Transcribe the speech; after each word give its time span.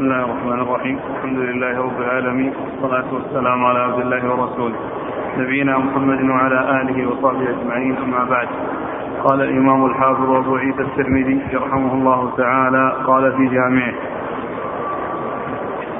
بسم 0.00 0.08
الله 0.08 0.24
الرحمن 0.24 0.60
الرحيم. 0.60 0.98
الحمد 1.16 1.38
لله 1.38 1.74
رب 1.82 2.00
العالمين. 2.00 2.52
والصلاة 2.60 3.14
والسلام 3.14 3.64
على 3.64 3.78
عبد 3.78 4.00
الله 4.00 4.22
ورسوله. 4.30 4.76
نبينا 5.38 5.78
محمد 5.78 6.20
وعلى 6.30 6.80
آله 6.80 7.08
وصحبه 7.08 7.50
أجمعين 7.50 7.96
أما 7.96 8.24
بعد. 8.24 8.48
قال 9.24 9.42
الإمام 9.42 9.86
الحافظ 9.86 10.30
أبو 10.30 10.56
عيسى 10.56 10.82
الترمذي 10.82 11.40
رحمه 11.54 11.92
الله 11.94 12.32
تعالى 12.36 12.92
قال 13.06 13.32
في 13.36 13.46
جامعه 13.46 13.94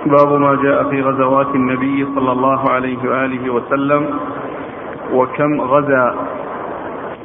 باب 0.07 0.41
ما 0.41 0.55
جاء 0.62 0.85
في 0.91 1.03
غزوات 1.03 1.55
النبي 1.55 2.07
صلى 2.14 2.32
الله 2.32 2.71
عليه 2.71 3.11
وآله 3.11 3.53
وسلم 3.53 4.03
وكم 5.12 5.61
غزا. 5.61 6.14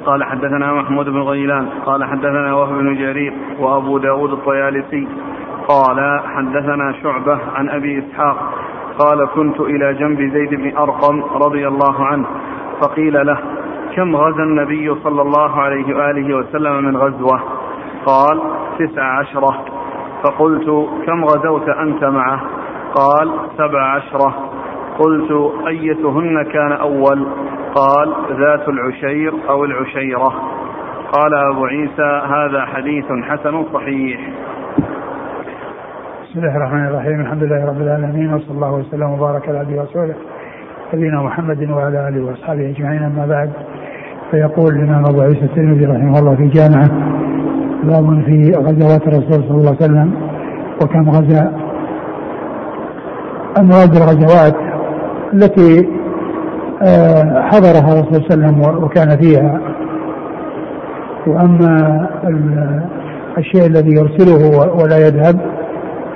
قال 0.05 0.23
حدثنا 0.23 0.73
محمود 0.73 1.09
بن 1.09 1.21
غيلان. 1.21 1.65
قال 1.85 2.03
حدثنا 2.03 2.55
وهب 2.55 2.77
بن 2.77 2.95
جرير 2.95 3.33
وأبو 3.59 3.97
داود 3.97 4.31
الطيالسي 4.31 5.07
قال 5.67 6.19
حدثنا 6.35 6.93
شعبة 7.03 7.39
عن 7.55 7.69
أبي 7.69 7.99
إسحاق 7.99 8.37
قال 8.99 9.27
كنت 9.35 9.59
إلى 9.61 9.93
جنب 9.93 10.19
زيد 10.19 10.49
بن 10.49 10.77
أرقم 10.77 11.23
رضي 11.45 11.67
الله 11.67 12.05
عنه 12.05 12.25
فقيل 12.81 13.25
له 13.25 13.37
كم 13.95 14.15
غزا 14.15 14.43
النبي 14.43 14.95
صلى 15.03 15.21
الله 15.21 15.61
عليه 15.61 15.95
وآله 15.95 16.37
وسلم 16.37 16.83
من 16.83 16.97
غزوة؟ 16.97 17.39
قال 18.05 18.41
تسع 18.79 19.03
عشرة. 19.03 19.65
فقلت 20.23 20.89
كم 21.05 21.25
غزوت 21.25 21.69
أنت 21.69 22.03
معه؟ 22.03 22.41
قال 22.95 23.31
سبع 23.57 23.81
عشرة. 23.81 24.33
قلت 24.99 25.31
أيتهن 25.67 26.43
كان 26.43 26.71
أول؟ 26.71 27.27
قال 27.75 28.13
ذات 28.31 28.69
العشير 28.69 29.33
أو 29.49 29.65
العشيرة. 29.65 30.33
قال 31.11 31.33
أبو 31.33 31.65
عيسى 31.65 32.21
هذا 32.27 32.65
حديث 32.65 33.05
حسن 33.05 33.65
صحيح. 33.73 34.19
بسم 36.35 36.43
الله 36.43 36.57
الرحمن 36.57 36.85
الرحيم. 36.87 37.21
الحمد 37.21 37.43
لله 37.43 37.65
رب 37.65 37.81
العالمين 37.81 38.33
وصلى 38.33 38.51
الله 38.51 38.71
وسلم 38.73 39.09
وبارك 39.11 39.49
على 39.49 39.59
عبده 39.59 39.81
ورسوله. 39.81 40.15
نبينا 40.93 41.21
محمد 41.21 41.69
وعلى 41.69 42.07
آله 42.07 42.25
وأصحابه 42.25 42.69
أجمعين 42.69 43.03
أما 43.03 43.25
بعد 43.25 43.49
فيقول 44.31 44.75
الإمام 44.75 45.05
أبو 45.05 45.21
عيسى 45.21 45.41
الترمذي 45.41 45.85
رحمه 45.85 46.19
الله 46.19 46.35
في 46.35 46.47
جامعه 46.47 46.89
باب 47.83 48.23
في 48.25 48.51
غزوات 48.51 49.07
الرسول 49.07 49.43
صلى 49.47 49.57
الله 49.57 49.75
عليه 49.81 49.85
وسلم 49.85 50.13
وكم 50.81 51.09
غزا. 51.09 51.53
امواد 53.59 53.95
الغزوات 53.95 54.55
التي 55.33 55.89
آه، 56.83 57.41
حضرها 57.41 57.93
الرسول 57.93 58.13
صلى 58.13 58.35
الله 58.35 58.45
عليه 58.45 58.57
وسلم 58.57 58.83
وكان 58.83 59.09
فيها. 59.17 59.59
وأما 61.27 62.07
الشيء 63.37 63.65
الذي 63.65 63.91
يرسله 63.91 64.41
ولا 64.83 64.97
يذهب 64.97 65.39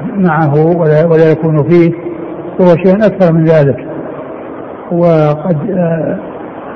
معه 0.04 0.54
ولا, 0.78 1.06
ولا 1.06 1.32
يكون 1.32 1.64
فيه 1.70 1.92
هو 2.62 2.68
شيء 2.68 2.96
أكثر 2.96 3.34
من 3.34 3.44
ذلك. 3.44 3.88
وقد 4.92 5.58
آه، 5.72 6.20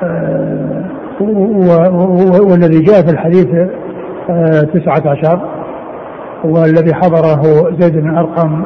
آه، 0.02 0.84
والذي 2.50 2.80
جاء 2.80 3.02
في 3.02 3.10
الحديث 3.10 3.46
تسعة 4.74 5.10
عشر. 5.10 5.40
والذي 6.44 6.94
حضره 6.94 7.42
زيد 7.80 7.96
بن 7.96 8.16
أرقم 8.16 8.64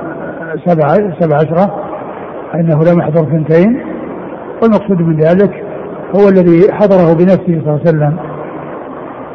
سبعة 0.67 1.20
سبع 1.20 1.36
عشرة 1.36 1.75
أنه 2.55 2.84
لم 2.84 2.98
يحضر 2.98 3.25
ثنتين 3.25 3.81
والمقصود 4.62 5.01
من 5.01 5.17
ذلك 5.17 5.64
هو 6.17 6.29
الذي 6.29 6.73
حضره 6.73 7.14
بنفسه 7.14 7.47
صلى 7.47 7.59
الله 7.59 7.81
عليه 7.86 7.89
وسلم 7.89 8.17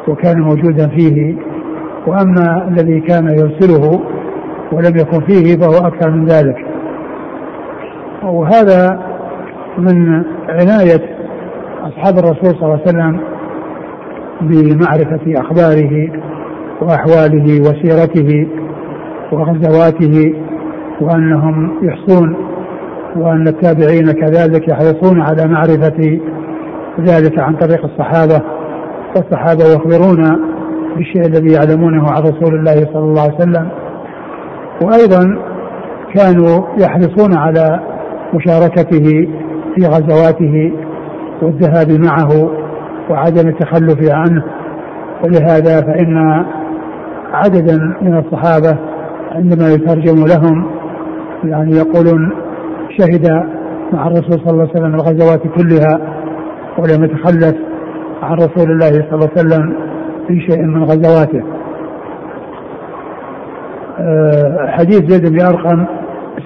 وكان 0.08 0.40
موجودا 0.40 0.88
فيه. 0.88 1.36
وأما 2.06 2.68
الذي 2.68 3.00
كان 3.00 3.28
يرسله 3.28 4.00
ولم 4.74 4.96
يكن 4.96 5.20
فيه 5.20 5.56
فهو 5.56 5.86
أكثر 5.86 6.10
من 6.10 6.24
ذلك. 6.24 6.56
وهذا 8.22 9.00
من 9.78 10.24
عناية 10.48 11.16
أصحاب 11.82 12.18
الرسول 12.18 12.50
صلى 12.50 12.62
الله 12.62 12.80
عليه 12.86 12.88
وسلم 12.88 13.20
بمعرفة 14.40 15.40
أخباره 15.40 16.08
وأحواله 16.80 17.60
وسيرته 17.60 18.48
وغزواته 19.32 20.34
وأنهم 21.00 21.70
يحصون 21.82 22.36
وأن 23.16 23.48
التابعين 23.48 24.12
كذلك 24.12 24.68
يحرصون 24.68 25.20
على 25.20 25.46
معرفة 25.48 26.20
ذلك 27.00 27.38
عن 27.38 27.56
طريق 27.56 27.84
الصحابة 27.84 28.42
والصحابة 29.16 29.64
يخبرون 29.64 30.40
بالشيء 30.96 31.26
الذي 31.26 31.52
يعلمونه 31.52 32.10
عن 32.10 32.22
رسول 32.22 32.54
الله 32.54 32.74
صلى 32.74 33.04
الله 33.04 33.22
عليه 33.22 33.34
وسلم. 33.34 33.68
وأيضا 34.82 35.38
كانوا 36.14 36.66
يحرصون 36.78 37.36
على 37.36 37.80
مشاركته 38.34 39.28
في 39.74 39.86
غزواته 39.86 40.72
والذهاب 41.42 41.90
معه 41.90 42.50
وعدم 43.10 43.48
التخلف 43.48 44.12
عنه. 44.12 44.44
ولهذا 45.24 45.80
فإن 45.80 46.44
عددا 47.32 47.96
من 48.02 48.18
الصحابة 48.18 48.78
عندما 49.32 49.68
يترجم 49.68 50.24
لهم 50.26 50.66
يعني 51.44 51.76
يقولون 51.76 52.32
شهد 52.98 53.28
مع 53.92 54.06
الرسول 54.06 54.32
صلى 54.32 54.50
الله 54.50 54.68
عليه 54.68 54.70
وسلم 54.70 54.94
الغزوات 54.94 55.42
كلها 55.42 56.00
ولم 56.78 57.04
يتخلف 57.04 57.54
عن 58.22 58.34
رسول 58.34 58.70
الله 58.70 58.90
صلى 58.90 59.14
الله 59.14 59.28
عليه 59.36 59.46
وسلم 59.46 59.74
في 60.28 60.40
شيء 60.40 60.62
من 60.62 60.84
غزواته. 60.84 61.42
حديث 64.68 65.10
زيد 65.10 65.32
بن 65.32 65.40
أرقم 65.40 65.84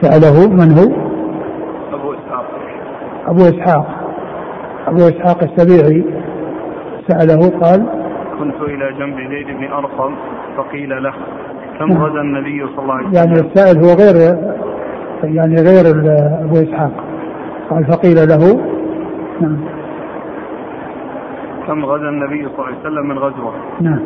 سأله 0.01 0.49
من 0.49 0.73
هو؟ 0.79 1.09
أبو 1.95 2.13
إسحاق. 2.13 2.45
أبو 3.27 3.41
إسحاق. 3.41 3.87
أبو 4.89 4.99
إسحاق 4.99 5.43
السبيعي 5.43 6.05
سأله 7.09 7.59
قال 7.61 7.87
كنت 8.39 8.61
إلى 8.61 8.93
جنب 8.99 9.17
زيد 9.31 9.47
بن 9.47 9.65
أرقم 9.65 10.15
فقيل 10.57 11.03
له 11.03 11.13
كم 11.79 11.89
نعم. 11.89 12.05
غزا 12.05 12.21
النبي 12.21 12.67
صلى 12.67 12.83
الله 12.83 12.95
عليه 12.95 13.09
وسلم؟ 13.09 13.15
يعني 13.15 13.33
السائل 13.33 13.79
هو 13.79 13.95
غير 13.95 14.37
يعني 15.23 15.55
غير 15.55 15.87
أبو 16.45 16.55
إسحاق. 16.55 16.91
قال 17.71 17.85
فقيل 17.85 18.29
له 18.29 18.61
نعم. 19.41 19.59
كم 21.67 21.85
غزا 21.85 22.09
النبي 22.09 22.49
صلى 22.49 22.55
الله 22.55 22.67
عليه 22.67 22.79
وسلم 22.81 23.09
من 23.09 23.19
غزوة؟ 23.19 23.53
نعم. 23.81 24.01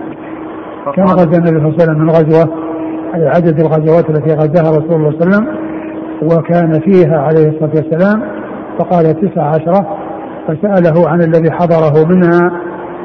كم 0.97 1.03
غزا 1.03 1.38
النبي 1.38 1.48
صلى 1.48 1.69
الله 1.69 1.74
عليه 1.80 1.84
وسلم 1.84 1.98
من 1.98 2.10
غزوة؟ 2.10 2.42
أي 2.42 2.72
عدد 3.15 3.61
الغزوات 3.61 4.11
التي 4.11 4.34
غزاها 4.34 4.71
رسول 4.71 4.95
الله 4.95 5.11
صلى 5.11 5.21
الله 5.21 5.37
عليه 5.37 5.37
وسلم 5.37 5.47
وكان 6.23 6.81
فيها 6.81 7.21
عليه 7.21 7.49
الصلاة 7.49 7.71
والسلام 7.75 8.23
فقال 8.78 9.21
تسع 9.21 9.43
عشرة 9.43 9.97
فسأله 10.49 11.09
عن 11.09 11.21
الذي 11.21 11.51
حضره 11.51 12.06
منها 12.09 12.53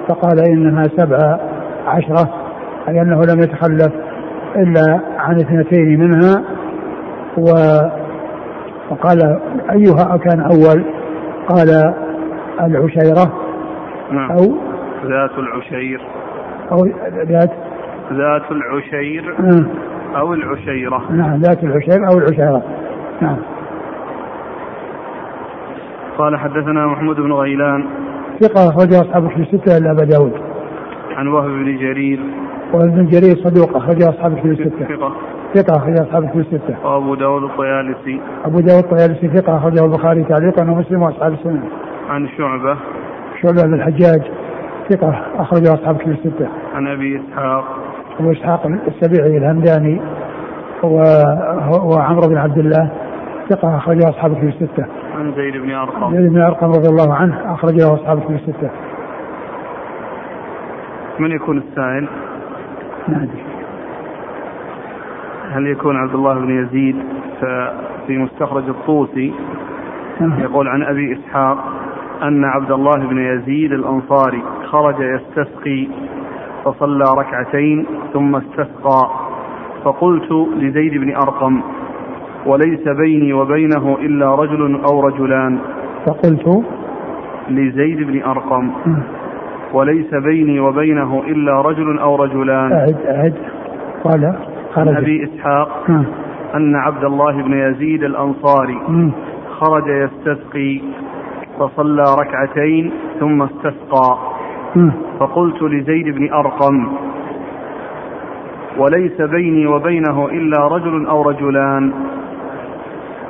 فقال 0.07 0.40
إنها 0.40 0.84
سبع 0.84 1.40
عشرة 1.88 2.29
أي 2.88 3.01
أنه 3.01 3.22
لم 3.22 3.40
يتخلف 3.40 3.94
إلا 4.56 5.00
عن 5.17 5.35
اثنتين 5.35 6.00
منها 6.00 6.44
و 7.38 7.51
وقال 8.91 9.40
أيها 9.72 10.17
كان 10.17 10.40
أول؟ 10.40 10.85
قال 11.47 11.94
العشيرة 12.62 13.34
نعم. 14.12 14.31
أو؟ 14.31 14.57
ذات 15.06 15.38
العشير. 15.38 16.01
أو 16.72 16.85
ذات؟ 17.28 17.51
ذات 18.13 18.51
العشير. 18.51 19.35
نعم. 19.40 19.67
أو 20.16 20.34
العشيرة 20.34 21.12
نعم 21.12 21.41
ذات 21.41 21.63
العشير 21.63 22.07
أو 22.12 22.18
العشيرة 22.18 22.63
نعم 23.22 23.38
قال 26.18 26.38
حدثنا 26.38 26.85
محمود 26.85 27.16
بن 27.16 27.34
غيلان 27.34 27.85
ثقة 28.41 28.69
أخرجه 28.69 29.01
أصحاب 29.01 29.25
الكتب 29.25 29.41
الستة 29.41 29.78
إلا 29.78 29.91
أبا 29.91 30.03
داود 30.03 30.34
عن 31.16 31.28
وهب 31.28 31.50
بن 31.50 31.78
جرير 31.78 32.19
وهب 32.73 32.88
بن 32.88 33.06
جرير 33.06 33.35
صدوق 33.35 33.75
أخرجه 33.75 34.09
أصحاب 34.09 34.34
الكتب 34.34 34.51
الستة 34.51 34.85
ثقة 34.85 35.13
ثقة 35.53 35.78
أخرج 35.78 36.00
أصحاب 36.00 36.23
الكتب 36.23 36.40
الستة. 36.40 36.75
وأبو 36.84 37.16
داود 37.16 37.44
الطيالسي. 37.44 38.22
أبو 38.46 38.59
داود 38.59 38.84
الطيالسي 38.84 39.28
ثقة 39.28 39.58
أخرجه 39.58 39.85
البخاري 39.85 40.23
تعليقا 40.23 40.72
ومسلم 40.72 41.02
وأصحاب 41.02 41.34
السنة. 41.34 41.64
عن 42.09 42.28
شعبة. 42.37 42.78
شعبة 43.41 43.64
بن 43.64 43.73
الحجاج 43.73 44.22
ثقة 44.90 45.26
أخرجه 45.35 45.73
أصحاب 45.73 45.96
الكتب 45.96 46.11
الستة. 46.11 46.47
عن 46.76 46.87
أبي 46.87 47.22
إسحاق. 47.22 47.64
أبو 48.19 48.31
إسحاق 48.31 48.66
السبيعي 48.66 49.37
الهمداني 49.37 50.02
وعمرو 51.84 52.28
بن 52.29 52.37
عبد 52.37 52.58
الله 52.58 52.91
ثقة 53.49 53.78
أخرجه 53.78 54.09
أصحاب 54.09 54.31
الكتب 54.31 54.47
الستة. 54.47 54.85
عن 55.16 55.34
زيد 55.35 55.58
بن 55.58 55.72
أرقم. 55.72 56.16
زيد 56.16 56.34
بن 56.34 56.41
أرقم 56.41 56.67
رضي 56.67 56.90
الله 56.90 57.14
عنه 57.16 57.53
أخرجه 57.53 57.93
أصحاب 57.93 58.17
الكتب 58.17 58.35
الستة. 58.35 58.69
من 61.19 61.31
يكون 61.31 61.58
السائل؟ 61.58 62.08
ما 63.08 63.17
أدري. 63.17 63.43
هل 65.52 65.67
يكون 65.67 65.96
عبد 65.96 66.14
الله 66.14 66.34
بن 66.34 66.64
يزيد 66.64 66.96
في 68.08 68.17
مستخرج 68.17 68.69
الطوسي 68.69 69.34
يقول 70.22 70.67
عن 70.67 70.84
أبي 70.84 71.14
إسحاق 71.14 71.58
أن 72.23 72.46
عبد 72.46 72.72
الله 72.72 72.96
بن 72.96 73.17
يزيد 73.17 73.72
الأنصاري 73.72 74.43
خرج 74.66 74.96
يستسقي 74.99 75.87
فصلى 76.65 77.05
ركعتين 77.17 77.85
ثم 78.13 78.35
استسقى. 78.35 79.09
فقلت 79.83 80.31
لزيد 80.31 80.93
بن 80.93 81.15
أرقم 81.15 81.61
وليس 82.45 82.87
بيني 82.87 83.33
وبينه 83.33 83.97
إلا 84.01 84.35
رجل 84.35 84.81
أو 84.91 85.07
رجلان. 85.07 85.59
فقلت 86.05 86.63
لزيد 87.49 88.07
بن 88.07 88.21
أرقم 88.21 88.71
وليس 89.73 90.13
بيني 90.13 90.59
وبينه 90.59 91.23
إلا 91.27 91.61
رجل 91.61 91.99
أو 91.99 92.15
رجلان. 92.15 92.71
أعد 92.71 92.97
أعد. 93.07 93.33
قال 94.03 94.35
عن 94.77 94.87
أبي 94.87 95.23
إسحاق 95.23 95.89
أن 96.55 96.75
عبد 96.75 97.03
الله 97.03 97.31
بن 97.31 97.53
يزيد 97.53 98.03
الأنصاري 98.03 98.79
خرج 99.59 99.87
يستسقي 99.87 100.81
فصلى 101.59 102.03
ركعتين 102.19 102.91
ثم 103.19 103.41
استسقى. 103.41 104.17
فقلت 105.19 105.61
لزيد 105.61 106.16
بن 106.16 106.34
أرقم 106.34 106.87
وليس 108.78 109.22
بيني 109.22 109.67
وبينه 109.67 110.25
إلا 110.25 110.67
رجل 110.67 111.05
أو 111.05 111.22
رجلان. 111.22 111.93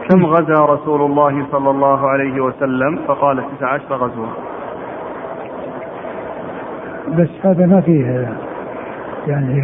كم 0.10 0.25
غزا 0.25 0.66
رسول 0.66 1.01
الله 1.01 1.45
صلى 1.51 1.69
الله 1.69 2.10
عليه 2.10 2.42
وسلم؟ 2.42 3.00
فقال 3.07 3.44
تسع 3.57 3.68
عشر 3.68 3.95
غزوة. 3.95 4.28
بس 7.07 7.30
هذا 7.44 7.66
ما 7.66 7.81
فيه 7.81 8.28
يعني 9.28 9.63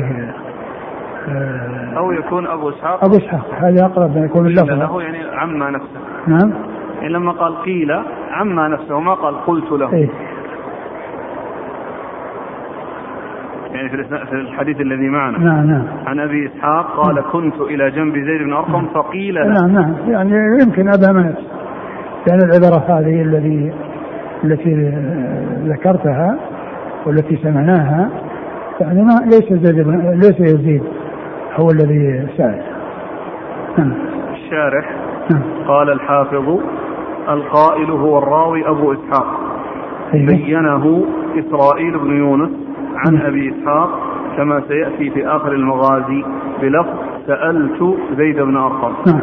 آه 1.29 1.97
أو 1.97 2.11
يكون 2.11 2.47
أبو 2.47 2.69
إسحاق. 2.69 3.03
أبو 3.03 3.17
إسحاق 3.17 3.45
هذا 3.53 3.85
أقرب 3.85 4.17
ما 4.17 4.25
يكون 4.25 4.47
اللفظ. 4.47 4.69
له 4.69 5.01
يعني 5.01 5.17
عما 5.33 5.69
نفسه. 5.69 5.99
نعم. 6.27 6.53
يعني 7.01 7.13
لما 7.13 7.31
قال 7.31 7.55
قيل 7.61 7.91
عما 8.31 8.67
نفسه 8.67 8.99
ما 8.99 9.13
قال 9.13 9.35
قلت 9.45 9.71
له. 9.71 9.93
إيه؟ 9.93 10.09
يعني 13.73 13.89
في 13.89 13.95
الحديث 14.33 14.81
الذي 14.81 15.09
معنا 15.09 15.37
نعم 15.37 15.67
نعم 15.67 15.83
عن 16.05 16.19
أبي 16.19 16.47
إسحاق 16.47 17.03
قال 17.03 17.15
نعم. 17.15 17.23
كنت 17.31 17.61
إلى 17.61 17.91
جنب 17.91 18.13
زيد 18.13 18.41
بن 18.41 18.53
أرقم. 18.53 18.87
فقيل 18.87 19.35
له 19.35 19.47
نعم 19.47 19.71
نعم 19.71 19.95
يعني 20.07 20.63
يمكن 20.63 20.87
ابهم 20.87 21.19
نفسه 21.19 21.47
لأن 22.27 22.39
العباره 22.41 22.99
هذه 22.99 23.21
الذي 23.21 23.73
التي 24.43 24.93
ذكرتها 25.65 26.39
والتي 27.05 27.35
سمعناها 27.35 28.09
يعني 28.79 29.01
ما 29.03 29.13
ليس 29.25 29.53
زيد 29.53 29.87
ليس 30.23 30.39
يزيد 30.39 30.83
هو 31.59 31.69
الذي 31.69 32.27
سأل 32.37 32.61
نعم 33.77 33.93
الشارح 34.33 34.89
نعم. 35.31 35.41
قال 35.67 35.89
الحافظ 35.89 36.59
القائل 37.29 37.91
هو 37.91 38.17
الراوي 38.17 38.67
أبو 38.67 38.93
إسحاق 38.93 39.39
أيوه. 40.13 40.27
بينه 40.27 41.05
إسرائيل 41.39 41.99
بن 41.99 42.17
يونس 42.17 42.49
عن. 43.07 43.21
أبي 43.21 43.53
إسحاق 43.53 43.89
كما 44.37 44.63
سيأتي 44.67 45.09
في 45.09 45.27
آخر 45.27 45.51
المغازي 45.51 46.23
بلفظ 46.61 46.97
سألت 47.27 47.97
زيد 48.17 48.35
بن 48.35 48.57
أرقم. 48.57 49.11
نعم. 49.11 49.21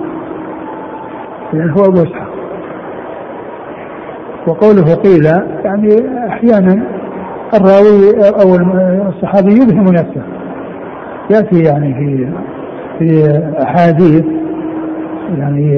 يعني 1.53 1.71
هو 1.73 1.85
أبو 1.85 2.03
إسحاق 2.03 2.31
وقوله 4.47 4.95
قيل 4.95 5.25
يعني 5.65 6.19
أحيانا 6.29 6.83
الراوي 7.55 8.29
أو 8.29 8.57
الصحابي 9.09 9.53
يبهم 9.53 9.85
نفسه. 9.85 10.23
يأتي 11.31 11.63
يعني 11.63 11.95
في 11.95 12.29
في 12.99 13.41
أحاديث 13.63 14.25
يعني 15.39 15.75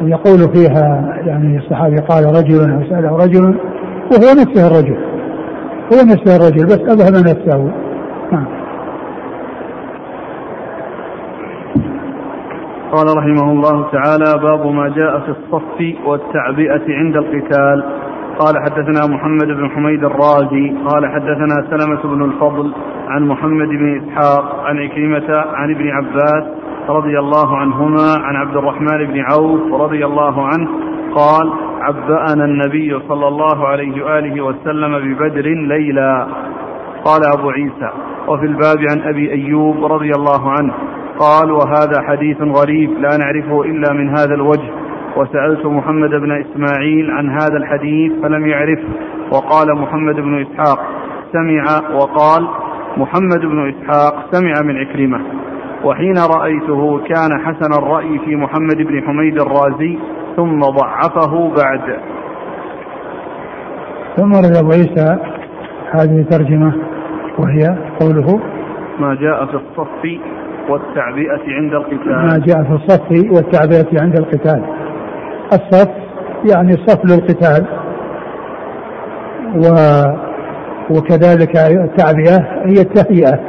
يقول 0.00 0.38
فيها 0.54 1.16
يعني 1.26 1.58
الصحابي 1.58 1.96
قال 1.96 2.24
رجل 2.24 2.70
أو 2.72 2.82
سأله 2.90 3.16
رجل 3.16 3.44
وهو 4.12 4.34
نفسه 4.40 4.66
الرجل. 4.66 5.07
هو 5.92 5.96
نفسه 5.96 6.36
الرجل 6.36 6.66
بس 6.66 6.80
أبهم 6.80 7.20
نفسه. 7.30 7.72
نعم. 8.32 8.46
قال 12.92 13.06
رحمه 13.16 13.52
الله 13.52 13.90
تعالى 13.92 14.42
باب 14.42 14.66
ما 14.66 14.88
جاء 14.88 15.18
في 15.18 15.28
الصف 15.28 16.06
والتعبئة 16.06 16.84
عند 16.88 17.16
القتال. 17.16 17.84
قال 18.38 18.54
حدثنا 18.58 19.14
محمد 19.14 19.46
بن 19.46 19.68
حميد 19.68 20.04
الرازي. 20.04 20.74
قال 20.86 21.06
حدثنا 21.06 21.66
سلمة 21.70 22.14
بن 22.14 22.24
الفضل 22.24 22.72
عن 23.08 23.22
محمد 23.22 23.68
بن 23.68 24.00
إسحاق 24.00 24.64
عن 24.64 24.78
عكرمة 24.78 25.40
عن 25.54 25.70
ابن 25.70 25.88
عباس 25.88 26.44
رضي 26.88 27.18
الله 27.18 27.56
عنهما 27.56 28.14
عن 28.22 28.36
عبد 28.36 28.56
الرحمن 28.56 29.06
بن 29.06 29.20
عوف 29.20 29.80
رضي 29.80 30.06
الله 30.06 30.46
عنه 30.46 30.68
قال 31.14 31.52
عبأنا 31.80 32.44
النبي 32.44 33.00
صلى 33.08 33.28
الله 33.28 33.66
عليه 33.68 34.04
وآله 34.04 34.44
وسلم 34.44 34.98
ببدر 34.98 35.46
ليلا. 35.46 36.26
قال 37.04 37.20
أبو 37.38 37.50
عيسى 37.50 37.90
وفي 38.28 38.46
الباب 38.46 38.78
عن 38.92 39.08
أبي 39.08 39.32
أيوب 39.32 39.84
رضي 39.84 40.10
الله 40.10 40.50
عنه. 40.50 40.74
قال 41.18 41.52
وهذا 41.52 42.02
حديث 42.08 42.36
غريب 42.42 42.90
لا 42.90 43.16
نعرفه 43.18 43.62
إلا 43.62 43.92
من 43.92 44.08
هذا 44.08 44.34
الوجه. 44.34 44.70
وسألت 45.16 45.66
محمد 45.66 46.10
بن 46.10 46.32
إسماعيل 46.32 47.10
عن 47.10 47.30
هذا 47.30 47.56
الحديث 47.56 48.12
فلم 48.22 48.46
يعرفه 48.46 48.88
وقال 49.32 49.78
محمد 49.78 50.14
بن 50.14 50.46
إسحاق 50.46 50.78
سمع. 51.32 51.64
وقال 51.94 52.48
محمد 52.96 53.40
بن 53.40 53.68
إسحاق 53.68 54.26
سمع 54.32 54.52
من 54.64 54.76
عكرمة. 54.76 55.20
وحين 55.84 56.14
رأيته 56.36 56.98
كان 56.98 57.40
حسن 57.44 57.72
الرأي 57.82 58.18
في 58.18 58.36
محمد 58.36 58.76
بن 58.76 59.02
حميد 59.02 59.40
الرازي. 59.40 59.98
ثم 60.36 60.60
ضعفه 60.60 61.48
بعد. 61.48 61.98
ثم 64.16 64.32
رد 64.32 64.56
أبو 64.56 64.70
عيسى 64.70 65.18
هذه 65.90 66.20
الترجمة 66.20 66.72
وهي 67.38 67.76
قوله 68.00 68.40
ما 68.98 69.14
جاء 69.14 69.46
في 69.46 69.54
الصف 69.54 70.20
والتعبئة 70.68 71.54
عند 71.54 71.72
القتال. 71.72 72.12
ما 72.12 72.42
جاء 72.46 72.62
في 72.62 72.72
الصف 72.72 73.10
والتعبئة 73.10 74.02
عند 74.02 74.18
القتال. 74.18 74.62
الصف 75.52 75.88
يعني 76.52 76.70
الصف 76.70 77.04
للقتال 77.04 77.66
و 79.54 79.68
وكذلك 80.90 81.56
التعبئة 81.56 82.38
هي 82.64 82.80
التهيئة. 82.80 83.40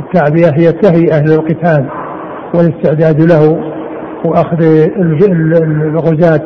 التعبئة 0.00 0.50
هي 0.60 0.68
التهيئة 0.68 1.20
للقتال 1.20 1.86
والاستعداد 2.54 3.20
له. 3.20 3.67
وأخذ 4.24 4.62
الغزاة 5.82 6.40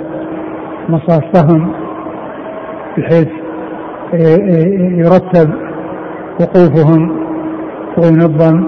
مصافهم 0.88 1.72
بحيث 2.98 3.28
يرتب 4.98 5.50
وقوفهم 6.40 7.22
وينظم 7.98 8.64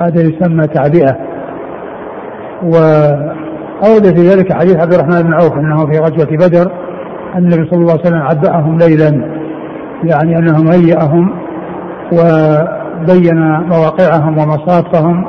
هذا 0.00 0.20
يسمى 0.20 0.66
تعبئة. 0.66 1.16
و 2.62 2.76
أورد 3.86 4.16
في 4.16 4.28
ذلك 4.28 4.52
حديث 4.52 4.76
عبد 4.76 4.94
الرحمن 4.94 5.22
بن 5.22 5.32
عوف 5.32 5.52
أنه 5.52 5.86
في 5.86 5.98
غزوة 5.98 6.36
بدر 6.36 6.72
النبي 7.36 7.70
صلى 7.70 7.80
الله 7.80 7.92
عليه 7.92 8.02
وسلم 8.02 8.22
عبأهم 8.22 8.78
ليلا 8.78 9.24
يعني 10.04 10.38
أنهم 10.38 10.68
هيأهم 10.68 11.32
وبين 12.12 13.60
مواقعهم 13.60 14.38
ومصافهم 14.38 15.24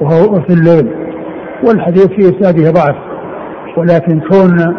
وهو 0.00 0.40
في 0.40 0.52
الليل. 0.52 1.05
والحديث 1.64 2.06
في 2.06 2.20
إسناده 2.20 2.70
ضعف 2.70 2.96
ولكن 3.76 4.20
كون 4.20 4.74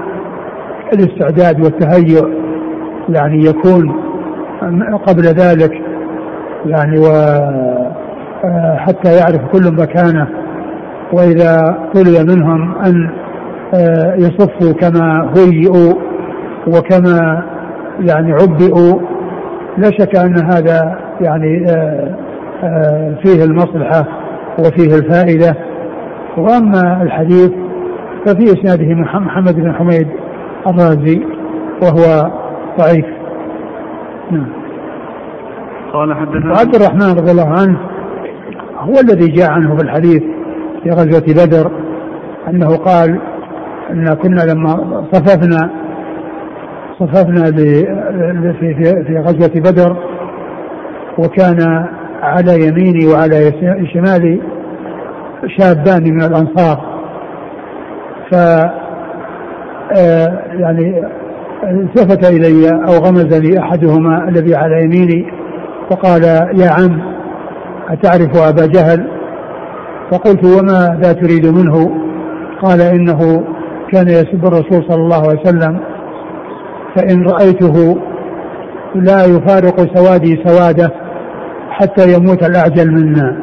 الاستعداد 0.93 1.63
والتهيؤ 1.63 2.29
يعني 3.09 3.45
يكون 3.45 3.95
قبل 5.07 5.23
ذلك 5.23 5.71
يعني 6.65 6.99
و 6.99 7.07
حتى 8.77 9.15
يعرف 9.15 9.41
كل 9.51 9.75
مكانه 9.75 10.27
وإذا 11.13 11.77
طلب 11.93 12.29
منهم 12.29 12.75
أن 12.85 13.09
آه، 13.73 14.15
يصفوا 14.15 14.73
كما 14.73 15.31
هيئوا 15.37 15.93
وكما 16.67 17.43
يعني 17.99 18.31
عبئوا 18.31 18.99
لا 19.77 19.91
شك 19.99 20.15
أن 20.15 20.45
هذا 20.51 20.99
يعني 21.21 21.65
آه، 21.69 22.15
آه، 22.63 23.15
فيه 23.23 23.43
المصلحة 23.43 24.05
وفيه 24.59 24.95
الفائدة. 24.95 25.66
وأما 26.37 27.03
الحديث 27.03 27.51
ففي 28.25 28.43
إسناده 28.43 28.95
محمد 28.95 29.55
بن 29.55 29.73
حميد 29.73 30.07
الرازي 30.67 31.21
وهو 31.81 32.31
ضعيف. 32.79 33.05
نعم. 34.31 34.47
قال 35.93 36.13
حدثنا 36.13 36.57
عبد 36.57 36.75
الرحمن 36.75 37.17
رضي 37.17 37.31
الله 37.31 37.47
عنه 37.47 37.77
هو 38.79 38.93
الذي 38.99 39.27
جاء 39.27 39.51
عنه 39.51 39.75
في 39.75 39.83
الحديث 39.83 40.23
في 40.83 40.89
غزوة 40.89 41.45
بدر 41.45 41.71
أنه 42.47 42.77
قال 42.77 43.19
أن 43.89 44.13
كنا 44.13 44.41
لما 44.41 45.03
صففنا 45.11 45.69
صففنا 46.99 47.43
في, 47.43 47.83
في, 48.59 49.03
في 49.07 49.17
غزوة 49.17 49.71
بدر 49.71 49.97
وكان 51.17 51.87
على 52.21 52.67
يميني 52.67 53.07
وعلى 53.07 53.51
شمالي 53.93 54.41
شابان 55.45 56.03
من 56.03 56.23
الأنصار. 56.23 56.97
ف 58.31 58.35
آه، 59.97 60.43
يعني 60.59 61.03
التفت 61.63 62.31
إلي 62.31 62.69
أو 62.69 62.93
غمزني 62.93 63.59
أحدهما 63.59 64.29
الذي 64.29 64.55
على 64.55 64.83
يميني 64.83 65.25
وقال 65.91 66.23
يا 66.53 66.69
عم 66.69 67.01
أتعرف 67.89 68.37
أبا 68.37 68.65
جهل؟ 68.65 69.07
فقلت 70.11 70.45
وماذا 70.45 71.13
تريد 71.13 71.45
منه؟ 71.45 71.91
قال 72.61 72.81
إنه 72.81 73.43
كان 73.91 74.07
يسب 74.07 74.45
الرسول 74.45 74.85
صلى 74.89 75.01
الله 75.03 75.29
عليه 75.29 75.39
وسلم 75.39 75.79
فإن 76.95 77.25
رأيته 77.27 77.97
لا 78.95 79.25
يفارق 79.25 79.97
سوادي 79.97 80.43
سوادة 80.45 80.91
حتى 81.69 82.13
يموت 82.13 82.43
الأعجل 82.43 82.91
منا. 82.91 83.37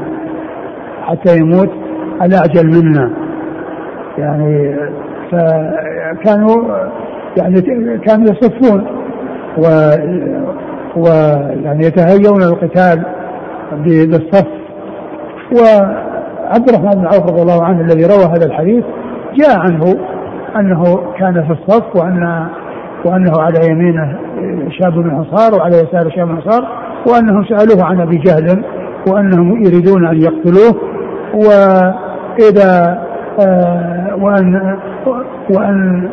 حتى 1.02 1.36
يموت 1.36 1.83
الأعجل 2.22 2.66
منا. 2.66 3.10
يعني 4.18 4.76
فكانوا 5.32 6.64
يعني 7.36 7.60
كانوا 7.98 8.26
يصفون 8.30 8.86
و 9.58 9.64
ويعني 10.96 11.86
يتهيون 11.86 12.42
القتال 12.42 13.02
بالصف. 13.84 14.46
وعبد 15.52 16.68
الرحمن 16.68 16.90
بن 16.90 17.06
عوف 17.06 17.30
رضي 17.30 17.42
الله 17.42 17.64
عنه 17.64 17.80
الذي 17.80 18.06
روى 18.06 18.24
هذا 18.24 18.46
الحديث 18.46 18.84
جاء 19.34 19.58
عنه 19.58 19.94
أنه 20.56 20.84
كان 21.18 21.44
في 21.46 21.52
الصف 21.52 21.96
وان 21.96 22.46
وأنه 23.04 23.32
على 23.38 23.66
يمينه 23.70 24.18
شاب 24.70 24.98
من 24.98 25.06
الانصار 25.06 25.54
وعلى 25.54 25.76
يساره 25.76 26.08
شاب 26.08 26.28
من 26.28 26.38
الانصار 26.38 26.68
وأنهم 27.08 27.44
سألوه 27.44 27.84
عن 27.84 28.00
أبي 28.00 28.16
جهل 28.16 28.64
وأنهم 29.08 29.64
يريدون 29.64 30.06
أن 30.06 30.22
يقتلوه. 30.22 30.80
واذا 31.34 31.94
آه 33.40 34.16
وأن 34.20 34.78
وأن 35.50 36.08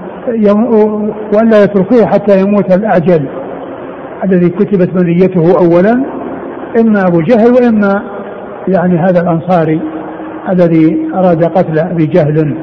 وأن 1.34 1.50
لا 1.50 1.64
يتركوه 1.64 2.06
حتى 2.06 2.42
يموت 2.42 2.78
الاعجل 2.78 3.28
الذي 4.24 4.50
كتبت 4.50 5.04
منيته 5.04 5.58
اولا 5.60 6.06
إما 6.80 7.08
أبو 7.08 7.22
جهل 7.22 7.52
وإما 7.52 8.04
يعني 8.68 8.98
هذا 8.98 9.22
الأنصاري 9.22 9.82
الذي 10.50 11.10
أراد 11.16 11.44
قتل 11.44 11.80
أبي 11.80 12.06
جهل. 12.06 12.58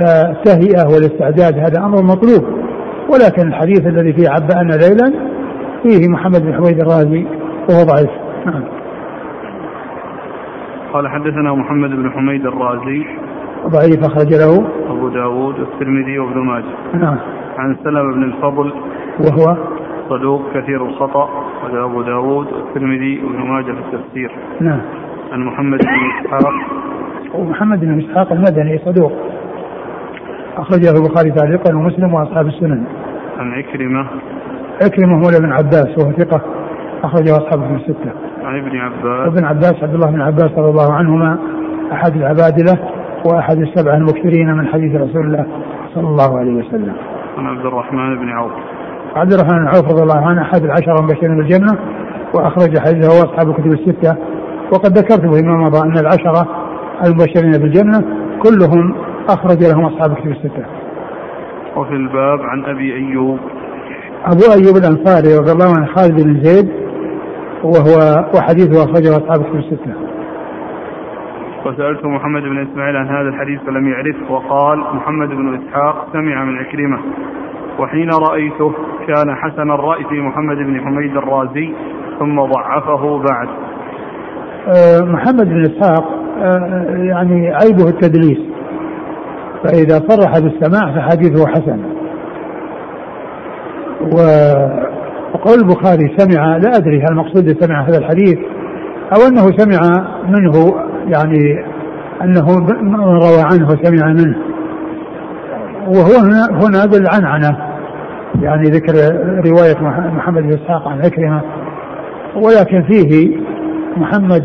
فالتهيئه 0.00 0.86
والاستعداد 0.86 1.58
هذا 1.58 1.78
أمر 1.78 2.02
مطلوب. 2.02 2.44
ولكن 3.12 3.48
الحديث 3.48 3.86
الذي 3.86 4.12
فيه 4.12 4.28
عبأنا 4.28 4.72
ليلا 4.72 5.12
فيه 5.82 6.08
محمد 6.08 6.42
بن 6.42 6.54
حميد 6.54 6.80
الرازي 6.80 7.26
وهو 7.70 7.82
ضعيف. 7.82 8.10
نعم. 8.46 8.77
قال 10.92 11.08
حدثنا 11.08 11.54
محمد 11.54 11.90
بن 11.90 12.10
حميد 12.10 12.46
الرازي. 12.46 13.06
ضعيف 13.66 14.04
أخرج 14.04 14.34
له 14.34 14.68
أبو 14.90 15.08
داود 15.08 15.60
والترمذي 15.60 16.18
وابن 16.18 16.38
ماجه. 16.38 16.64
نعم. 16.94 17.18
عن 17.58 17.76
سلمة 17.84 18.14
بن 18.14 18.22
الفضل. 18.22 18.72
وهو؟ 19.20 19.56
صدوق 20.08 20.42
كثير 20.54 20.86
الخطأ. 20.86 21.28
وهذا 21.64 21.84
أبو 21.84 22.02
داود 22.02 22.46
والترمذي 22.52 23.22
وابن 23.24 23.38
ماجه 23.38 23.64
في 23.64 23.70
التفسير. 23.70 24.30
نعم. 24.60 24.80
عن 25.32 25.40
محمد 25.40 25.78
بن 25.78 26.26
إسحاق. 26.26 26.52
ومحمد 27.34 27.80
بن 27.80 27.98
إسحاق 27.98 28.32
المدني 28.32 28.78
صدوق. 28.78 29.12
أخرجه 30.56 30.90
البخاري 30.90 31.30
تعليقا 31.30 31.76
ومسلم 31.76 32.14
وأصحاب 32.14 32.46
السنن. 32.46 32.84
عن 33.38 33.52
عكرمة. 33.52 34.06
عكرمة 34.82 35.16
مولى 35.16 35.38
بن 35.40 35.52
عباس 35.52 35.98
وهو 35.98 36.12
ثقة. 36.12 36.40
أخرجه 37.04 37.36
أصحاب 37.36 37.60
في 37.60 37.74
الستة. 37.74 38.12
عن 38.44 38.58
ابن 38.58 38.76
عباس. 38.76 39.28
وابن 39.28 39.44
عباس 39.44 39.74
عبد 39.82 39.94
الله 39.94 40.10
بن 40.10 40.20
عباس 40.20 40.50
رضي 40.50 40.70
الله 40.70 40.92
عنهما 40.92 41.38
أحد 41.92 42.16
العبادلة 42.16 42.78
وأحد 43.26 43.58
السبعة 43.58 43.94
المكثرين 43.94 44.54
من 44.54 44.66
حديث 44.66 44.94
رسول 44.94 45.26
الله 45.26 45.46
صلى 45.94 46.08
الله 46.08 46.38
عليه 46.38 46.52
وسلم. 46.52 46.92
عن 47.38 47.46
عبد 47.46 47.66
الرحمن 47.66 48.18
بن 48.18 48.28
عوف. 48.28 48.52
عبد 49.16 49.32
الرحمن 49.32 49.58
بن 49.58 49.66
عوف 49.66 49.84
رضي 49.92 50.02
الله 50.02 50.26
عنه 50.26 50.42
أحد 50.42 50.64
العشرة 50.64 50.98
المبشرين 50.98 51.36
بالجنة 51.36 51.78
وأخرج 52.34 52.78
حديثه 52.78 53.08
أصحاب 53.08 53.48
الكتب 53.48 53.72
الستة. 53.72 54.16
وقد 54.72 54.98
ذكرت 54.98 55.34
فيما 55.34 55.56
مضى 55.56 55.78
أن 55.88 55.98
العشرة 55.98 56.48
المبشرين 57.06 57.52
بالجنة 57.52 58.04
كلهم 58.42 58.94
أخرج 59.28 59.64
لهم 59.64 59.84
أصحاب 59.84 60.10
الكتب 60.10 60.30
الستة. 60.30 60.64
وفي 61.76 61.92
الباب 61.92 62.40
عن 62.40 62.64
أبي 62.64 62.94
أيوب. 62.94 63.38
أبو 64.24 64.42
أيوب 64.52 64.76
الأنصاري 64.76 65.36
رضي 65.36 65.52
الله 65.52 65.66
عنه 65.76 65.86
خالد 65.86 66.22
بن 66.22 66.42
زيد 66.42 66.68
وهو 67.64 68.24
وحديثه 68.34 68.84
أخرجه 68.84 69.16
أصحاب 69.16 69.40
الكتب 69.40 69.56
الستة. 69.56 69.94
وسألت 71.66 72.04
محمد 72.04 72.42
بن 72.42 72.66
إسماعيل 72.70 72.96
عن 72.96 73.08
هذا 73.08 73.28
الحديث 73.28 73.60
فلم 73.60 73.88
يعرفه 73.88 74.32
وقال 74.32 74.78
محمد 74.78 75.28
بن 75.28 75.54
إسحاق 75.54 76.08
سمع 76.12 76.44
من 76.44 76.58
عكرمة 76.58 76.98
وحين 77.78 78.10
رأيته 78.10 78.72
كان 79.06 79.34
حسن 79.34 79.70
الرأي 79.70 80.04
في 80.04 80.20
محمد 80.20 80.56
بن 80.56 80.80
حميد 80.80 81.16
الرازي 81.16 81.74
ثم 82.18 82.40
ضعفه 82.40 83.18
بعد. 83.18 83.48
أه 84.68 85.00
محمد 85.00 85.48
بن 85.48 85.62
إسحاق 85.62 86.04
أه 86.38 86.96
يعني 86.96 87.54
عيبه 87.54 87.88
التدليس 87.88 88.38
فإذا 89.64 89.98
صرح 90.08 90.38
بالسماع 90.38 90.94
فحديثه 90.94 91.46
حسن. 91.46 91.97
وقول 94.00 95.58
البخاري 95.58 96.16
سمع 96.18 96.56
لا 96.56 96.76
أدري 96.76 97.00
هل 97.00 97.06
المقصود 97.10 97.64
سمع 97.64 97.88
هذا 97.88 97.98
الحديث 97.98 98.38
أو 99.16 99.26
أنه 99.28 99.56
سمع 99.56 99.80
منه 100.28 100.74
يعني 101.06 101.64
أنه 102.22 102.46
روى 102.96 103.42
عنه 103.52 103.68
وسمع 103.68 104.12
منه. 104.12 104.36
وهو 105.86 106.24
هنا 106.24 106.48
هنا 106.50 106.86
بالعنعنة 106.86 107.58
يعني 108.42 108.62
ذكر 108.62 108.92
رواية 109.50 109.76
محمد 110.14 110.42
بن 110.42 110.48
إسحاق 110.48 110.88
عن 110.88 110.98
عكرمة. 110.98 111.42
ولكن 112.36 112.82
فيه 112.82 113.36
محمد 113.96 114.44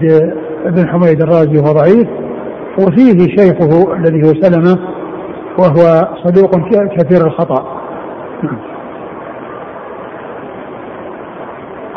بن 0.66 0.88
حميد 0.88 1.22
الرازي 1.22 1.58
وهو 1.58 1.74
ضعيف 1.74 2.08
وفيه 2.80 3.36
شيخه 3.38 3.96
الذي 3.96 4.28
هو 4.28 4.34
سلمة 4.42 4.80
وهو 5.60 6.08
صدوق 6.24 6.52
كثير 6.98 7.28
الخطأ. 7.28 7.82
نعم. 8.44 8.73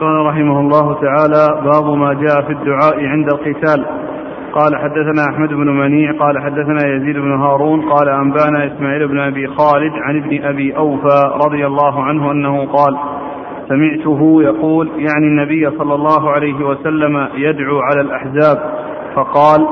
قال 0.01 0.27
رحمه 0.27 0.61
الله 0.61 0.95
تعالى 1.01 1.63
باب 1.65 1.97
ما 1.97 2.13
جاء 2.15 2.43
في 2.47 2.53
الدعاء 2.53 3.07
عند 3.07 3.29
القتال. 3.33 3.85
قال 4.53 4.77
حدثنا 4.77 5.25
أحمد 5.33 5.49
بن 5.49 5.67
منيع 5.67 6.13
قال 6.13 6.43
حدثنا 6.43 6.89
يزيد 6.95 7.17
بن 7.17 7.33
هارون 7.41 7.81
قال 7.81 8.09
أنبأنا 8.09 8.67
إسماعيل 8.67 9.09
بن 9.09 9.19
أبي 9.19 9.47
خالد 9.47 9.93
عن 9.93 10.17
ابن 10.17 10.45
أبي 10.45 10.77
أوفى 10.77 11.21
رضي 11.47 11.67
الله 11.67 12.03
عنه 12.03 12.31
أنه 12.33 12.67
قال 12.67 12.97
سمعته 13.69 14.43
يقول 14.43 14.89
يعني 14.97 15.27
النبي 15.27 15.71
صلى 15.79 15.95
الله 15.95 16.31
عليه 16.31 16.67
وسلم 16.67 17.29
يدعو 17.35 17.81
على 17.81 18.01
الأحزاب 18.01 18.59
فقال 19.15 19.67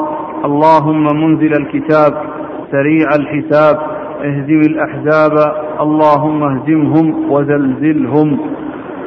اللهم 0.45 1.05
منزل 1.05 1.53
الكتاب 1.61 2.13
سريع 2.71 3.09
الحساب 3.17 3.77
اهزم 4.25 4.61
الأحزاب 4.71 5.33
اللهم 5.81 6.43
اهزمهم 6.43 7.33
وزلزلهم. 7.33 8.41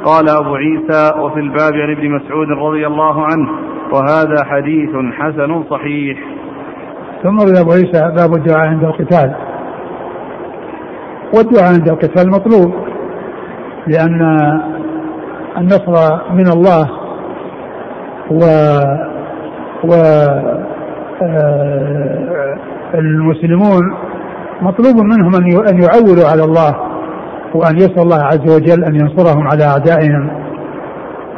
قال 0.05 0.29
أبو 0.29 0.55
عيسى 0.55 1.19
وفي 1.19 1.39
الباب 1.39 1.73
عن 1.73 1.91
ابن 1.91 2.09
مسعود 2.11 2.47
رضي 2.49 2.87
الله 2.87 3.25
عنه 3.25 3.49
وهذا 3.93 4.43
حديث 4.43 4.89
حسن 5.13 5.63
صحيح. 5.69 6.17
ثم 7.23 7.39
أبو 7.57 7.71
عيسى 7.71 8.11
باب 8.15 8.33
الدعاء 8.33 8.67
عند 8.67 8.83
القتال. 8.83 9.35
والدعاء 11.35 11.73
عند 11.73 11.89
القتال 11.89 12.31
مطلوب 12.31 12.73
لأن 13.87 14.21
النصر 15.57 16.19
من 16.33 16.47
الله 16.47 16.89
و 18.31 18.41
و 19.83 19.93
آه، 21.21 22.57
المسلمون 22.93 23.93
مطلوب 24.61 24.95
منهم 24.95 25.35
أن 25.69 25.83
يعولوا 25.83 26.27
على 26.31 26.43
الله. 26.43 26.96
وأن 27.55 27.77
يسأل 27.77 27.99
الله 27.99 28.23
عز 28.23 28.55
وجل 28.55 28.83
أن 28.83 28.95
ينصرهم 28.95 29.47
على 29.47 29.63
أعدائهم 29.63 30.29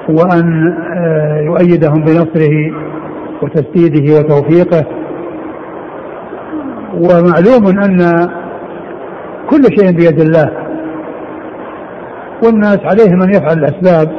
وأن 0.09 0.73
آه، 0.97 1.41
يؤيدهم 1.41 2.03
بنصره 2.03 2.71
وتسديده 3.41 4.19
وتوفيقه. 4.19 4.85
ومعلوم 6.93 7.67
أن 7.67 8.29
كل 9.49 9.63
شيء 9.79 9.91
بيد 9.91 10.19
الله 10.19 10.51
والناس 12.43 12.79
عليهم 12.83 13.21
أن 13.21 13.29
يفعل 13.29 13.57
الأسباب 13.57 14.11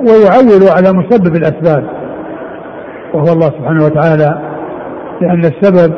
ويعولوا 0.00 0.70
على 0.70 0.92
مسبب 0.92 1.36
الأسباب 1.36 1.84
وهو 3.14 3.32
الله 3.32 3.46
سبحانه 3.46 3.84
وتعالى 3.84 4.40
لأن 5.20 5.44
السبب 5.44 5.94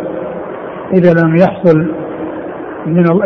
إذا 0.92 1.12
لم 1.12 1.36
يحصل 1.36 2.01
من 2.86 3.22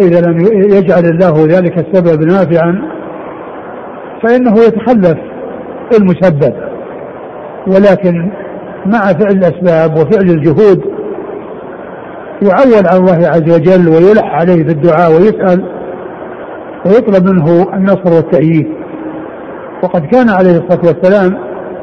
إذا, 0.00 0.20
لم 0.20 0.40
يجعل 0.52 1.04
الله 1.04 1.46
ذلك 1.46 1.78
السبب 1.78 2.22
نافعا 2.22 2.82
فإنه 4.22 4.54
يتخلف 4.58 5.18
المسبب. 5.98 6.54
ولكن 7.66 8.30
مع 8.86 8.98
فعل 8.98 9.32
الأسباب 9.32 9.92
وفعل 9.92 10.30
الجهود 10.30 10.82
يعول 12.42 12.86
على 12.86 12.98
الله 12.98 13.28
عز 13.28 13.54
وجل 13.54 13.88
ويلح 13.88 14.34
عليه 14.34 14.64
بالدعاء 14.64 15.10
ويسأل 15.10 15.64
ويطلب 16.86 17.30
منه 17.30 17.74
النصر 17.74 18.14
والتأييد. 18.16 18.66
وقد 19.82 20.06
كان 20.06 20.28
عليه 20.28 20.58
الصلاة 20.58 20.86
والسلام 20.86 21.38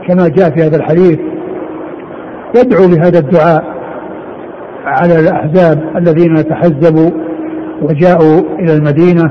كما 0.08 0.28
جاء 0.28 0.50
في 0.50 0.64
هذا 0.64 0.78
الحديث 0.78 1.20
يدعو 2.56 2.88
بهذا 2.88 3.20
الدعاء. 3.20 3.69
على 4.86 5.20
الأحزاب 5.20 5.98
الذين 5.98 6.36
تحزبوا 6.36 7.10
وجاءوا 7.82 8.42
إلى 8.60 8.74
المدينة 8.74 9.30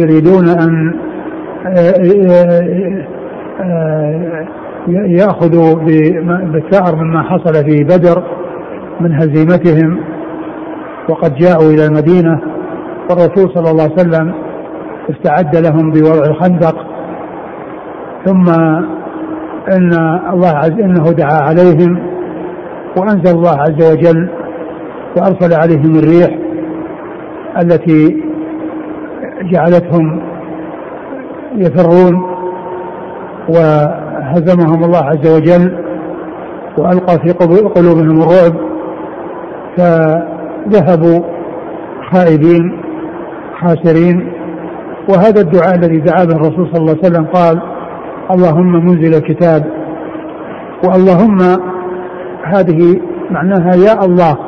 يريدون 0.00 0.48
أن 0.48 0.94
يأخذوا 4.88 5.74
بالثأر 6.52 6.96
مما 6.96 7.22
حصل 7.22 7.54
في 7.54 7.84
بدر 7.84 8.22
من 9.00 9.14
هزيمتهم. 9.14 9.98
وقد 11.08 11.34
جاءوا 11.34 11.70
إلى 11.70 11.86
المدينة 11.86 12.40
والرسول 13.10 13.54
صلى 13.54 13.70
الله 13.70 13.82
عليه 13.82 13.94
وسلم 13.94 14.34
استعد 15.10 15.56
لهم 15.56 15.90
بوضع 15.90 16.24
الخندق. 16.30 16.86
ثم 18.24 18.48
إن 19.72 19.92
الله 20.32 20.48
عز 20.48 20.80
إنه 20.80 21.12
دعا 21.12 21.40
عليهم 21.42 22.09
وأنزل 22.96 23.36
الله 23.36 23.58
عز 23.58 23.92
وجل 23.92 24.30
وأرسل 25.16 25.54
عليهم 25.54 25.98
الريح 25.98 26.38
التي 27.62 28.22
جعلتهم 29.42 30.22
يفرون 31.56 32.22
وهزمهم 33.48 34.84
الله 34.84 35.04
عز 35.04 35.36
وجل 35.36 35.78
وألقى 36.78 37.18
في 37.18 37.32
قلوبهم 37.68 38.22
الرعب 38.22 38.54
فذهبوا 39.76 41.24
خائبين 42.12 42.80
خاسرين. 43.60 44.32
وهذا 45.08 45.40
الدعاء 45.40 45.74
الذي 45.74 46.00
دعا 46.00 46.24
به 46.24 46.36
الرسول 46.36 46.68
صلى 46.72 46.80
الله 46.80 46.96
عليه 47.02 47.08
وسلم 47.08 47.26
قال 47.26 47.60
اللهم 48.30 48.86
منزل 48.86 49.14
الكتاب 49.14 49.64
واللهم 50.84 51.38
هذه 52.54 53.00
معناها 53.30 53.74
يا 53.74 54.04
الله 54.04 54.38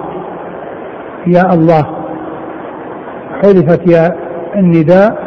يا 1.27 1.55
الله. 1.55 1.83
حذفت 3.43 3.91
يا 3.91 4.17
النداء 4.57 5.19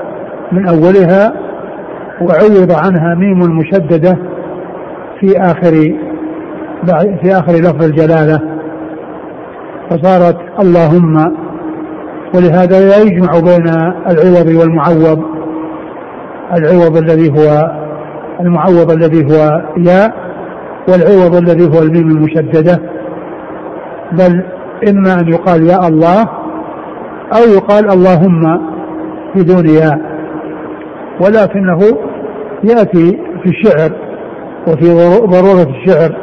من 0.52 0.68
أولها 0.68 1.34
وعوض 2.22 2.72
عنها 2.72 3.16
ميم 3.16 3.40
مشددة 3.40 4.18
في 5.20 5.38
آخر 5.38 5.72
في 7.22 7.32
آخر 7.32 7.54
لفظ 7.54 7.84
الجلالة. 7.84 8.40
فصارت 9.90 10.38
اللهم 10.60 11.16
ولهذا 12.36 12.80
لا 12.90 12.98
يجمع 12.98 13.32
بين 13.40 13.68
العوض 14.10 14.48
والمعوض. 14.60 15.24
العوض 16.54 16.98
الذي 16.98 17.30
هو 17.32 17.72
المعوض 18.40 18.92
الذي 18.92 19.26
هو 19.26 19.62
ياء 19.78 20.25
والعوض 20.88 21.36
الذي 21.36 21.78
هو 21.78 21.82
الميم 21.84 22.08
المشددة 22.08 22.80
بل 24.12 24.44
إما 24.90 25.14
أن 25.14 25.28
يقال 25.34 25.64
يا 25.64 25.88
الله 25.88 26.22
أو 27.34 27.54
يقال 27.56 27.92
اللهم 27.92 28.60
بدون 29.36 29.70
ياء 29.70 30.00
ولكنه 31.22 31.80
يأتي 32.64 33.20
في 33.44 33.50
الشعر 33.50 33.92
وفي 34.68 34.94
ضرورة 35.26 35.70
الشعر 35.70 36.16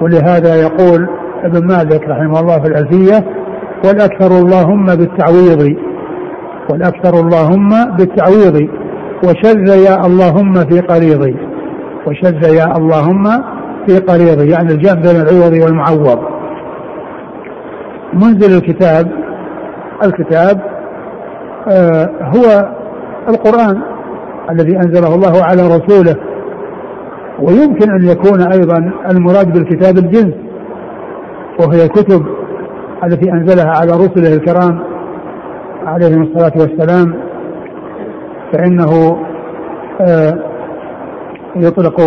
ولهذا 0.00 0.54
يقول 0.54 1.08
ابن 1.44 1.66
مالك 1.66 2.08
رحمه 2.08 2.40
الله 2.40 2.60
في 2.60 2.68
الألفية 2.68 3.24
والأكثر 3.84 4.38
اللهم 4.38 4.86
بالتعويض 4.86 5.76
والأكثر 6.70 7.20
اللهم 7.20 7.68
بالتعويض 7.96 8.68
وشذ 9.24 9.68
يا 9.86 10.06
اللهم 10.06 10.54
في 10.54 10.80
قريضي 10.80 11.36
وشذ 12.06 12.54
يا 12.54 12.76
اللهم 12.76 13.24
في 13.86 13.98
قريضي 13.98 14.50
يعني 14.50 14.72
الجمع 14.72 14.94
بين 14.94 15.16
العوض 15.16 15.52
والمعوض. 15.52 16.18
منزل 18.12 18.56
الكتاب 18.56 19.10
الكتاب 20.04 20.60
آه 21.68 22.10
هو 22.22 22.74
القرآن 23.28 23.82
الذي 24.50 24.76
أنزله 24.76 25.14
الله 25.14 25.44
على 25.44 25.62
رسوله. 25.62 26.16
ويمكن 27.42 27.90
أن 27.90 28.08
يكون 28.08 28.52
أيضا 28.52 28.92
المراد 29.10 29.52
بالكتاب 29.52 29.98
الجنس 29.98 30.34
وهي 31.60 31.84
الكتب 31.84 32.26
التي 33.04 33.32
أنزلها 33.32 33.70
على 33.70 33.92
رسله 33.92 34.34
الكرام 34.34 34.80
عليهم 35.86 36.22
الصلاة 36.22 36.52
والسلام. 36.56 37.14
فإنه 38.52 39.16
آه، 40.00 40.38
يطلق 41.56 42.00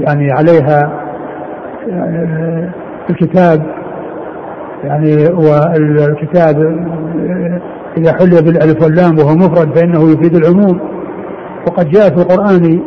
يعني 0.00 0.32
عليها 0.32 1.08
آه، 1.90 2.70
الكتاب 3.10 3.66
يعني 4.84 5.26
والكتاب 5.26 6.62
آه، 6.62 7.60
إذا 7.98 8.12
حل 8.12 8.30
بالألف 8.30 8.82
واللام 8.82 9.18
وهو 9.18 9.34
مفرد 9.34 9.78
فإنه 9.78 10.10
يفيد 10.10 10.34
العموم. 10.34 10.80
وقد 11.66 11.88
جاء 11.88 12.08
في 12.08 12.16
القرآن 12.16 12.80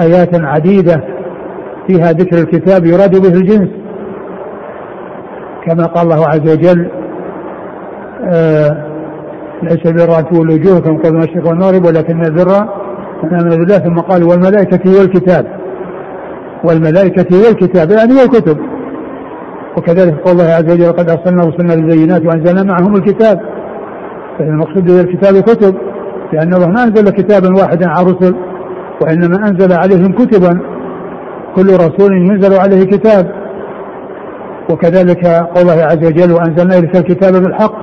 آيات 0.00 0.40
عديدة 0.44 1.04
فيها 1.86 2.12
ذكر 2.12 2.38
الكتاب 2.38 2.86
يراد 2.86 3.20
به 3.20 3.34
الجنس. 3.34 3.68
كما 5.66 5.86
قال 5.86 6.02
الله 6.02 6.28
عز 6.28 6.52
وجل 6.52 6.88
آه 8.24 8.86
ليس 9.62 9.86
البر 9.86 10.18
أن 10.18 10.24
تولوا 10.28 10.54
وجوهكم 10.54 10.98
قبل 10.98 11.08
المشرق 11.08 11.48
والمغرب 11.48 11.84
ولكن 11.84 12.24
البر 12.24 12.68
من 13.22 13.34
امن 13.34 13.48
بالله. 13.48 13.78
ثم 13.78 13.98
قال 13.98 14.24
والملائكة 14.24 15.00
والكتاب. 15.00 15.61
والملائكة 16.64 17.36
والكتاب 17.46 17.90
يعني 17.90 18.14
والكتب. 18.14 18.58
وكذلك 19.76 20.14
قول 20.14 20.32
الله 20.32 20.44
عز 20.44 20.72
وجل 20.72 20.92
قد 20.92 21.10
أرسلنا 21.10 21.42
رسلنا 21.42 21.74
بالبينات 21.74 22.26
وأنزلنا 22.26 22.62
معهم 22.62 22.96
الكتاب. 22.96 23.40
فالمقصود 24.38 24.84
بالكتاب 24.84 25.42
كتب 25.42 25.74
لأن 26.32 26.54
الله 26.54 26.68
ما 26.68 26.84
أنزل 26.84 27.10
كتابا 27.10 27.56
واحدا 27.60 27.88
على 27.88 28.06
الرسل 28.06 28.34
وإنما 29.02 29.48
أنزل 29.48 29.72
عليهم 29.72 30.12
كتبا. 30.12 30.60
كل 31.56 31.66
رسول 31.66 32.12
ينزل 32.12 32.54
عليه 32.54 32.84
كتاب. 32.84 33.32
وكذلك 34.70 35.26
قول 35.26 35.62
الله 35.62 35.84
عز 35.84 36.06
وجل 36.06 36.32
وأنزلنا 36.32 36.78
إليك 36.78 36.96
الكتاب 36.96 37.32
بالحق 37.32 37.74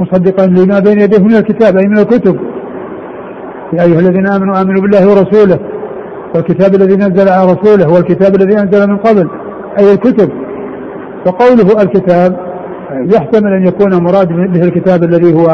مصدقا 0.00 0.46
لما 0.46 0.78
بين 0.78 1.00
يديه 1.00 1.18
من 1.18 1.34
الكتاب 1.34 1.76
أي 1.76 1.86
من 1.86 1.98
الكتب. 1.98 2.40
يا 3.72 3.82
أيها 3.82 4.00
الذين 4.00 4.26
آمنوا 4.26 4.60
آمنوا 4.60 4.82
بالله 4.82 5.08
ورسوله. 5.08 5.58
والكتاب 6.34 6.74
الذي 6.74 6.96
نزل 6.96 7.28
على 7.28 7.52
رسوله 7.52 7.92
والكتاب 7.94 8.34
الذي 8.34 8.58
أنزل 8.58 8.90
من 8.90 8.96
قبل 8.96 9.28
أي 9.78 9.92
الكتب 9.92 10.30
وقوله 11.26 11.82
الكتاب 11.82 12.36
يحتمل 13.14 13.52
أن 13.52 13.66
يكون 13.66 14.02
مراد 14.02 14.28
به 14.28 14.62
الكتاب 14.64 15.02
الذي 15.02 15.34
هو 15.34 15.46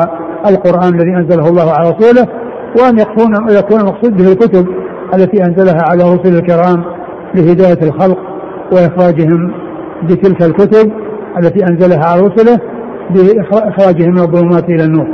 القرآن 0.46 0.94
الذي 0.94 1.16
أنزله 1.16 1.48
الله 1.48 1.72
على 1.72 1.90
رسوله 1.90 2.26
وأن 2.80 2.98
يكون 2.98 3.50
يكون 3.50 3.80
المقصود 3.80 4.16
به 4.16 4.32
الكتب 4.32 4.66
التي 5.14 5.44
أنزلها 5.44 5.82
على 5.82 6.02
رسل 6.02 6.36
الكرام 6.36 6.84
لهداية 7.34 7.88
الخلق 7.88 8.18
وإخراجهم 8.72 9.52
بتلك 10.02 10.42
الكتب 10.42 10.92
التي 11.38 11.64
أنزلها 11.64 12.04
على 12.04 12.20
رسله 12.22 12.58
باخراجهم 13.10 14.10
من 14.10 14.18
الظلمات 14.18 14.64
إلى 14.64 14.84
النور. 14.84 15.06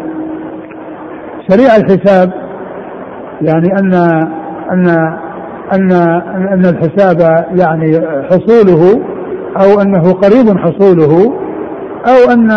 سريع 1.48 1.76
الحساب 1.76 2.30
يعني 3.42 3.68
ان 3.78 3.94
أن 4.72 5.14
أن 5.72 5.92
أن 6.52 6.66
الحساب 6.66 7.46
يعني 7.60 8.00
حصوله 8.30 9.00
أو 9.56 9.80
أنه 9.80 10.12
قريب 10.12 10.58
حصوله 10.58 11.32
أو 12.06 12.32
أن 12.32 12.50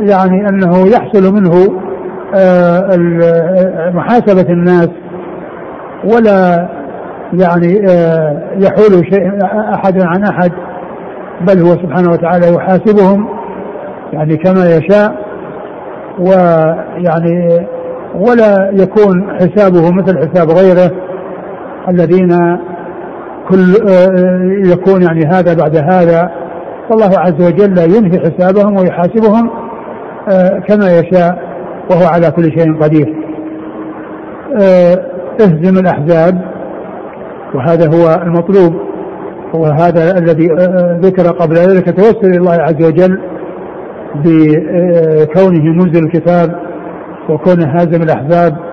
يعني 0.00 0.48
أنه 0.48 0.86
يحصل 0.88 1.34
منه 1.34 1.80
آه، 2.36 3.90
محاسبة 3.94 4.52
الناس 4.52 4.88
ولا 6.04 6.68
يعني 7.32 7.86
آه، 7.90 8.42
يحول 8.56 9.06
شيء 9.12 9.44
أحد 9.74 10.02
عن 10.02 10.24
أحد 10.24 10.52
بل 11.40 11.58
هو 11.58 11.70
سبحانه 11.70 12.10
وتعالى 12.10 12.54
يحاسبهم 12.54 13.28
يعني 14.12 14.36
كما 14.36 14.76
يشاء 14.76 15.14
ويعني 16.18 17.66
ولا 18.14 18.70
يكون 18.72 19.36
حسابه 19.40 19.90
مثل 19.90 20.18
حساب 20.18 20.50
غيره. 20.50 21.07
الذين 21.88 22.58
كل 23.48 23.74
يكون 24.70 25.02
يعني 25.02 25.26
هذا 25.26 25.54
بعد 25.54 25.76
هذا. 25.76 26.30
والله 26.90 27.18
عز 27.18 27.42
وجل 27.42 27.78
ينهي 27.78 28.20
حسابهم 28.20 28.76
ويحاسبهم 28.76 29.50
كما 30.68 30.98
يشاء 30.98 31.38
وهو 31.90 32.06
على 32.06 32.30
كل 32.30 32.44
شيء 32.44 32.82
قدير. 32.82 33.14
اهزم 35.40 35.78
الأحزاب 35.78 36.58
وهذا 37.54 37.86
هو 37.86 38.22
المطلوب 38.22 38.74
وهذا 39.54 40.18
الذي 40.18 40.52
آه، 40.52 40.56
آه، 40.56 40.98
ذكر 41.02 41.32
قبل 41.32 41.54
ذلك 41.54 41.96
توسل 41.96 42.36
الله 42.36 42.52
عز 42.52 42.84
وجل 42.84 43.20
بكونه 44.14 45.64
منزل 45.64 46.04
الكتاب 46.04 46.58
وكونه 47.28 47.66
هازم 47.66 48.02
الأحزاب. 48.02 48.67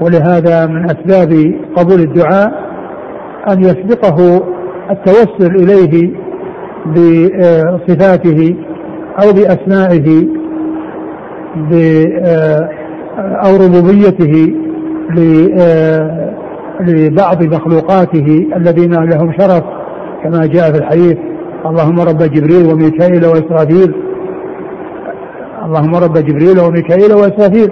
ولهذا 0.00 0.66
من 0.66 0.84
أسباب 0.84 1.54
قبول 1.76 2.00
الدعاء 2.00 2.52
أن 3.50 3.60
يسبقه 3.60 4.42
التوسل 4.90 5.56
إليه 5.56 6.10
بصفاته 6.86 8.56
أو 9.22 9.32
بأسمائه 9.32 10.26
أو 13.18 13.56
ربوبيته 13.56 14.54
لبعض 16.80 17.42
مخلوقاته 17.42 18.46
الذين 18.56 18.94
لهم 18.94 19.32
شرف 19.38 19.64
كما 20.24 20.46
جاء 20.46 20.72
في 20.72 20.78
الحديث 20.78 21.16
اللهم 21.66 22.00
رب 22.00 22.18
جبريل 22.18 22.72
وميكائيل 22.72 23.26
وإسرافيل 23.26 23.94
اللهم 25.64 25.94
رب 25.94 26.18
جبريل 26.18 26.60
وميكائيل 26.60 27.12
وإسرافيل. 27.12 27.70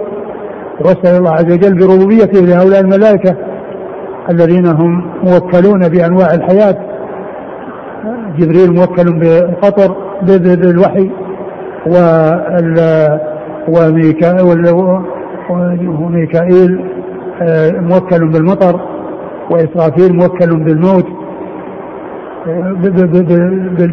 واسأل 0.81 1.17
الله 1.19 1.31
عز 1.31 1.53
وجل 1.53 1.79
بربوبيته 1.79 2.41
لهؤلاء 2.41 2.81
الملائكة 2.81 3.37
الذين 4.31 4.67
هم 4.67 5.11
موكلون 5.25 5.89
بأنواع 5.89 6.35
الحياة. 6.35 6.77
جبريل 8.39 8.75
موكل 8.75 9.19
بالقطر 9.19 9.97
بالوحي 10.23 11.11
وميكائيل 15.89 16.85
آه، 17.43 17.71
موكل 17.71 18.29
بالمطر 18.29 18.81
وإسرافيل 19.51 20.17
موكل 20.17 20.65
بالموت 20.65 21.07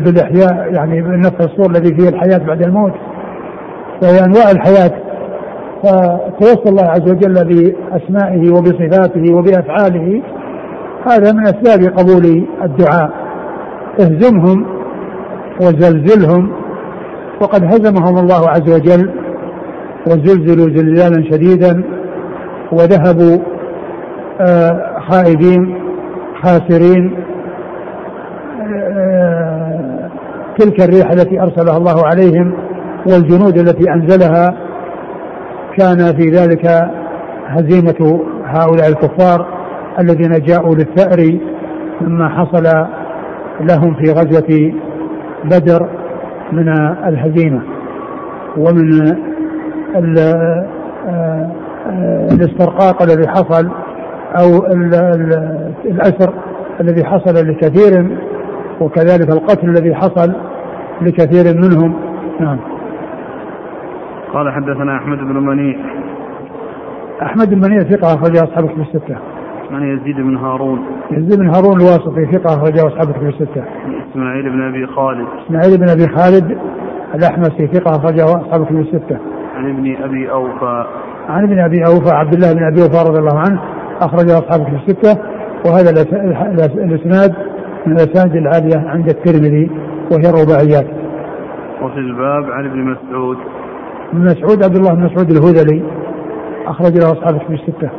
بالإحياء 0.05 0.73
يعني 0.73 1.01
بنفس 1.01 1.41
الصور 1.41 1.69
الذي 1.69 1.95
فيه 1.95 2.09
الحياة 2.09 2.37
بعد 2.37 2.63
الموت. 2.63 2.93
فهي 4.01 4.25
أنواع 4.25 4.51
الحياة. 4.51 5.02
فتوصل 5.83 6.69
الله 6.69 6.83
عز 6.83 7.11
وجل 7.11 7.33
بأسمائه 7.33 8.51
وبصفاته 8.51 9.35
وبأفعاله 9.35 10.21
هذا 11.11 11.31
من 11.31 11.47
أسباب 11.47 11.97
قبول 11.97 12.47
الدعاء. 12.63 13.23
اهزمهم 13.99 14.65
وزلزلهم 15.61 16.51
وقد 17.41 17.63
هزمهم 17.63 18.17
الله 18.17 18.49
عز 18.49 18.69
وجل 18.69 19.09
وزلزلوا 20.07 20.77
زلزالا 20.77 21.31
شديدا 21.31 21.83
وذهبوا 22.71 23.37
آه، 24.41 24.99
خائبين 25.09 25.75
خاسرين 26.43 27.13
آه، 28.61 30.09
تلك 30.57 30.81
الريح 30.83 31.11
التي 31.11 31.41
أرسلها 31.41 31.77
الله 31.77 32.05
عليهم 32.05 32.53
والجنود 33.07 33.57
التي 33.57 33.91
أنزلها 33.91 34.57
كان 35.77 35.97
في 35.97 36.29
ذلك 36.29 36.91
هزيمة 37.47 38.21
هؤلاء 38.45 38.87
الكفار 38.89 39.47
الذين 39.99 40.31
جاءوا 40.31 40.75
للثأر 40.75 41.39
مما 42.01 42.29
حصل 42.29 42.63
لهم 43.61 43.95
في 43.95 44.11
غزوة 44.11 44.73
بدر 45.45 45.89
من 46.51 46.69
الهزيمة 47.07 47.61
ومن 48.57 49.15
الاسترقاق 52.31 53.01
الذي 53.03 53.27
حصل 53.27 53.69
أو 54.39 54.65
الأسر 55.85 56.33
الذي 56.81 57.05
حصل 57.05 57.47
لكثير 57.47 58.17
وكذلك 58.81 59.29
القتل 59.29 59.69
الذي 59.69 59.95
حصل 59.95 60.33
لكثير 61.01 61.57
منهم. 61.57 61.93
نعم. 62.39 62.72
قال 64.33 64.51
حدثنا 64.51 64.97
أحمد 64.97 65.17
بن 65.17 65.35
منيع 65.35 65.75
أحمد 67.21 67.49
بن 67.49 67.61
منيع 67.61 67.79
ثقة 67.79 68.13
أخرج 68.15 68.37
أصحاب 68.37 68.65
الكتب 68.65 68.81
الستة 68.81 69.17
عن 69.71 69.83
يزيد 69.83 70.15
بن 70.15 70.37
هارون 70.37 70.79
يزيد 71.11 71.39
بن 71.39 71.47
هارون 71.47 71.81
الواسطي 71.81 72.25
ثقة 72.25 72.55
أخرجه 72.55 72.87
أصحاب 72.87 73.09
الكتب 73.09 73.27
الستة. 73.27 73.63
إسماعيل 74.11 74.49
بن 74.49 74.61
أبي 74.61 74.87
خالد. 74.87 75.27
إسماعيل 75.45 75.77
بن 75.77 75.89
أبي 75.89 76.07
خالد 76.07 76.57
الأحمسي 77.15 77.67
ثقة 77.67 77.95
أخرجه 77.95 78.25
أصحاب 78.25 78.61
الكتب 78.61 78.79
الستة. 78.79 79.17
عن 79.55 79.69
ابن 79.69 80.03
أبي 80.03 80.31
أوفى. 80.31 80.85
عن 81.29 81.43
ابن 81.43 81.59
أبي 81.59 81.85
أوفى 81.85 82.11
عبد 82.11 82.33
الله 82.33 82.53
بن 82.53 82.63
أبي 82.63 82.81
أوفى 82.81 83.09
رضي 83.09 83.19
الله 83.19 83.39
عنه 83.39 83.61
أخرجه 84.01 84.37
أصحاب 84.37 84.61
الكتب 84.61 84.75
الستة 84.75 85.21
وهذا 85.65 85.89
الإسناد 86.83 87.35
من 87.85 87.93
الأسانيد 87.93 88.35
العالية 88.35 88.89
عند 88.89 89.09
الترمذي 89.09 89.71
وهي 90.11 90.29
الرباعيات. 90.29 90.87
وفي 91.81 91.97
الباب 91.97 92.51
عن 92.51 92.65
ابن 92.65 92.79
مسعود. 92.79 93.37
ابن 94.13 94.25
مسعود 94.25 94.63
عبد 94.63 94.75
الله 94.75 94.93
بن 94.93 95.03
مسعود 95.03 95.29
الهذلي. 95.31 95.83
أخرج 96.67 96.93
له 96.97 97.11
أصحاب 97.11 97.35
الكتب 97.35 97.53
الستة. 97.53 97.89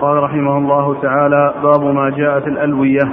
قال 0.00 0.22
رحمه 0.22 0.58
الله 0.58 1.00
تعالى 1.02 1.54
باب 1.62 1.94
ما 1.94 2.10
جاء 2.10 2.40
في 2.40 2.46
الألوية. 2.46 3.04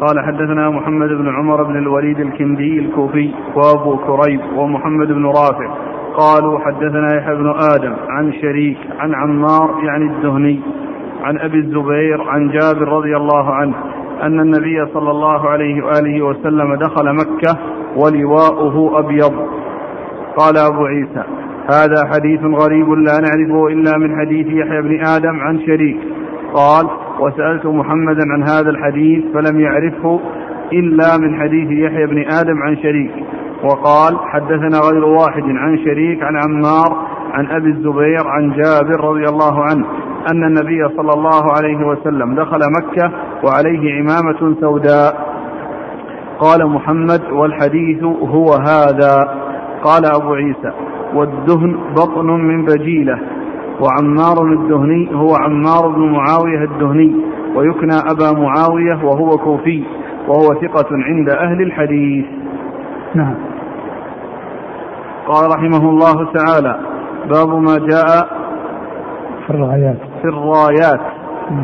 قال 0.00 0.20
حدثنا 0.26 0.70
محمد 0.70 1.08
بن 1.08 1.28
عمر 1.28 1.62
بن 1.62 1.76
الوليد 1.76 2.20
الكندي 2.20 2.78
الكوفي 2.78 3.30
وأبو 3.54 3.96
كريب 3.96 4.40
ومحمد 4.56 5.08
بن 5.08 5.26
رافع. 5.26 5.74
قالوا 6.16 6.58
حدثنا 6.58 7.16
يحيى 7.16 7.34
بن 7.34 7.54
آدم 7.74 7.94
عن 8.08 8.32
شريك 8.32 8.78
عن 8.98 9.14
عمار 9.14 9.84
يعني 9.84 10.04
الدهني 10.04 10.60
عن 11.22 11.38
أبي 11.38 11.58
الزبير 11.58 12.22
عن 12.22 12.48
جابر 12.48 12.88
رضي 12.88 13.16
الله 13.16 13.54
عنه 13.54 13.74
أن 14.22 14.40
النبي 14.40 14.86
صلى 14.94 15.10
الله 15.10 15.48
عليه 15.48 15.84
وآله 15.84 16.22
وسلم 16.22 16.74
دخل 16.74 17.12
مكة 17.14 17.58
ولواؤه 17.96 18.98
أبيض. 18.98 19.32
قال 20.36 20.58
أبو 20.58 20.84
عيسى 20.86 21.24
هذا 21.70 22.06
حديث 22.14 22.40
غريب 22.40 22.90
لا 22.90 23.20
نعرفه 23.20 23.66
إلا 23.66 23.98
من 23.98 24.20
حديث 24.20 24.46
يحيى 24.46 24.82
بن 24.82 25.06
آدم 25.06 25.40
عن 25.40 25.60
شريك. 25.66 25.96
قال 26.54 26.86
وسألت 27.20 27.66
محمدا 27.66 28.22
عن 28.32 28.42
هذا 28.42 28.70
الحديث 28.70 29.24
فلم 29.34 29.60
يعرفه 29.60 30.20
إلا 30.72 31.18
من 31.18 31.40
حديث 31.40 31.70
يحيى 31.70 32.06
بن 32.06 32.18
آدم 32.18 32.62
عن 32.62 32.76
شريك. 32.76 33.10
وقال 33.64 34.18
حدثنا 34.32 34.78
غير 34.92 35.04
واحد 35.04 35.42
عن 35.42 35.78
شريك 35.78 36.22
عن 36.22 36.36
عمار 36.36 37.06
عن 37.32 37.46
أبي 37.46 37.70
الزبير 37.70 38.26
عن 38.26 38.50
جابر 38.50 39.04
رضي 39.04 39.24
الله 39.24 39.62
عنه 39.62 39.86
أن 40.30 40.44
النبي 40.44 40.88
صلى 40.96 41.12
الله 41.14 41.42
عليه 41.56 41.86
وسلم 41.86 42.34
دخل 42.34 42.60
مكة 42.80 43.12
وعليه 43.44 43.94
عمامة 43.94 44.54
سوداء. 44.60 45.36
قال 46.40 46.66
محمد 46.66 47.22
والحديث 47.32 48.02
هو 48.04 48.46
هذا. 48.52 49.45
قال 49.86 50.04
أبو 50.14 50.34
عيسى 50.34 50.72
والدهن 51.14 51.76
بطن 51.96 52.26
من 52.26 52.64
بجيلة 52.64 53.18
وعمار 53.80 54.52
الدهني 54.52 55.10
هو 55.14 55.34
عمار 55.34 55.88
بن 55.88 56.12
معاوية 56.12 56.64
الدهني 56.64 57.16
ويكنى 57.54 57.98
أبا 58.10 58.32
معاوية 58.32 59.04
وهو 59.04 59.30
كوفي 59.30 59.84
وهو 60.28 60.54
ثقة 60.54 60.88
عند 60.92 61.28
أهل 61.30 61.62
الحديث. 61.62 62.26
نعم. 63.14 63.34
قال 65.28 65.50
رحمه 65.50 65.90
الله 65.90 66.32
تعالى 66.32 66.80
باب 67.30 67.48
ما 67.48 67.78
جاء 67.78 68.28
في 69.46 69.50
الرايات 69.50 69.98
في 70.22 70.28
الرايات. 70.28 71.15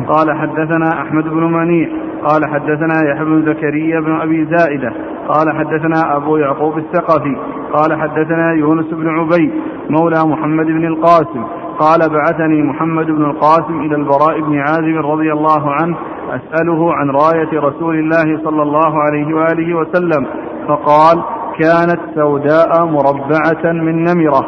قال 0.07 0.37
حدثنا 0.37 1.01
أحمد 1.01 1.23
بن 1.23 1.43
منيع 1.43 1.89
قال 2.23 2.45
حدثنا 2.45 3.09
يحيى 3.09 3.25
بن 3.25 3.45
زكريا 3.45 3.99
بن 3.99 4.21
أبي 4.21 4.45
زائدة 4.45 4.93
قال 5.27 5.57
حدثنا 5.57 6.15
أبو 6.15 6.37
يعقوب 6.37 6.77
الثقفي 6.77 7.37
قال 7.73 8.01
حدثنا 8.01 8.53
يونس 8.53 8.85
بن 8.85 9.09
عبيد 9.09 9.51
مولى 9.89 10.23
محمد 10.25 10.65
بن 10.65 10.85
القاسم 10.85 11.43
قال 11.79 11.99
بعثني 12.09 12.61
محمد 12.61 13.05
بن 13.05 13.25
القاسم 13.25 13.79
إلى 13.79 13.95
البراء 13.95 14.41
بن 14.41 14.59
عازب 14.59 15.11
رضي 15.11 15.33
الله 15.33 15.71
عنه 15.71 15.97
أسأله 16.29 16.93
عن 16.93 17.09
راية 17.09 17.59
رسول 17.59 17.99
الله 17.99 18.43
صلى 18.43 18.61
الله 18.61 18.99
عليه 18.99 19.35
وآله 19.35 19.75
وسلم 19.75 20.27
فقال 20.67 21.23
كانت 21.59 21.99
سوداء 22.15 22.85
مربعة 22.85 23.71
من 23.71 24.03
نمرة. 24.03 24.45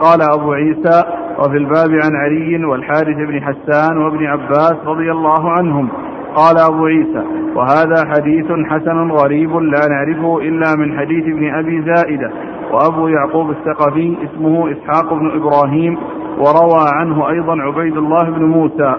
قال 0.00 0.22
أبو 0.34 0.52
عيسى 0.52 1.02
وفي 1.38 1.56
الباب 1.56 1.90
عن 1.90 2.16
علي 2.16 2.64
والحارث 2.64 3.16
بن 3.16 3.42
حسان 3.42 3.98
وابن 3.98 4.26
عباس 4.26 4.76
رضي 4.86 5.12
الله 5.12 5.50
عنهم. 5.50 5.88
قال 6.34 6.56
أبو 6.58 6.86
عيسى 6.86 7.24
وهذا 7.54 8.10
حديث 8.14 8.46
حسن 8.70 9.10
غريب 9.10 9.56
لا 9.56 9.80
نعرفه 9.90 10.38
إلا 10.38 10.76
من 10.78 10.98
حديث 10.98 11.24
ابن 11.24 11.54
أبي 11.54 11.82
زائدة. 11.82 12.30
وأبو 12.72 13.08
يعقوب 13.08 13.50
الثقفي 13.50 14.16
اسمه 14.24 14.72
إسحاق 14.72 15.14
بن 15.14 15.30
إبراهيم 15.30 15.98
وروى 16.38 16.84
عنه 16.94 17.28
أيضا 17.28 17.62
عبيد 17.62 17.96
الله 17.96 18.30
بن 18.30 18.44
موسى. 18.44 18.94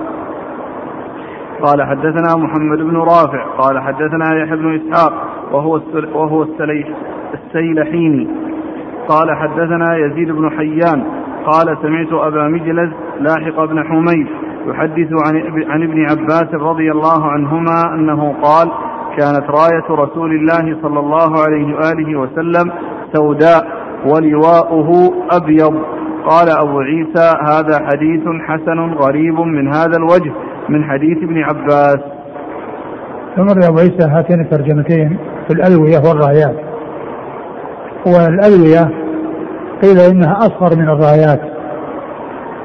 قال 1.63 1.83
حدثنا 1.83 2.43
محمد 2.43 2.77
بن 2.77 2.97
رافع. 2.97 3.45
قال 3.57 3.79
حدثنا 3.79 4.35
يحيى 4.43 4.57
بن 4.57 4.75
إسحاق 4.75 5.13
وهو 5.51 5.81
وهو 6.13 6.43
السليح 6.43 6.87
السيلحيني. 7.33 8.27
قال 9.07 9.35
حدثنا 9.35 9.97
يزيد 9.97 10.31
بن 10.31 10.49
حيان 10.49 11.03
قال 11.47 11.77
سمعت 11.81 12.13
أبا 12.13 12.47
مجلز 12.47 12.89
لاحق 13.19 13.65
بن 13.65 13.83
حميد 13.83 14.27
يحدث 14.67 15.07
عن, 15.27 15.35
عن 15.69 15.83
ابن 15.83 16.05
عباس 16.05 16.53
رضي 16.53 16.91
الله 16.91 17.25
عنهما 17.25 17.95
أنه 17.95 18.35
قال 18.43 18.71
كانت 19.17 19.43
راية 19.49 19.87
رسول 19.89 20.31
الله 20.31 20.77
صلى 20.81 20.99
الله 20.99 21.31
عليه 21.43 21.75
وآله 21.75 22.19
وسلم 22.19 22.71
سوداء 23.13 23.67
ولواؤه 24.05 25.13
أبيض. 25.31 25.75
قال 26.25 26.49
أبو 26.49 26.79
عيسى 26.79 27.33
هذا 27.47 27.85
حديث 27.87 28.23
حسن 28.47 28.93
غريب 28.93 29.39
من 29.39 29.67
هذا 29.67 29.97
الوجه 29.97 30.31
من 30.69 30.83
حديث 30.83 31.17
ابن 31.17 31.43
عباس. 31.43 31.99
ثم 33.35 33.47
أبو 33.69 33.79
عيسى 33.79 34.09
هاتين 34.09 34.41
الترجمتين 34.41 35.17
في 35.47 35.53
الألوية 35.53 35.97
والرايات. 35.97 36.55
والألوية 38.05 39.06
قيل 39.83 39.99
إنها 39.99 40.37
أصغر 40.37 40.75
من 40.75 40.89
الرايات 40.89 41.41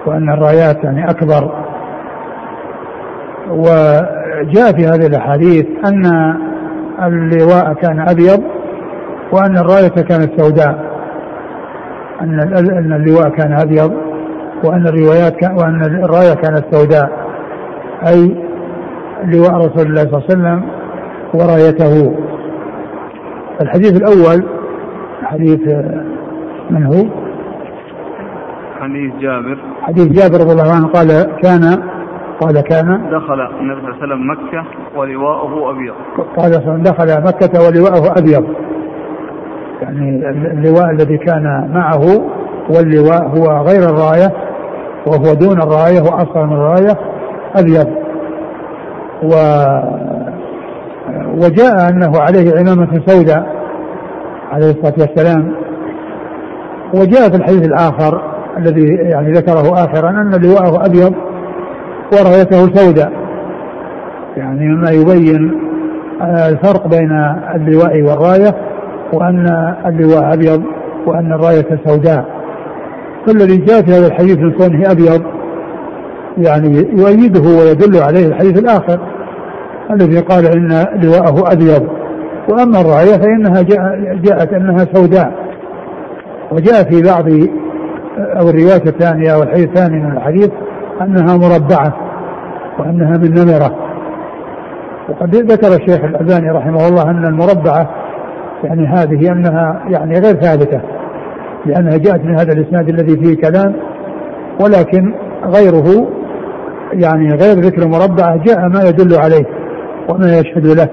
وأن 0.07 0.31
الرايات 0.31 0.85
يعني 0.85 1.05
أكبر. 1.11 1.53
وجاء 3.51 4.72
في 4.77 4.87
هذه 4.87 5.07
الأحاديث 5.07 5.66
أن 5.87 6.35
اللواء 7.03 7.75
كان 7.75 8.01
أبيض 8.09 8.42
وأن 9.33 9.59
الراية 9.59 9.88
كانت 9.88 10.40
سوداء. 10.40 10.92
أن 12.20 12.40
أن 12.79 12.92
اللواء 12.92 13.29
كان 13.29 13.53
أبيض 13.61 13.92
وأن 14.64 14.87
الروايات 14.87 15.37
كان 15.37 15.55
وأن 15.55 15.83
الراية 15.83 16.35
كانت 16.35 16.64
سوداء. 16.75 17.11
أي 18.07 18.37
لواء 19.25 19.55
رسول 19.57 19.87
الله 19.87 20.03
صلى 20.03 20.18
الله 20.18 20.25
عليه 20.25 20.35
وسلم 20.35 20.62
ورايته. 21.35 22.16
الحديث 23.62 23.96
الأول 23.96 24.44
حديث 25.22 25.61
من 26.72 26.87
هو؟ 26.87 27.04
حديث 28.80 29.12
جابر. 29.20 29.58
حديث 29.82 30.06
جابر 30.06 30.40
رضي 30.40 30.52
الله 30.52 30.72
عنه 30.72 30.87
قال 30.88 31.08
كان 31.42 31.82
قال 32.40 32.61
كان 32.61 33.11
دخل 33.11 33.40
النبي 33.61 33.80
صلى 33.80 33.88
الله 33.88 33.96
عليه 34.02 34.04
وسلم 34.04 34.30
مكة 34.30 34.64
ولواءه 34.96 35.70
أبيض. 35.70 35.94
قال 36.37 36.82
دخل 36.82 37.22
مكة 37.26 37.66
ولواءه 37.66 38.18
أبيض. 38.18 38.44
يعني 39.82 40.28
اللواء 40.52 40.90
الذي 40.90 41.18
كان 41.18 41.70
معه 41.74 42.02
واللواء 42.70 43.26
هو 43.28 43.66
غير 43.66 43.82
الراية 43.90 44.32
وهو 45.06 45.35
دون 45.35 45.62
الراية 45.62 46.00
وأصغر 46.00 46.46
من 46.46 46.52
الراية 46.52 46.98
أبيض. 47.56 47.88
و 49.22 49.35
وجاء 51.37 51.88
أنه 51.88 52.20
عليه 52.20 52.52
عمامة 52.58 53.00
سوداء 53.06 53.62
عليه 54.52 54.70
الصلاة 54.70 54.94
والسلام. 54.98 55.54
وجاء 56.94 57.31
في 57.31 57.37
الحديث 57.37 57.66
الآخر 57.66 58.22
الذي 58.59 58.87
يعني 58.94 59.33
ذكره 59.33 59.85
آخرا 59.85 60.11
أن 60.11 60.31
لواءه 60.42 60.87
أبيض 60.87 61.14
ورايته 62.12 62.74
سوداء. 62.74 63.12
يعني 64.37 64.68
مما 64.68 64.90
يبين 64.90 65.61
الفرق 66.22 66.88
بين 66.88 67.12
اللواء 67.55 68.02
والراية 68.02 68.55
وأن 69.12 69.74
اللواء 69.87 70.35
أبيض 70.35 70.62
وأن 71.07 71.33
الراية 71.33 71.66
سوداء. 71.87 72.24
فالذي 73.26 73.57
جاء 73.57 73.83
في 73.83 73.90
هذا 73.90 74.07
الحديث 74.07 74.38
من 74.38 74.52
كونه 74.52 74.90
أبيض 74.90 75.22
يعني 76.38 76.76
يؤيده 76.76 77.40
ويدل 77.40 78.02
عليه 78.02 78.26
الحديث 78.26 78.59
الآخر 78.59 79.00
الذي 79.90 80.20
قال 80.20 80.46
إن 80.46 80.87
لواءه 81.02 81.52
أبيض. 81.52 81.88
وأما 82.48 82.81
الراية 82.81 83.16
فإنها 83.16 83.62
جاءت 84.22 84.52
أنها 84.52 84.87
سوداء. 84.94 85.41
وجاء 86.52 86.90
في 86.90 87.02
بعض 87.02 87.24
أو 88.18 88.48
الرواية 88.48 88.86
الثانية 88.86 89.34
أو 89.34 89.42
الحديث 89.42 89.68
الثاني 89.68 90.00
من 90.00 90.16
الحديث 90.16 90.50
أنها 91.02 91.36
مربعة 91.36 91.96
وأنها 92.78 93.18
من 93.18 93.34
نمرة 93.34 93.76
وقد 95.08 95.34
ذكر 95.34 95.68
الشيخ 95.68 96.04
الألباني 96.04 96.50
رحمه 96.50 96.88
الله 96.88 97.10
أن 97.10 97.24
المربعة 97.24 97.90
يعني 98.64 98.86
هذه 98.86 99.32
أنها 99.32 99.82
يعني 99.88 100.12
غير 100.12 100.34
ثابتة 100.34 100.80
لأنها 101.66 101.96
جاءت 101.96 102.24
من 102.24 102.38
هذا 102.38 102.52
الإسناد 102.52 102.88
الذي 102.88 103.16
فيه 103.16 103.36
كلام 103.36 103.74
ولكن 104.60 105.14
غيره 105.44 106.08
يعني 106.92 107.28
غير 107.28 107.58
ذكر 107.58 107.88
مربعة 107.88 108.36
جاء 108.36 108.68
ما 108.68 108.82
يدل 108.88 109.20
عليه 109.20 109.46
وما 110.08 110.38
يشهد 110.38 110.66
له 110.66 110.88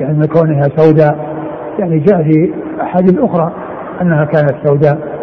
يعني 0.00 0.26
كونها 0.26 0.62
سوداء 0.76 1.30
يعني 1.78 1.98
جاء 1.98 2.22
في 2.22 2.52
أحاديث 2.82 3.18
أخرى. 3.18 3.52
أنها 4.02 4.24
كانت 4.24 4.54
سوداء. 4.66 5.20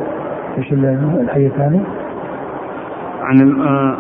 إيش 0.58 0.74
الحديث 0.74 1.52
الثاني؟ 1.52 1.82
عن 3.22 3.62
آه، 3.62 3.98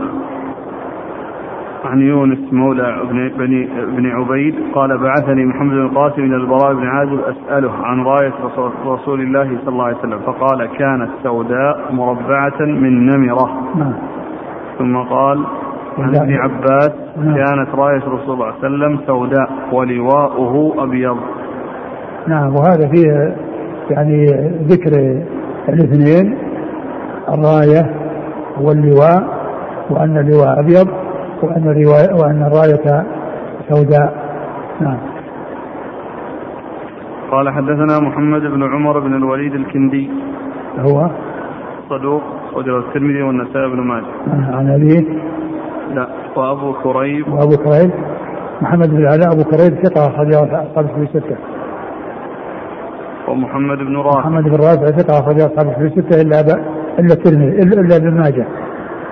عن 1.86 2.02
يونس 2.02 2.54
مولى 2.54 3.02
بن 3.10 3.32
بني 3.38 3.70
بن 3.86 4.06
عبيد 4.06 4.56
قال 4.76 4.98
بعثني 4.98 5.46
محمد 5.46 5.72
بن 5.72 5.82
القاسم 5.82 6.22
إلى 6.22 6.36
البراء 6.36 6.74
بن 6.74 6.88
عازب 6.88 7.20
أسأله 7.20 7.72
عن 7.84 8.04
رايه 8.04 8.34
رسول 8.86 9.22
الله 9.22 9.58
صلى 9.60 9.70
الله 9.70 9.86
عليه 9.86 9.98
وسلم 9.98 10.20
فقال 10.20 10.66
كانت 10.66 11.10
سوداء 11.24 11.92
مربعة 11.92 12.62
من 12.62 13.06
نمرة. 13.06 13.50
نعم. 13.76 13.94
ثم 14.78 14.98
قال 14.98 15.44
عن 15.98 16.16
ابن 16.16 16.34
عباس 16.34 16.92
نعم. 17.18 17.36
كانت 17.36 17.76
رأية 17.76 17.98
رسول 17.98 18.14
الله 18.14 18.26
صلى 18.26 18.34
الله 18.34 18.46
عليه 18.46 18.58
وسلم 18.58 19.00
سوداء 19.08 19.50
ولواؤه 19.72 20.84
أبيض. 20.84 21.18
نعم 22.28 22.56
وهذا 22.56 22.88
فيه 22.88 23.36
يعني 23.92 24.26
ذكر 24.68 25.22
الاثنين 25.70 26.38
الراية 27.30 27.96
واللواء 28.62 29.38
وأن 29.90 30.18
اللواء 30.18 30.60
أبيض 30.60 30.88
وأن 31.44 31.70
الرواية 31.70 32.14
وأن 32.14 32.44
الراية 32.44 33.06
سوداء. 33.70 34.14
نعم. 34.82 34.98
قال 37.32 37.50
حدثنا 37.50 38.00
محمد 38.00 38.42
بن 38.42 38.64
عمر 38.64 39.00
بن 39.00 39.16
الوليد 39.16 39.54
الكندي. 39.56 40.10
هو؟ 40.80 41.10
صدوق 41.90 42.24
وجه 42.56 42.78
الترمذي 42.78 43.22
والنسائي 43.22 43.70
بن 43.70 43.80
ماجه. 43.80 44.06
عن 44.58 44.70
أبيه؟ 44.70 45.06
لا 45.94 46.08
وأبو 46.36 46.74
كريب. 46.74 47.28
وأبو 47.28 47.58
كريب. 47.58 47.92
محمد 48.62 48.90
بن 48.90 48.98
العلاء 48.98 49.34
أبو 49.34 49.44
كريب 49.44 49.86
ثقة 49.86 50.08
أخرجه 50.08 50.44
أصحاب 50.44 50.88
في 50.88 51.20
ستة 51.20 51.36
ومحمد 53.28 53.78
بن 53.78 53.98
رافع 53.98 54.20
محمد 54.20 54.44
بن 54.44 54.56
رافع 54.56 54.86
ثقة 54.86 55.20
أخرجه 55.20 55.46
أصحاب 55.46 55.74
في 55.74 55.90
ستة 55.90 56.22
إلا 56.22 56.42
إلا 57.00 57.14
الترمذي 57.14 57.62
إلا 57.64 57.96
ابن 57.96 58.14
ماجه 58.14 58.46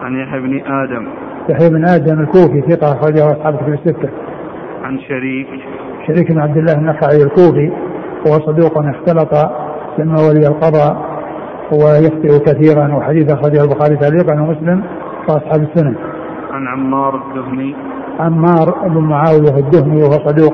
عن 0.02 0.16
يحيى 0.16 0.40
بن 0.40 0.62
آدم 0.66 1.08
يحيى 1.50 1.70
بن 1.70 1.86
آدم 1.86 2.20
الكوفي 2.20 2.62
ثقة 2.62 2.92
أخرجه 2.92 3.32
أصحاب 3.32 3.56
كتب 3.56 3.74
الستة. 3.74 4.10
عن 4.84 5.00
شريك 5.00 5.48
شريك 6.08 6.32
بن 6.32 6.40
عبد 6.40 6.58
الله 6.58 6.74
النخعي 6.74 7.24
الكوفي 7.24 7.72
وهو 8.26 8.40
صدوق 8.40 8.78
اختلط 8.78 9.34
لما 10.00 10.16
ولي 10.30 10.48
القضاء 10.48 11.16
ويخطئ 11.72 12.40
كثيرا 12.40 12.96
وحديث 12.96 13.32
أخرجه 13.32 13.64
البخاري 13.64 13.96
تعليقا 13.96 14.42
ومسلم 14.42 14.84
وأصحاب 15.30 15.62
السنن. 15.62 15.96
عن 16.52 16.68
عمار 16.68 17.16
الدهني 17.16 17.76
عمار 18.20 18.88
بن 18.88 19.02
معاوية 19.02 19.58
الدهني 19.58 20.04
وهو 20.04 20.12
صدوق 20.12 20.54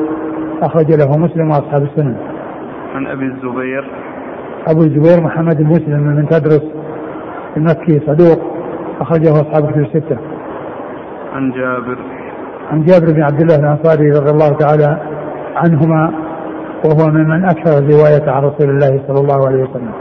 أخرج 0.62 0.92
له 0.92 1.18
مسلم 1.18 1.50
وأصحاب 1.50 1.84
السنن. 1.84 2.31
عن 2.96 3.08
أبي 3.08 3.26
الزبير 3.26 3.86
أبو 4.68 4.82
الزبير 4.82 5.22
محمد 5.24 5.58
بن 5.58 5.68
مسلم 5.68 6.00
من 6.00 6.28
تدرس 6.30 6.64
المكي 7.58 8.00
صدوق 8.00 8.40
أخرجه 9.02 9.32
أصحاب 9.32 9.66
الكتب 9.66 9.82
الستة. 9.82 10.18
عن 11.34 11.52
جابر 11.52 11.98
عن 12.72 12.84
جابر 12.84 13.14
بن 13.14 13.24
عبد 13.24 13.42
الله 13.42 13.56
الأنصاري 13.56 14.10
رضي 14.10 14.32
الله 14.32 14.54
تعالى 14.54 14.98
عنهما 15.56 16.14
وهو 16.86 17.10
ممن 17.10 17.46
أكثر 17.46 17.78
الرواية 17.78 18.32
عن 18.32 18.44
رسول 18.44 18.70
الله 18.70 19.02
صلى 19.08 19.20
الله 19.22 19.48
عليه 19.48 19.64
وسلم. 19.64 19.92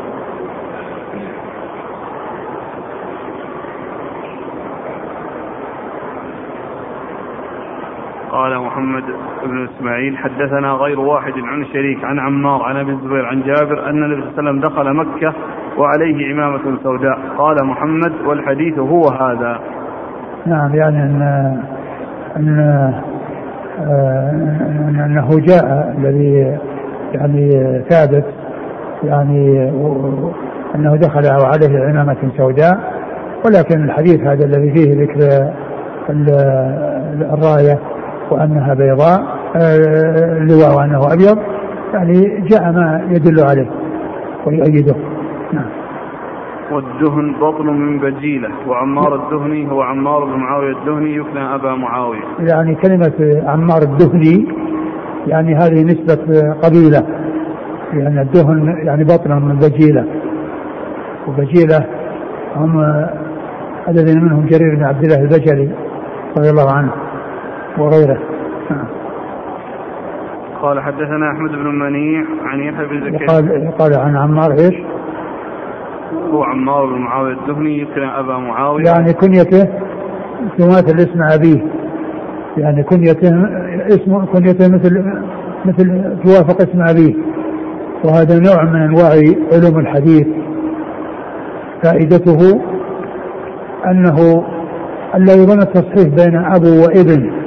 قال 8.33 8.57
محمد 8.71 9.05
بن 9.45 9.69
إسماعيل. 9.69 10.17
حدثنا 10.17 10.73
غير 10.73 11.01
واحد 11.01 11.33
عن 11.33 11.65
شريك 11.65 12.05
عن 12.05 12.19
عمار 12.19 12.63
عن 12.63 12.77
أبي 12.77 12.93
الزبير 12.93 13.27
عن 13.27 13.43
جابر 13.43 13.91
أن 13.91 14.05
النبي 14.05 14.23
صلى 14.23 14.31
الله 14.31 14.51
عليه 14.51 14.51
وسلم 14.51 14.61
دخل 14.61 14.95
مكة 14.95 15.35
وعليه 15.79 16.33
عمامه 16.33 16.79
سوداء. 16.83 17.19
قال 17.39 17.57
محمد 17.67 18.13
والحديث 18.27 18.79
هو 18.79 19.03
هذا. 19.21 19.61
نعم 20.47 20.75
يعني 20.75 21.03
ان 21.03 21.23
ان 22.37 22.81
انه 25.01 25.29
جاء 25.39 25.95
الذي 25.99 26.59
يعني 27.13 27.51
ثابت 27.89 28.25
يعني 29.05 29.69
أنه 30.75 30.97
دخل 30.97 31.43
وعليه 31.43 31.89
عمامة 31.89 32.17
سوداء 32.37 33.01
ولكن 33.45 33.85
الحديث 33.85 34.21
هذا 34.21 34.45
الذي 34.45 34.73
فيه 34.73 35.03
ذكر 35.03 35.53
الراية 37.35 37.79
وانها 38.31 38.75
بيضاء 38.75 39.21
آه، 39.57 40.39
اللواء 40.43 40.77
وأنه 40.77 41.13
أبيض 41.13 41.39
يعني 41.95 42.41
جاء 42.49 42.73
ما 42.73 43.07
يدل 43.11 43.45
عليه 43.45 43.71
ويؤيده. 44.47 44.95
نعم. 45.53 45.71
والدهن 46.73 47.33
بطن 47.41 47.67
من 47.67 47.99
بجيلة 47.99 48.49
وعمار 48.69 49.15
الدهني 49.15 49.71
هو 49.71 49.83
عمار 49.83 50.25
بن 50.25 50.33
معاوية 50.33 50.73
الدهني 50.73 51.17
يكنى 51.17 51.55
أبا 51.55 51.75
معاوية. 51.75 52.23
يعني 52.41 52.75
كلمة 52.75 53.43
عمار 53.47 53.83
الدهني 53.83 54.49
يعني 55.27 55.55
هذه 55.55 55.85
نسبة 55.85 56.53
قبيلة 56.63 57.07
يعني 57.93 58.23
الدهن 58.23 58.87
يعني 58.87 59.05
بطن 59.05 59.31
من 59.43 59.57
بجيلة. 59.57 60.05
وبجيلة 61.29 61.87
هم 62.57 63.07
الذين 63.89 64.25
منهم 64.25 64.47
جرير 64.47 64.77
بن 64.77 64.85
عبد 64.85 65.05
الله 65.05 65.21
البجلي 65.21 65.71
رضي 66.37 66.51
الله 66.51 66.73
عنه. 66.73 66.93
وغيره. 67.79 68.19
قال 70.63 70.81
حدثنا 70.81 71.31
أحمد 71.31 71.51
بن 71.51 71.79
منيع 71.79 72.25
عن 72.43 72.61
يحيى 72.61 72.87
بن 72.87 73.01
زكريا. 73.01 73.27
قال 73.29 73.71
قال 73.79 73.99
عن 73.99 74.17
عمار 74.17 74.51
إيش؟ 74.51 74.75
هو 76.33 76.43
عمار 76.43 76.87
بن 76.87 76.99
معاوية 76.99 77.33
الدهني 77.33 77.79
يكنى 77.79 78.19
أبا 78.19 78.39
معاوية. 78.39 78.85
يعني 78.85 79.13
كنيته 79.13 79.69
تماثل 80.59 80.97
اسم 80.97 81.23
أبيه. 81.23 81.67
يعني 82.57 82.83
كنيته 82.83 83.29
اسمه 83.89 84.27
كنيته 84.27 84.75
مثل 84.75 85.23
مثل 85.65 86.17
توافق 86.25 86.61
اسم 86.63 86.83
أبيه. 86.83 87.15
وهذا 88.05 88.39
نوع 88.39 88.65
من 88.65 88.83
أنواع 88.83 89.11
علوم 89.53 89.79
الحديث. 89.79 90.27
فائدته 91.83 92.61
أنه 93.87 94.45
الا 95.15 95.33
يظن 95.33 95.61
التصحيح 95.61 96.09
بين 96.09 96.37
أبو 96.37 96.83
وإبن. 96.83 97.40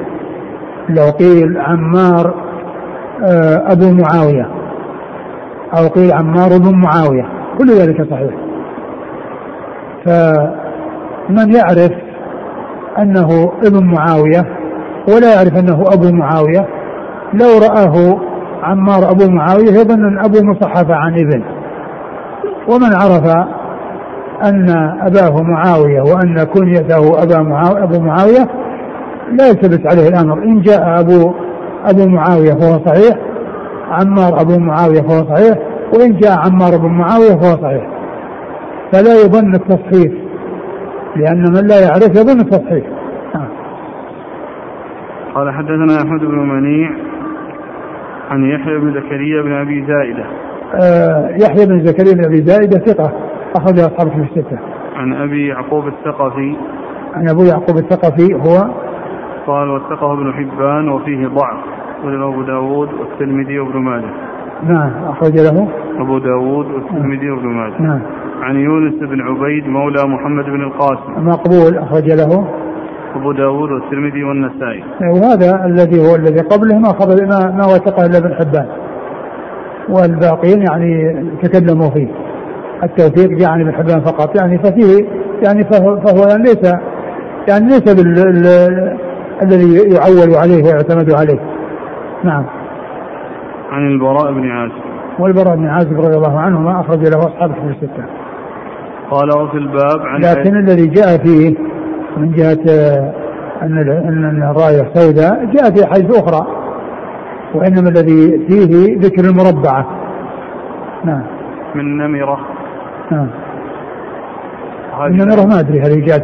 لو 0.90 1.10
قيل 1.10 1.58
عمار 1.58 2.34
آه، 3.24 3.64
أبو 3.72 3.92
معاوية. 3.92 4.48
أو 5.78 5.88
قيل 5.88 6.14
عمار 6.14 6.58
بن 6.58 6.76
معاوية. 6.76 7.26
كل 7.58 7.70
ذلك 7.72 8.10
صحيح. 8.12 8.34
فمن 10.06 11.54
يعرف 11.56 11.92
أنه 13.00 13.52
ابن 13.66 13.86
معاوية 13.86 14.46
ولا 15.08 15.34
يعرف 15.36 15.58
أنه 15.58 15.84
أبو 15.94 16.12
معاوية 16.12 16.68
لو 17.34 17.48
رآه 17.70 18.18
عمار 18.64 19.12
أبو 19.12 19.30
معاوية 19.30 19.72
يظن 19.72 20.06
أن 20.06 20.20
أبو 20.20 20.38
مصحف 20.44 20.92
عن 20.92 21.14
ابن. 21.14 21.44
ومن 22.70 22.94
عرف 22.96 23.48
أن 24.44 24.70
أباه 25.02 25.42
معاوية 25.44 26.02
وأن 26.02 26.44
كنيته 26.44 27.24
أبا 27.24 27.42
معاويه 27.42 27.84
أبو 27.84 28.00
معاوية 28.00 28.63
لا 29.38 29.48
يلتبس 29.48 29.92
عليه 29.92 30.08
الأمر. 30.08 30.44
إن 30.44 30.62
جاء 30.62 31.00
ابو 31.00 31.34
أبو 31.86 32.08
معاوية 32.08 32.54
فهو 32.54 32.86
صحيح 32.86 33.18
عمار 33.92 34.42
أبو 34.42 34.60
معاوية 34.60 35.02
فهو 35.02 35.36
صحيح 35.36 35.58
وإن 35.94 36.18
جاء 36.18 36.38
عمار 36.46 36.76
أبو 36.76 36.88
معاوية 36.88 37.36
فهو 37.42 37.62
صحيح. 37.62 37.88
فلا 38.94 39.14
يظن 39.26 39.56
التصحيح 39.56 40.12
لأن 41.16 41.42
من 41.42 41.68
لا 41.68 41.80
يعرف 41.80 42.10
يظن 42.10 42.40
التصحيح. 42.40 42.86
قال 45.36 45.52
حدثنا 45.54 45.98
أحمد 45.98 46.20
بن 46.20 46.40
منيع 46.40 46.90
عن 48.30 48.44
يحيى 48.44 48.78
بن 48.78 48.94
زكريا 48.94 49.42
بن 49.42 49.52
أبي 49.52 49.86
زائدة. 49.88 50.26
آه 50.76 51.30
يحيى 51.30 51.66
بن 51.66 51.86
زكريا 51.86 52.14
بن 52.14 52.26
أبي 52.26 52.42
زائدة 52.42 52.80
ثقة 52.80 53.12
أخرج 53.56 53.80
اصحاب 53.80 54.10
في 54.10 54.18
الستة. 54.18 54.60
عن 54.96 55.14
أبي 55.14 55.48
يعقوب 55.48 55.88
الثقفي. 55.88 56.56
عن 57.14 57.30
أبو 57.30 57.44
يعقوب 57.44 57.78
الثقفي 57.78 58.34
هو 58.34 58.70
قال 59.48 59.70
وثقه 59.70 60.14
ابن 60.14 60.34
حبان 60.34 60.90
وفيه 60.90 61.28
ضعف. 61.28 61.58
وله 62.06 62.34
أبو 62.34 62.42
داود 62.42 62.90
والترمذي 62.94 63.60
وابن 63.60 63.80
ماجه. 63.80 64.10
نعم 64.64 64.92
اخرج 65.10 65.40
له 65.40 65.68
أبو 66.00 66.18
داود 66.18 66.66
والترمذي 66.66 67.30
وابن 67.32 67.48
ماجه. 67.48 67.82
نعم. 67.82 68.02
عن 68.42 68.56
يونس 68.56 68.94
بن 68.94 69.22
عبيد 69.22 69.68
مولى 69.68 70.04
محمد 70.04 70.46
بن 70.46 70.62
القاسم. 70.62 71.28
مقبول 71.28 71.78
اخرج 71.78 72.12
له 72.12 72.48
أبو 73.16 73.32
داود 73.32 73.72
والترمذي 73.72 74.24
والنسائي. 74.24 74.84
وهذا 75.02 75.66
الذي 75.66 76.10
هو 76.10 76.16
الذي 76.16 76.40
قبله 76.40 76.78
ما 76.80 76.90
خبر 76.90 77.26
ما, 77.26 77.52
ما 77.52 77.66
وثقه 77.66 78.06
إلا 78.06 78.18
ابن 78.18 78.34
حبان. 78.34 78.68
والباقين 79.90 80.62
يعني 80.62 81.24
تكلموا 81.42 81.90
فيه. 81.90 82.08
التوثيق 82.84 83.30
جاء 83.40 83.50
عن 83.50 83.62
ابن 83.62 83.74
حبان 83.74 84.02
فقط. 84.02 84.36
يعني 84.40 84.58
ففيه 84.58 85.06
يعني 85.44 85.64
فهو, 85.64 86.00
فهو 86.00 86.28
يعني 86.30 86.44
ليس 86.44 86.74
يعني 87.50 87.66
ليس 87.68 87.96
الذي 89.44 89.96
يعول 89.96 90.36
عليه 90.36 90.64
ويعتمد 90.64 91.14
عليه. 91.14 91.40
نعم. 92.24 92.46
عن 93.72 93.88
البراء 93.88 94.34
بن 94.34 94.52
عازب. 94.52 94.84
والبراء 95.20 95.56
بن 95.56 95.68
عازب 95.68 96.00
رضي 96.00 96.18
الله 96.18 96.40
عنه 96.40 96.60
ما 96.60 96.82
أخرج 96.82 97.00
له 97.00 97.18
أصحاب 97.18 97.52
الكتب 97.52 97.70
الستة. 97.70 98.06
قال 99.12 99.42
وفي 99.42 99.58
الباب 99.58 100.02
عن 100.02 100.22
لكن 100.22 100.58
الذي 100.58 100.88
جاء 100.88 101.18
فيه 101.18 101.56
من 102.18 102.32
جهة 102.32 102.64
أن 103.62 103.78
أن 103.90 104.44
الراية 104.44 104.94
سوداء 104.94 105.46
جاء 105.46 105.72
في 105.76 105.86
حيث 105.86 106.18
أخرى 106.20 106.48
وإنما 107.54 107.90
الذي 107.90 108.48
فيه 108.48 108.98
ذكر 109.00 109.24
المربعة 109.24 109.88
نعم. 111.06 111.24
من 111.76 111.98
نمرة. 111.98 112.40
نعم. 113.12 113.28
النمرة 115.08 115.46
ما 115.46 115.60
أدري 115.60 115.82
هل 115.82 116.06
جاءت 116.06 116.24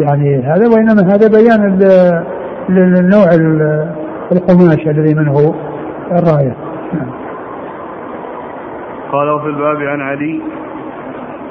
يعني 0.00 0.42
هذا 0.42 0.68
وإنما 0.68 1.14
هذا 1.14 1.28
بيان 1.28 1.78
للنوع 2.68 3.26
القماش 4.32 4.86
الذي 4.86 5.14
منه 5.14 5.54
الراية. 6.12 6.56
نعم. 6.92 7.10
قال 9.12 9.30
وفي 9.30 9.46
الباب 9.46 9.76
عن 9.76 10.00
علي. 10.00 10.40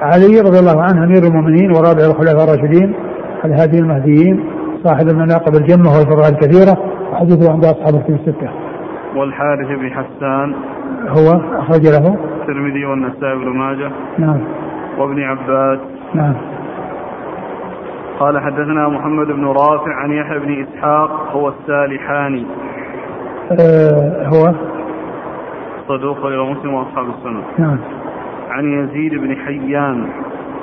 علي 0.02 0.42
رضي 0.42 0.60
الله 0.60 0.82
عنه 0.82 1.04
أمير 1.04 1.24
المؤمنين 1.24 1.72
ورابع 1.72 2.06
الخلفاء 2.06 2.44
الراشدين 2.44 2.94
الهادي 3.46 3.80
المهديين 3.80 4.46
صاحب 4.84 5.08
المناقب 5.08 5.56
الجمة 5.56 5.90
والفضائل 5.90 6.34
الكثيرة 6.34 6.78
وحديثه 7.12 7.52
عند 7.52 7.66
أصحاب 7.66 7.96
الكتب 7.96 8.14
الستة. 8.14 8.50
والحارث 9.16 9.68
بن 9.68 9.92
حسان. 9.92 10.56
هو 11.08 11.42
أخرج 11.60 11.88
له. 11.88 12.18
الترمذي 12.42 12.86
والنسائي 12.86 13.36
بن 13.36 13.50
ماجه. 13.50 13.92
نعم. 14.18 14.40
وابن 14.98 15.22
عباس. 15.22 15.80
نعم. 16.14 16.53
قال 18.24 18.40
حدثنا 18.40 18.90
محمد 18.90 19.28
بن 19.28 19.46
رافع 19.46 19.94
عن 19.94 20.12
يحيى 20.12 20.40
بن 20.40 20.64
إسحاق 20.64 21.32
هو 21.32 21.48
السالحاني. 21.48 22.46
آه 23.52 24.28
هو؟ 24.28 24.54
صدوق 25.88 26.26
إلى 26.26 26.52
مسلم 26.52 26.74
وأصحاب 26.74 27.06
السنة. 27.06 27.42
نعم. 27.58 27.78
عن 28.50 28.66
يزيد 28.66 29.16
بن 29.16 29.36
حيان. 29.36 30.06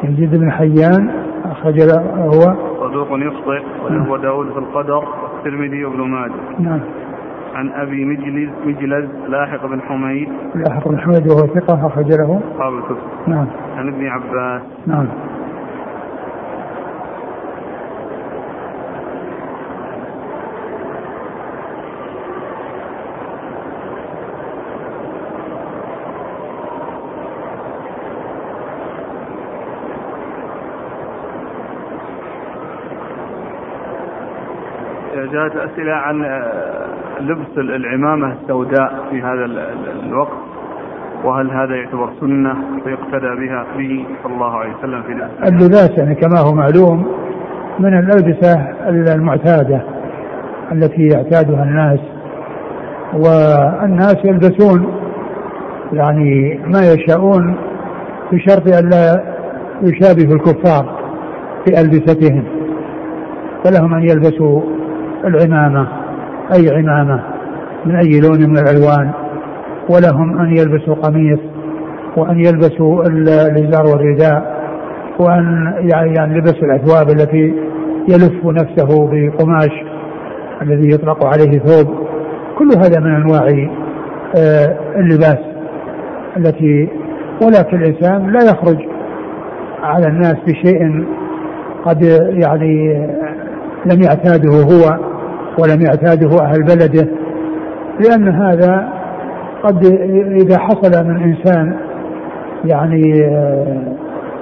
يزيد 0.04 0.40
بن 0.40 0.50
حيان 0.50 1.10
أخرج 1.44 1.80
هو؟ 2.16 2.54
صدوق 2.80 3.08
يخطئ 3.10 3.62
وله 3.84 4.18
داود 4.18 4.52
في 4.52 4.58
القدر 4.58 5.04
والترمذي 5.22 5.84
وابن 5.84 6.00
ماجه. 6.00 6.32
نعم. 6.58 6.80
عن 7.54 7.70
أبي 7.70 8.04
مجلز 8.04 8.50
مجلز 8.66 9.08
لاحق 9.28 9.66
بن 9.66 9.80
حميد. 9.80 10.28
لاحق 10.54 10.88
بن 10.88 10.98
حميد 10.98 11.28
وهو 11.28 11.46
ثقة 11.46 11.86
أخرج 11.86 12.12
له؟ 12.12 12.40
أصحاب 12.54 12.72
الكتب. 12.72 12.96
نعم. 13.26 13.46
عن 13.76 13.88
ابن 13.88 14.06
عباس. 14.06 14.62
نعم. 14.86 15.06
جاءت 35.32 35.56
أسئلة 35.56 35.92
عن 35.92 36.24
آه، 36.24 36.86
لبس 37.20 37.58
العمامة 37.58 38.32
السوداء 38.42 38.94
في 39.10 39.22
هذا 39.22 39.44
الوقت 40.04 40.38
وهل 41.24 41.50
هذا 41.50 41.74
يعتبر 41.76 42.10
سنة 42.20 42.56
ويقتدى 42.86 43.46
بها 43.46 43.66
به 43.78 44.06
صلى 44.22 44.34
الله 44.34 44.56
عليه 44.56 44.70
وسلم 44.78 45.02
في 45.02 45.12
اللباس 45.12 45.52
اللباس 45.52 45.98
يعني 45.98 46.14
كما 46.14 46.40
هو 46.40 46.54
معلوم 46.54 47.06
من 47.78 47.98
الألبسة 47.98 48.54
المعتادة 49.14 49.82
التي 50.72 51.02
يعتادها 51.02 51.62
الناس 51.62 52.00
والناس 53.12 54.16
يلبسون 54.24 54.94
يعني 55.92 56.60
ما 56.66 56.92
يشاءون 56.92 57.56
بشرط 58.32 58.68
أن 58.68 58.88
لا 58.88 59.24
يشابهوا 59.82 60.34
الكفار 60.34 61.00
في 61.64 61.80
ألبستهم 61.80 62.44
فلهم 63.64 63.94
أن 63.94 64.02
يلبسوا 64.02 64.79
العمامة 65.24 65.88
أي 66.54 66.76
عمامة 66.76 67.22
من 67.86 67.96
أي 67.96 68.20
لون 68.20 68.50
من 68.50 68.58
الألوان. 68.58 69.10
ولهم 69.88 70.38
أن 70.38 70.56
يلبسوا 70.56 70.94
قميص 70.94 71.38
وأن 72.16 72.38
يلبسوا 72.38 73.04
الإزار 73.06 73.86
والرداء 73.86 74.60
وأن 75.18 75.74
يعني 75.92 76.34
يلبسوا 76.34 76.64
الأثواب 76.64 77.10
التي 77.10 77.54
يلف 78.08 78.46
نفسه 78.46 79.10
بقماش 79.12 79.70
الذي 80.62 80.94
يطلق 80.94 81.26
عليه 81.26 81.58
ثوب. 81.58 81.94
كل 82.58 82.68
هذا 82.76 83.00
من 83.00 83.14
أنواع 83.14 83.68
آه، 84.36 84.76
اللباس 84.96 85.38
التي 86.36 86.88
ولكن 87.42 87.82
الإنسان 87.82 88.32
لا 88.32 88.40
يخرج 88.44 88.78
على 89.82 90.06
الناس 90.06 90.36
بشيء 90.46 91.06
قد 91.84 92.02
يعني 92.30 93.06
لم 93.86 94.02
يعتاده 94.02 94.50
هو. 94.50 95.09
ولم 95.62 95.82
يعتاده 95.82 96.44
أهل 96.44 96.62
بلده 96.62 97.08
لأن 98.00 98.28
هذا 98.28 98.88
قد 99.62 99.84
إذا 100.42 100.58
حصل 100.58 101.06
من 101.06 101.22
إنسان 101.22 101.76
يعني 102.64 103.24
آه، 103.24 103.96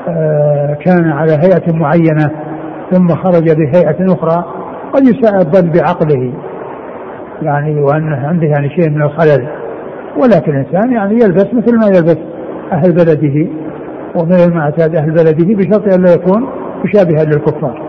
آه، 0.09 0.75
كان 0.85 1.11
على 1.11 1.33
هيئة 1.33 1.73
معينة 1.73 2.31
ثم 2.93 3.09
خرج 3.09 3.57
بهيئة 3.57 4.13
أخرى 4.13 4.45
قد 4.93 5.03
يساء 5.03 5.39
الظن 5.39 5.71
بعقله 5.71 6.33
يعني 7.43 7.81
وأن 7.81 8.13
عنده 8.13 8.47
يعني 8.47 8.71
شيء 8.71 8.91
من 8.91 9.03
الخلل. 9.03 9.49
ولكن 10.17 10.53
الإنسان 10.53 10.93
يعني 10.93 11.15
يلبس 11.15 11.47
مثل 11.53 11.79
ما 11.79 11.87
يلبس 11.87 12.19
أهل 12.73 12.93
بلده 12.93 13.51
ومثل 14.17 14.55
ما 14.55 14.61
اعتاد 14.61 14.97
أهل 14.97 15.11
بلده 15.11 15.55
بشرط 15.55 15.95
أن 15.95 16.05
لا 16.05 16.13
يكون 16.13 16.49
مشابها 16.85 17.25
للكفار. 17.25 17.88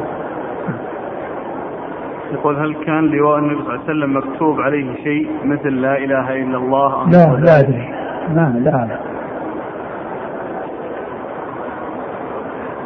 يقول 2.34 2.56
هل 2.56 2.76
كان 2.86 3.06
لواء 3.06 3.40
النبي 3.40 3.56
صلى 3.56 3.62
الله 3.62 3.74
عليه 3.74 3.84
وسلم 3.84 4.18
مكتوب 4.18 4.62
عليه 4.62 4.96
شيء 5.04 5.28
مثل 5.46 5.70
لا 5.82 5.98
إله 5.98 6.44
إلا 6.44 6.58
الله 6.58 7.10
لا 7.10 7.40
لا 7.46 7.60
أدري. 7.60 7.90
ما 8.36 8.54
لا 8.64 8.70
لا. 8.70 9.00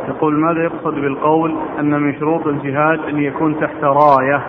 يقول 0.08 0.34
ماذا 0.40 0.64
يقصد 0.64 0.94
بالقول 0.94 1.56
أن 1.80 1.92
من 2.02 2.14
شروط 2.20 2.48
الجهاد 2.48 3.00
أن 3.10 3.18
يكون 3.20 3.60
تحت 3.60 3.84
راية؟ 3.84 4.44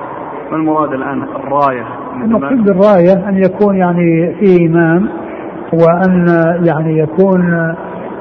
ما 0.50 0.56
المراد 0.56 0.92
الآن؟ 0.92 1.22
الراية. 1.22 1.86
المقصود 2.14 2.64
بالراية 2.64 3.28
أن 3.28 3.38
يكون 3.38 3.76
يعني 3.76 4.34
في 4.40 4.66
إمام 4.66 5.08
وأن 5.72 6.26
يعني 6.68 6.98
يكون 6.98 7.74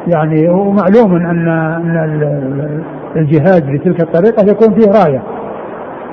يعني 0.07 0.49
ومعلوم 0.49 1.15
أن 1.15 1.47
أن 1.47 2.83
الجهاد 3.15 3.71
بتلك 3.71 4.01
الطريقة 4.01 4.51
يكون 4.51 4.73
فيه 4.79 4.91
راية. 5.05 5.23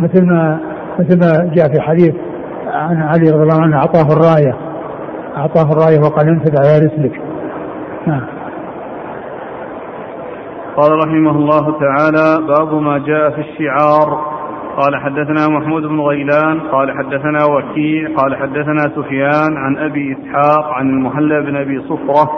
مثل 0.00 0.26
ما 0.26 0.60
مثل 0.98 1.18
ما 1.18 1.54
جاء 1.54 1.68
في 1.68 1.80
حديث 1.80 2.14
عن 2.66 3.02
علي 3.02 3.30
رضي 3.30 3.42
الله 3.42 3.62
عنه 3.62 3.76
أعطاه 3.76 4.12
الراية. 4.12 4.54
أعطاه 5.36 5.72
الراية 5.72 6.00
وقال 6.00 6.28
انفذ 6.28 6.56
على 6.58 6.86
رسلك. 6.86 7.20
نعم. 8.06 8.22
قال 10.76 10.92
رحمه 10.92 11.30
الله 11.30 11.78
تعالى 11.80 12.46
باب 12.46 12.74
ما 12.74 12.98
جاء 12.98 13.30
في 13.30 13.40
الشعار. 13.40 14.30
قال 14.76 14.96
حدثنا 14.96 15.48
محمود 15.48 15.82
بن 15.82 16.00
غيلان. 16.00 16.60
قال 16.60 16.92
حدثنا 16.98 17.44
وكيع. 17.44 18.08
قال 18.16 18.36
حدثنا 18.36 18.82
سفيان 18.96 19.56
عن 19.56 19.78
أبي 19.78 20.16
إسحاق 20.16 20.64
عن 20.64 20.90
المهلب 20.90 21.46
بن 21.46 21.56
أبي 21.56 21.80
صفرة 21.80 22.30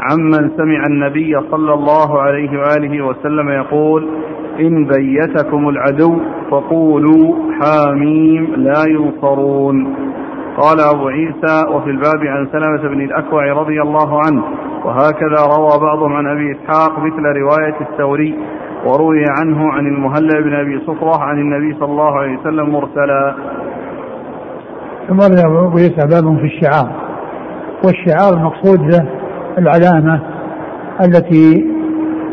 عمن 0.00 0.50
سمع 0.56 0.86
النبي 0.86 1.40
صلى 1.50 1.74
الله 1.74 2.20
عليه 2.20 2.58
وآله 2.58 3.06
وسلم 3.06 3.48
يقول 3.48 4.08
إن 4.60 4.84
بيتكم 4.84 5.68
العدو 5.68 6.20
فقولوا 6.50 7.34
حاميم 7.60 8.52
لا 8.56 8.84
ينصرون. 8.88 9.94
قال 10.56 10.80
أبو 10.94 11.08
عيسى 11.08 11.70
وفي 11.72 11.90
الباب 11.90 12.24
عن 12.24 12.48
سلمة 12.52 12.94
بن 12.94 13.00
الأكوع 13.04 13.52
رضي 13.52 13.82
الله 13.82 14.20
عنه 14.26 14.42
وهكذا 14.84 15.56
روى 15.56 15.80
بعضهم 15.80 16.12
عن 16.12 16.26
أبي 16.26 16.52
إسحاق 16.52 16.98
مثل 16.98 17.22
رواية 17.22 17.76
الثوري 17.80 18.34
وروي 18.86 19.24
عنه 19.40 19.72
عن 19.72 19.86
المهلب 19.86 20.44
بن 20.44 20.54
أبي 20.54 20.80
صفرة 20.86 21.22
عن 21.22 21.38
النبي 21.38 21.74
صلى 21.74 21.90
الله 21.90 22.18
عليه 22.18 22.38
وسلم 22.38 22.68
مرسلا. 22.72 23.34
ثم 25.08 25.20
أبو 25.20 25.78
عيسى 25.78 26.06
باب 26.06 26.36
في 26.38 26.44
الشعار 26.44 26.92
والشعار 27.84 28.34
المقصود 28.34 28.80
له 28.80 29.23
العلامة 29.58 30.20
التي 31.04 31.66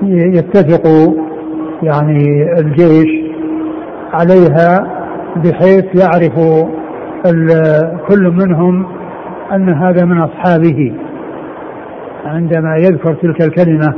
يتفق 0.04 0.88
يعني 1.84 2.54
الجيش 2.60 3.10
عليها 4.14 4.88
بحيث 5.36 5.86
يعرف 6.02 6.36
كل 8.08 8.32
منهم 8.32 8.86
أن 9.52 9.70
هذا 9.70 10.06
من 10.06 10.18
أصحابه. 10.22 10.94
عندما 12.26 12.76
يذكر 12.78 13.14
تلك 13.14 13.42
الكلمة 13.42 13.94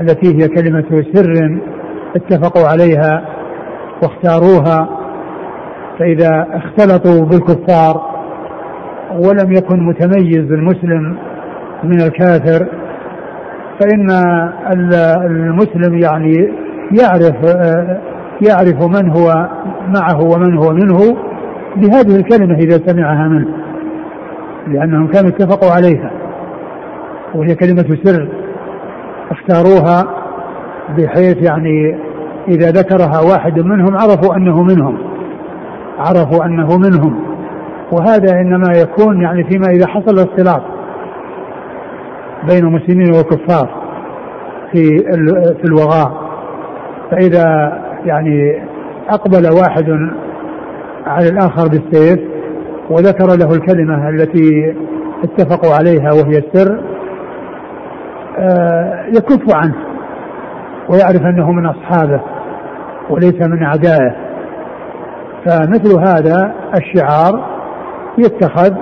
التي 0.00 0.28
هي 0.34 0.48
كلمة 0.48 1.04
سر 1.12 1.58
اتفقوا 2.16 2.68
عليها 2.68 3.24
واختاروها 4.02 4.88
فإذا 5.98 6.46
اختلطوا 6.52 7.26
بالكفار 7.26 8.14
ولم 9.12 9.52
يكن 9.52 9.86
متميز 9.86 10.52
المسلم 10.52 11.16
من 11.84 12.00
الكافر 12.00 12.66
فإن 13.80 14.10
المسلم 15.30 15.98
يعني 15.98 16.52
يعرف 17.00 17.36
يعرف 18.42 18.82
من 18.82 19.10
هو 19.10 19.48
معه 19.88 20.20
ومن 20.20 20.58
هو 20.58 20.72
منه 20.72 21.16
بهذه 21.76 22.16
الكلمة 22.16 22.54
إذا 22.54 22.80
سمعها 22.86 23.28
منه 23.28 23.48
لأنهم 24.66 25.06
كانوا 25.06 25.30
اتفقوا 25.30 25.70
عليها 25.70 26.10
وهي 27.34 27.54
كلمة 27.54 27.96
سر 28.04 28.28
اختاروها 29.30 30.04
بحيث 30.98 31.36
يعني 31.36 31.96
إذا 32.48 32.70
ذكرها 32.70 33.20
واحد 33.20 33.60
منهم 33.60 33.96
عرفوا 33.96 34.36
أنه 34.36 34.62
منهم 34.62 34.98
عرفوا 35.98 36.44
أنه 36.44 36.78
منهم 36.78 37.20
وهذا 37.92 38.40
إنما 38.40 38.72
يكون 38.76 39.22
يعني 39.22 39.44
فيما 39.44 39.66
إذا 39.66 39.86
حصل 39.86 40.18
اختلاط 40.18 40.62
بين 42.48 42.64
المسلمين 42.64 43.14
والكفار 43.14 43.84
في 44.72 44.98
في 45.60 45.64
الوغاء. 45.64 46.24
فإذا 47.10 47.78
يعني 48.04 48.62
أقبل 49.08 49.52
واحد 49.60 49.84
على 51.06 51.28
الآخر 51.28 51.68
بالسيف 51.68 52.20
وذكر 52.90 53.26
له 53.26 53.54
الكلمة 53.54 54.08
التي 54.08 54.74
اتفقوا 55.24 55.74
عليها 55.74 56.12
وهي 56.12 56.38
السر 56.38 56.80
آه، 58.38 59.06
يكف 59.08 59.56
عنه 59.56 59.74
ويعرف 60.88 61.22
أنه 61.22 61.52
من 61.52 61.66
أصحابه 61.66 62.20
وليس 63.10 63.46
من 63.46 63.62
أعدائه. 63.62 64.14
فمثل 65.46 65.98
هذا 65.98 66.54
الشعار 66.76 67.44
يتخذ 68.18 68.74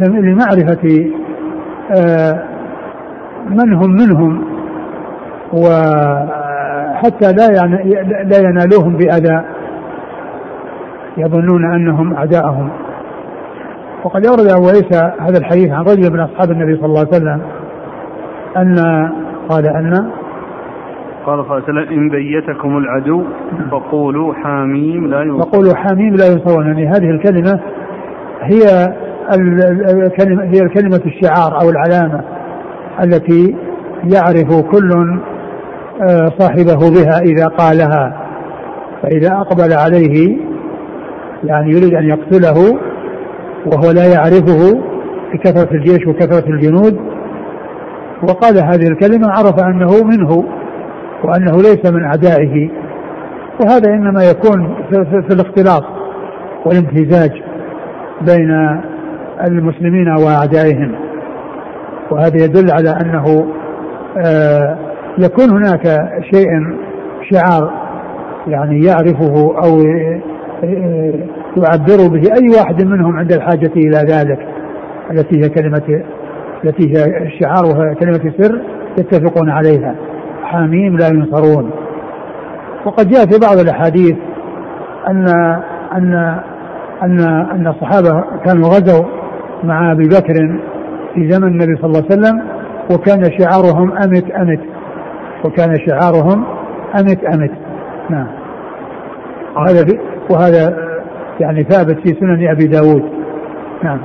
لمعرفة 0.00 1.10
من 3.50 3.72
هم 3.72 3.90
منهم 3.90 4.44
وحتى 5.52 7.32
لا 7.32 7.46
لا 8.24 8.38
ينالوهم 8.38 8.96
بأذى 8.96 9.44
يظنون 11.16 11.74
أنهم 11.74 12.14
أعداءهم. 12.14 12.70
وقد 14.04 14.26
أورد 14.26 14.46
أبو 14.46 14.68
عيسى 14.68 15.12
هذا 15.20 15.38
الحديث 15.38 15.72
عن 15.72 15.84
رجل 15.84 16.12
من 16.12 16.20
أصحاب 16.20 16.50
النبي 16.50 16.76
صلى 16.76 16.86
الله 16.86 16.98
عليه 16.98 17.08
وسلم 17.08 17.40
أن 18.56 18.74
قال 19.48 19.66
أن 19.66 20.10
قال 21.26 21.44
صلى 21.44 21.44
الله 21.44 21.54
عليه 21.54 21.64
وسلم 21.64 21.88
إن 21.98 22.08
بيتكم 22.08 22.78
العدو 22.78 23.24
فقولوا 23.70 24.34
حاميم 24.34 25.06
لا 25.06 25.22
ينصرون. 25.22 25.40
فقولوا 25.40 25.74
حاميم 25.74 26.14
لا 26.14 26.26
ينصرون. 26.26 26.66
يعني 26.66 26.86
هذه 26.86 27.10
الكلمة 27.10 27.60
هي 28.42 28.88
الكلمة 29.34 30.44
هي 30.44 30.60
الكلمة 30.60 31.00
الشعار 31.06 31.60
أو 31.62 31.70
العلامة 31.70 32.20
التي 33.04 33.56
يعرف 34.04 34.60
كل 34.70 35.20
آه، 36.02 36.32
صاحبه 36.38 36.90
بها 36.90 37.18
إذا 37.20 37.46
قالها. 37.46 38.28
فإذا 39.02 39.32
أقبل 39.32 39.72
عليه 39.72 40.38
يعني 41.44 41.70
يريد 41.70 41.94
أن 41.94 42.04
يقتله 42.04 42.78
وهو 43.66 43.90
لا 43.90 44.12
يعرفه 44.12 44.82
بكثرة 45.32 45.74
الجيش 45.74 46.06
وكثرة 46.06 46.48
الجنود 46.50 46.98
وقال 48.22 48.58
هذه 48.58 48.88
الكلمة 48.88 49.28
عرف 49.30 49.60
أنه 49.60 50.04
منه 50.04 50.44
وأنه 51.24 51.56
ليس 51.56 51.92
من 51.92 52.04
أعدائه. 52.04 52.70
وهذا 53.60 53.94
إنما 53.94 54.24
يكون 54.24 54.74
في, 54.90 55.04
في, 55.04 55.22
في 55.28 55.34
الاختلاط 55.34 55.84
والامتزاج 56.66 57.30
بين 58.20 58.80
المسلمين 59.46 60.08
وأعدائهم. 60.08 60.94
وهذا 62.10 62.44
يدل 62.44 62.72
على 62.72 62.90
أنه 62.90 63.46
آه 64.26 64.78
يكون 65.18 65.50
هناك 65.50 65.86
شيء 66.34 66.48
شعار 67.30 67.72
يعني 68.46 68.84
يعرفه 68.84 69.56
أو 69.64 69.78
يعبر 71.56 72.08
به 72.08 72.22
أي 72.22 72.48
واحد 72.58 72.84
منهم 72.84 73.16
عند 73.16 73.32
الحاجة 73.32 73.72
إلى 73.76 73.98
ذلك. 73.98 74.38
التي 75.10 75.36
هي 75.36 75.48
كلمة 75.48 76.02
التي 76.64 76.88
هي 76.88 77.26
الشعار 77.26 77.64
وهي 77.64 77.94
كلمة 77.94 78.32
سر 78.38 78.62
يتفقون 78.98 79.50
عليها. 79.50 79.94
حاميم 80.42 80.96
لا 80.96 81.08
ينصرون. 81.08 81.70
وقد 82.86 83.08
جاء 83.08 83.26
في 83.26 83.38
بعض 83.46 83.58
الأحاديث 83.58 84.16
أن 85.08 85.28
أن 85.94 86.40
أن 87.02 87.20
أن 87.50 87.66
الصحابة 87.66 88.24
كانوا 88.44 88.68
غزوا 88.68 89.17
مع 89.64 89.92
أبي 89.92 90.08
بكر 90.08 90.58
في 91.14 91.30
زمن 91.30 91.48
النبي 91.48 91.76
صلى 91.76 91.84
الله 91.86 92.04
عليه 92.10 92.20
وسلم 92.20 92.42
وكان 92.92 93.22
شعارهم 93.38 93.92
أمت 93.92 94.30
أمت. 94.30 94.60
وكان 95.44 95.74
شعارهم 95.86 96.44
أمت 97.00 97.24
أمت. 97.24 97.52
نعم. 98.10 98.26
هذا 99.56 99.98
وهذا 100.30 100.88
يعني 101.40 101.64
ثابت 101.64 101.98
في 102.00 102.14
سنن 102.20 102.48
أبي 102.48 102.66
داود. 102.66 103.02
نعم. 103.84 104.00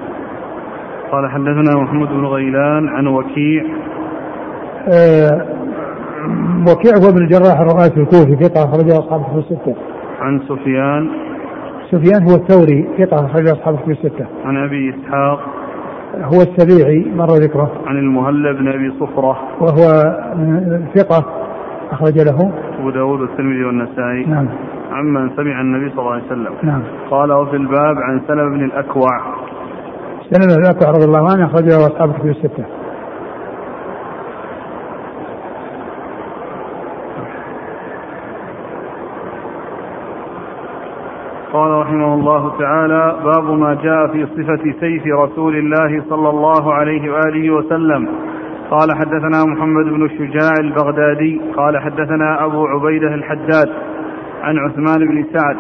قال 1.12 1.30
حدثنا 1.30 1.82
محمود 1.84 2.10
بن 2.10 2.26
غيلان 2.26 2.88
عن 2.88 3.08
وكيع. 3.08 3.64
أه 4.94 5.46
وكيع 6.68 6.94
هو 6.98 7.10
ابن 7.10 7.22
الجراح 7.22 7.60
الرؤاسي 7.60 8.00
الكوفي 8.00 8.36
ثقة 8.36 8.64
أخرجه 8.64 9.00
أصحاب 9.00 9.22
في 9.24 9.38
الستة. 9.38 9.76
عن 10.20 10.40
سفيان. 10.40 11.10
سفيان 11.94 12.30
هو 12.30 12.36
الثوري 12.36 12.88
ثقة 12.98 13.26
أخرج 13.26 13.48
أصحاب 13.48 13.74
الكتب 13.76 13.92
الستة. 13.92 14.26
عن 14.46 14.58
أبي 14.58 14.90
إسحاق. 14.90 15.40
هو 16.16 16.42
السبيعي 16.42 17.12
مر 17.16 17.28
ذكره. 17.28 17.72
عن 17.86 17.98
المهلب 17.98 18.58
بن 18.58 18.68
أبي 18.68 18.92
صفرة. 19.00 19.38
وهو 19.62 19.84
ثقة 20.96 21.26
أخرج 21.92 22.20
له. 22.20 22.54
أبو 22.80 22.90
داود 22.90 23.20
والترمذي 23.22 23.64
والنسائي. 23.66 24.26
نعم. 24.26 24.50
عمن 24.92 25.30
سمع 25.30 25.62
النبي 25.62 25.90
صلى 25.90 26.00
الله 26.00 26.12
عليه 26.12 26.24
وسلم. 26.24 26.54
نعم. 26.64 26.82
قال 27.12 27.32
وفي 27.32 27.56
الباب 27.56 27.98
عن 27.98 28.22
سلمة 28.28 28.50
بن 28.50 28.64
الأكوع. 28.66 29.20
سلمة 30.32 30.56
بن 30.56 30.64
الأكوع 30.64 30.90
رضي 30.90 31.06
الله 31.06 31.32
عنه 31.32 31.46
أخرج 31.46 31.64
له 31.64 31.88
أصحاب 31.88 32.10
الكتب 32.10 32.30
الستة. 32.30 32.66
قال 41.54 41.72
رحمه 41.72 42.14
الله 42.14 42.58
تعالى 42.60 43.16
باب 43.24 43.60
ما 43.60 43.74
جاء 43.74 44.08
في 44.08 44.26
صفة 44.26 44.80
سيف 44.80 45.04
رسول 45.08 45.56
الله 45.56 46.04
صلى 46.10 46.30
الله 46.30 46.74
عليه 46.74 47.12
وآله 47.12 47.52
وسلم. 47.52 48.08
قال 48.72 48.96
حدثنا 48.96 49.46
محمد 49.46 49.86
بن 49.86 50.06
الشجاع 50.06 50.54
البغدادي. 50.60 51.42
قال 51.58 51.78
حدثنا 51.78 52.46
أبو 52.46 52.66
عبيدة 52.68 53.14
الحداد 53.16 53.70
عن 54.44 54.58
عثمان 54.58 55.08
بن 55.08 55.26
سعد 55.34 55.58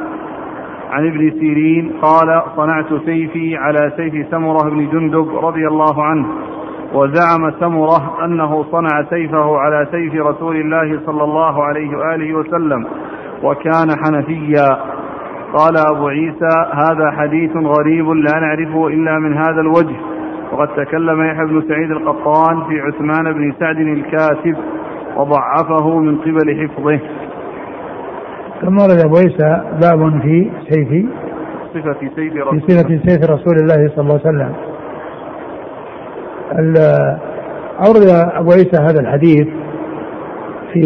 عن 0.92 1.08
ابن 1.08 1.32
سيرين. 1.40 1.92
قال 2.02 2.42
صنعت 2.56 2.94
سيفي 3.06 3.58
على 3.58 3.92
سيف 3.98 4.28
سمرة 4.32 4.70
بن 4.70 4.90
جندب 4.90 5.38
رضي 5.38 5.68
الله 5.68 6.04
عنه 6.04 6.28
وزعم 6.94 7.52
سمرة 7.60 8.26
أنه 8.26 8.64
صنع 8.64 9.04
سيفه 9.10 9.58
على 9.58 9.88
سيف 9.92 10.16
رسول 10.16 10.56
الله 10.56 11.00
صلى 11.06 11.24
الله 11.24 11.64
عليه 11.64 11.98
وآله 11.98 12.34
وسلم 12.34 12.86
وكان 13.44 13.88
حنفيا. 14.06 14.93
قال 15.54 15.78
أبو 15.78 16.08
عيسى 16.08 16.56
هذا 16.74 17.12
حديث 17.12 17.52
غريب 17.56 18.10
لا 18.10 18.40
نعرفه 18.40 18.88
إلا 18.88 19.20
من 19.20 19.38
هذا 19.38 19.62
الوجه. 19.62 19.96
وقد 20.52 20.68
تكلم 20.68 21.22
يحيى 21.22 21.46
بن 21.46 21.62
سعيد 21.68 21.92
القطان 21.92 22.64
في 22.68 22.82
عثمان 22.82 23.34
بن 23.34 23.54
سعد 23.60 23.78
الكاتب 23.78 24.56
وضعفه 25.18 26.00
من 26.00 26.18
قبل 26.18 26.68
حفظه. 26.68 27.00
ثم 28.62 28.78
ورد 28.78 29.00
أبو 29.06 29.16
عيسى 29.16 29.62
باب 29.82 30.22
في 30.22 30.52
سيف 30.70 31.06
صفة 31.74 32.00
سيف 32.16 32.34
في 32.34 32.40
رسول 32.40 32.62
صفة 32.62 33.00
سيف 33.08 33.32
رسول 33.32 33.56
الله 33.62 33.88
صلى 33.96 34.04
الله 34.04 34.20
عليه 34.26 34.30
وسلم. 34.30 34.54
أورد 37.88 38.08
أبو 38.36 38.52
عيسى 38.52 38.78
هذا 38.82 39.00
الحديث 39.00 39.48
في 40.74 40.84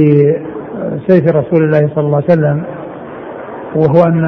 سيف 1.08 1.36
رسول 1.36 1.64
الله 1.64 1.90
صلى 1.96 2.06
الله 2.06 2.16
عليه 2.16 2.26
وسلم. 2.26 2.64
وهو 3.78 4.04
أن 4.08 4.24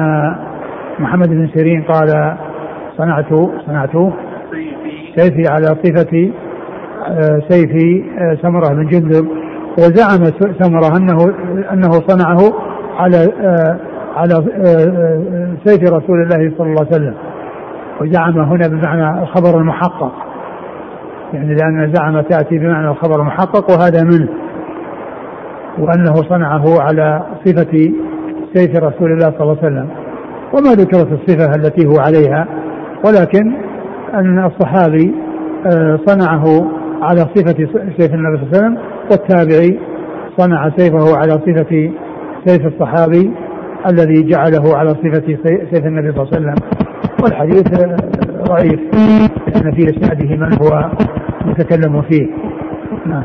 محمد 0.98 1.28
بن 1.28 1.48
سيرين 1.54 1.82
قال 1.82 2.36
صنعت 2.96 3.32
صنعت 3.66 4.12
سيفي 5.16 5.52
على 5.52 5.66
صفة 5.66 6.30
آه، 7.08 7.42
سيف 7.48 7.70
آه، 8.18 8.34
سمرة 8.42 8.68
بن 8.68 8.86
جندب 8.86 9.28
وزعم 9.78 10.24
سمرة 10.60 10.96
أنه 10.96 11.34
أنه 11.72 11.90
صنعه 11.90 12.38
على 12.98 13.32
آه، 13.40 13.76
على 14.16 14.34
سيف 15.64 15.82
رسول 15.82 16.22
الله 16.22 16.52
صلى 16.58 16.66
الله 16.66 16.86
عليه 16.86 16.90
وسلم. 16.90 17.14
وزعم 18.00 18.38
هنا 18.38 18.68
بمعنى 18.68 19.22
الخبر 19.22 19.58
المحقق. 19.58 20.12
يعني 21.32 21.54
لأن 21.54 21.92
زعم 21.94 22.20
تأتي 22.20 22.58
بمعنى 22.58 22.88
الخبر 22.88 23.20
المحقق 23.20 23.70
وهذا 23.70 24.02
منه. 24.02 24.28
وأنه 25.78 26.14
صنعه 26.14 26.80
على 26.80 27.22
صفة 27.44 27.92
سيف 28.54 28.76
رسول 28.76 29.12
الله 29.12 29.30
صلى 29.30 29.40
الله 29.42 29.56
عليه 29.62 29.66
وسلم. 29.66 29.88
وما 30.54 30.70
ذكرت 30.74 31.12
الصفة 31.12 31.54
التي 31.56 31.86
هو 31.86 32.00
عليها 32.00 32.46
ولكن 33.06 33.52
أن 34.14 34.44
الصحابي 34.44 35.14
آه، 35.66 35.98
صنعه 36.06 36.70
على 37.02 37.20
صفة 37.20 37.56
سيف 37.98 38.14
النبي 38.14 38.36
صلى 38.36 38.42
الله 38.42 38.48
عليه 38.48 38.58
وسلم 38.58 38.78
والتابعي 39.10 39.78
صنع 40.36 40.70
سيفه 40.76 41.16
على 41.18 41.32
صفة 41.32 41.90
سيف 42.46 42.66
الصحابي 42.66 43.30
الذي 43.90 44.22
جعله 44.28 44.76
على 44.76 44.88
صفة 44.88 45.26
سي- 45.26 45.66
سيف 45.72 45.86
النبي 45.86 46.12
صلى 46.12 46.22
الله 46.22 46.28
عليه 46.36 46.40
وسلم. 46.40 46.54
والحديث 47.22 47.80
آه، 47.80 47.96
ضعيف 48.44 48.80
لأن 49.46 49.72
في 49.72 49.84
إسناده 49.90 50.36
من 50.36 50.52
هو 50.62 50.90
متكلم 51.46 52.02
فيه. 52.02 52.26
نعم. 53.06 53.24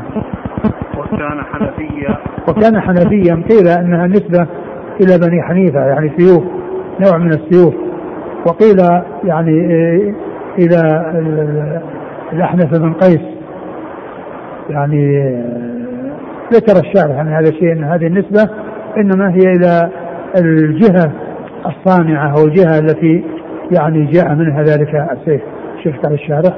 وكان 0.98 1.42
حنفيا. 1.52 2.16
وكان 2.48 2.80
حنفيا 2.80 3.42
قيل 3.50 3.68
إنها 3.68 4.06
نسبة 4.06 4.46
إلى 5.00 5.18
بني 5.28 5.42
حنيفة 5.42 5.80
يعني 5.86 6.12
سيوف 6.18 6.44
نوع 7.00 7.18
من 7.18 7.28
السيوف. 7.30 7.74
وقيل 8.46 8.76
يعني 9.24 9.50
إيه، 9.50 10.14
إلى 10.58 11.10
ال- 11.18 11.80
الأحنف 12.32 12.78
بن 12.78 12.92
قيس 12.92 13.20
يعني 14.70 15.28
ذكر 16.52 16.80
الشارح 16.80 17.18
عن 17.18 17.28
هذا 17.28 17.48
الشيء 17.48 17.72
إن 17.72 17.84
هذه 17.84 18.06
النسبة 18.06 18.48
إنما 18.96 19.30
هي 19.30 19.52
إلى 19.56 19.90
الجهة 20.40 21.12
الصانعة 21.66 22.34
أو 22.38 22.44
الجهة 22.44 22.78
التي 22.78 23.24
يعني 23.78 24.04
جاء 24.06 24.34
منها 24.34 24.62
ذلك 24.62 24.94
السيف 25.12 25.40
شفت 25.84 26.06
على 26.06 26.14
الشارح 26.14 26.54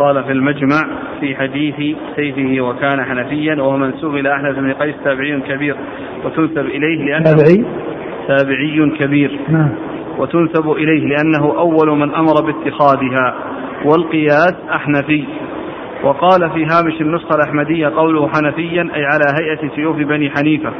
قال 0.00 0.24
في 0.24 0.32
المجمع 0.32 0.80
في 1.20 1.36
حديث 1.36 1.96
سيفه 2.16 2.60
وكان 2.60 3.04
حنفيا 3.04 3.54
وهو 3.54 3.76
منسوب 3.76 4.14
إلى 4.14 4.34
أحنف 4.34 4.58
بن 4.58 4.72
قيس 4.72 4.94
تابعي 5.04 5.40
كبير 5.40 5.76
وتنسب 6.24 6.66
إليه 6.66 7.04
لأنه 7.04 7.24
تابعي؟ 7.24 7.64
تابعي 8.28 8.90
كبير. 8.98 9.38
نعم. 9.48 9.70
وتنسب 10.18 10.70
إليه 10.70 11.06
لأنه 11.06 11.58
أول 11.58 11.98
من 11.98 12.14
أمر 12.14 12.34
باتخاذها 12.46 13.34
والقياس 13.84 14.54
أحنفي. 14.74 15.24
وقال 16.04 16.50
في 16.50 16.64
هامش 16.64 17.00
النسخة 17.00 17.34
الأحمدية 17.34 17.88
قوله 17.88 18.28
حنفيا 18.28 18.82
أي 18.94 19.04
على 19.04 19.24
هيئة 19.40 19.74
سيوف 19.76 19.96
بني 19.96 20.30
حنيفة 20.30 20.72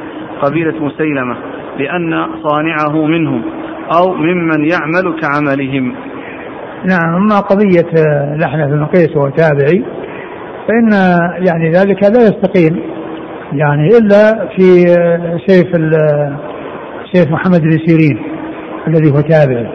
قبيلة 0.43 0.85
مسيلمة 0.85 1.37
لأن 1.79 2.27
صانعه 2.43 3.07
منهم 3.07 3.43
أو 3.99 4.15
ممن 4.15 4.71
يعمل 4.71 5.21
كعملهم. 5.21 5.95
نعم 6.85 7.15
أما 7.15 7.41
قضية 7.41 7.87
آه، 7.99 8.35
الأحنف 8.35 8.67
بن 8.67 8.87
قيس 8.87 9.17
وهو 9.17 9.29
تابعي 9.29 9.85
فإن 10.69 10.93
آه، 10.93 11.35
يعني 11.39 11.71
ذلك 11.71 12.03
لا 12.03 12.23
يستقيم 12.23 12.81
يعني 13.53 13.89
إلا 13.89 14.49
في 14.57 14.85
آه، 14.99 15.39
سيف 15.47 15.67
سيف 17.13 17.31
محمد 17.31 17.61
بن 17.61 17.79
سيرين 17.87 18.23
الذي 18.89 19.11
هو 19.11 19.21
تابعي. 19.21 19.67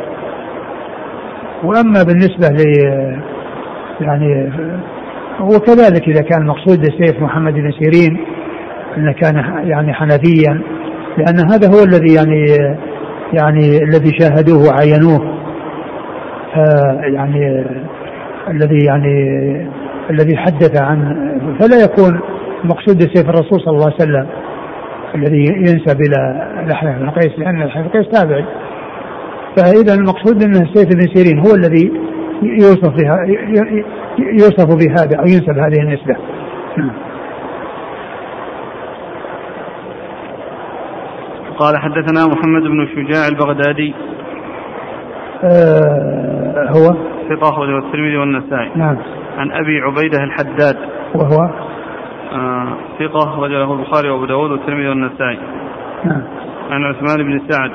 وأما 1.64 2.04
بالنسبة 2.04 2.48
ل 2.48 2.64
يعني 4.02 4.52
وكذلك 5.40 6.08
إذا 6.08 6.22
كان 6.22 6.42
المقصود 6.42 6.84
سيف 6.84 7.22
محمد 7.22 7.54
بن 7.54 7.72
سيرين 7.72 8.18
أنه 8.98 9.14
كان 9.14 9.36
يعني 9.68 9.94
حنفيا 9.94 10.62
لأن 11.18 11.52
هذا 11.52 11.68
هو 11.68 11.84
الذي 11.84 12.14
يعني 12.14 12.46
يعني 13.34 13.84
الذي 13.84 14.12
شاهدوه 14.20 14.70
وعينوه. 14.70 15.35
يعني 17.14 17.66
الذي 18.50 18.86
يعني 18.86 19.16
الذي 20.10 20.38
حدث 20.38 20.82
عن 20.82 21.16
فلا 21.60 21.84
يكون 21.84 22.20
مقصود 22.64 23.02
سيف 23.02 23.30
الرسول 23.30 23.60
صلى 23.60 23.74
الله 23.74 23.86
عليه 23.86 23.96
وسلم 23.96 24.28
الذي 25.16 25.46
ينسب 25.48 26.02
إلى 26.02 26.50
الاحناف 26.66 27.00
بن 27.00 27.10
قيس 27.10 27.40
لأن 27.40 27.62
الاحناف 27.62 27.86
بن 27.86 27.92
قيس 27.92 28.10
تابعي 28.10 28.46
فإذا 29.58 29.94
المقصود 29.94 30.44
انه 30.44 30.74
سيف 30.74 30.88
بن 30.96 31.14
سيرين 31.14 31.40
هو 31.40 31.56
الذي 31.56 31.92
يوصف 32.44 32.90
بها 32.90 33.26
يوصف 34.20 34.76
بهذا 34.76 35.18
أو 35.20 35.26
ينسب 35.26 35.58
هذه 35.58 35.80
النسبة. 35.82 36.16
قال 41.60 41.78
حدثنا 41.78 42.28
محمد 42.28 42.62
بن 42.62 42.88
شجاع 42.96 43.28
البغدادي 43.28 43.94
آه 45.44 46.70
هو؟ 46.70 46.96
ثقة 47.30 47.50
أخرجه 47.50 47.78
الترمذي 47.78 48.18
والنسائي. 48.18 48.70
نعم. 48.76 48.98
عن 49.38 49.52
أبي 49.52 49.80
عبيدة 49.80 50.24
الحداد. 50.24 50.76
وهو؟ 51.16 51.50
آه، 52.34 52.68
ثقة 53.00 53.18
أخرج 53.18 53.52
له 53.52 53.74
البخاري 53.74 54.10
وأبو 54.10 54.26
داود 54.26 54.52
والترمذي 54.52 54.88
والنسائي. 54.88 55.38
نعم. 56.06 56.22
عن 56.72 56.84
عثمان 56.84 57.26
بن 57.26 57.42
سعد. 57.50 57.72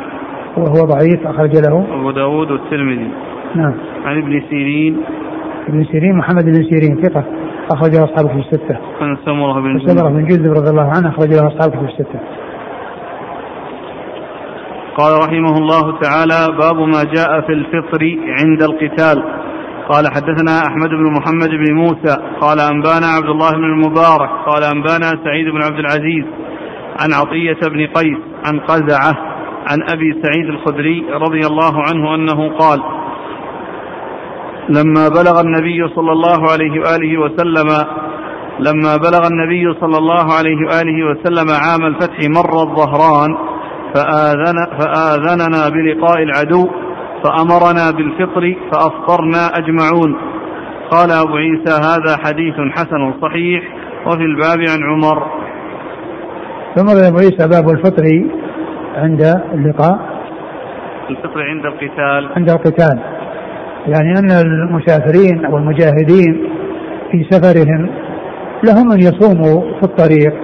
وهو 0.56 0.86
ضعيف 0.86 1.26
أخرج 1.26 1.56
له؟ 1.68 1.74
وأبو 1.74 2.10
داود 2.10 2.50
والترمذي. 2.50 3.10
نعم. 3.54 3.74
عن 4.04 4.18
ابن 4.18 4.42
سيرين. 4.50 5.02
ابن 5.68 5.84
سيرين 5.84 6.16
محمد 6.16 6.44
بن 6.44 6.54
سيرين 6.54 7.02
ثقة 7.02 7.24
اخرجه 7.70 8.04
أصحابه 8.04 8.28
في 8.28 8.38
الستة. 8.38 8.78
عن 9.00 9.16
سمرة 9.24 9.60
بن 9.60 9.78
جندب. 9.78 10.04
بن 10.04 10.24
جندب 10.24 10.50
رضي 10.50 10.70
الله 10.70 10.90
عنه 10.96 11.08
أخرج 11.08 11.28
له 11.28 11.46
أصحابه 11.46 11.86
في 11.86 11.92
الستة. 11.92 12.20
قال 15.00 15.12
رحمه 15.24 15.54
الله 15.58 15.98
تعالى 16.00 16.40
باب 16.58 16.76
ما 16.76 17.02
جاء 17.16 17.40
في 17.40 17.52
الفطر 17.52 18.02
عند 18.38 18.62
القتال. 18.62 19.24
قال 19.88 20.04
حدثنا 20.14 20.54
أحمد 20.68 20.88
بن 20.88 21.12
محمد 21.18 21.48
بن 21.48 21.74
موسى. 21.74 22.16
قال 22.40 22.60
أنبانا 22.60 23.06
عبد 23.06 23.28
الله 23.28 23.50
بن 23.50 23.64
المبارك. 23.64 24.30
قال 24.46 24.62
أنبانا 24.64 25.08
سعيد 25.24 25.46
بن 25.48 25.62
عبد 25.62 25.78
العزيز. 25.78 26.24
عن 27.00 27.12
عطية 27.12 27.68
بن 27.68 27.86
قيس. 27.86 28.18
عن 28.46 28.60
قزعة. 28.60 29.12
عن 29.70 29.78
أبي 29.92 30.22
سعيد 30.22 30.46
الخدري 30.48 31.04
رضي 31.10 31.46
الله 31.46 31.82
عنه 31.82 32.14
أنه 32.14 32.56
قال 32.58 32.80
لما 34.68 35.08
بلغ 35.08 35.40
النبي 35.40 35.88
صلى 35.94 36.12
الله 36.12 36.50
عليه 36.52 36.80
وآله 36.80 37.20
وسلم 37.20 37.68
لما 38.58 38.96
بلغ 38.96 39.26
النبي 39.26 39.80
صلى 39.80 39.98
الله 39.98 40.34
عليه 40.38 40.56
وآله 40.66 40.98
وسلم 41.10 41.46
عام 41.50 41.86
الفتح 41.86 42.18
مر 42.36 42.62
الظهران 42.62 43.49
فآذن 43.94 44.56
فآذننا 44.78 45.68
بلقاء 45.68 46.22
العدو 46.22 46.68
فأمرنا 47.24 47.90
بالفطر 47.90 48.56
فأفطرنا 48.72 49.58
أجمعون. 49.58 50.16
قال 50.90 51.10
أبو 51.10 51.36
عيسى 51.36 51.72
هذا 51.72 52.16
حديث 52.24 52.54
حسن 52.70 53.12
صحيح 53.22 53.62
وفي 54.06 54.22
الباب 54.22 54.58
عن 54.58 54.82
عمر. 54.82 55.26
ثم 56.76 56.88
أبو 56.88 57.18
عيسى 57.18 57.48
باب 57.48 57.68
الفطر 57.68 58.04
عند 58.96 59.42
اللقاء. 59.54 59.98
الفطر 61.10 61.42
عند 61.42 61.66
القتال. 61.66 62.28
عند 62.36 62.50
القتال. 62.50 63.00
يعني 63.86 64.18
أن 64.18 64.30
المسافرين 64.30 65.44
أو 65.44 65.56
المجاهدين 65.56 66.50
في 67.10 67.24
سفرهم 67.30 67.90
لهم 68.64 68.92
أن 68.92 69.00
يصوموا 69.00 69.60
في 69.60 69.82
الطريق 69.82 70.34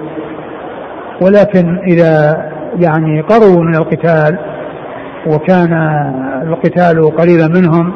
ولكن 1.21 1.77
إذا 1.87 2.43
يعني 2.75 3.21
قروا 3.21 3.63
من 3.63 3.75
القتال 3.75 4.39
وكان 5.27 5.73
القتال 6.43 7.15
قريبا 7.15 7.47
منهم 7.47 7.93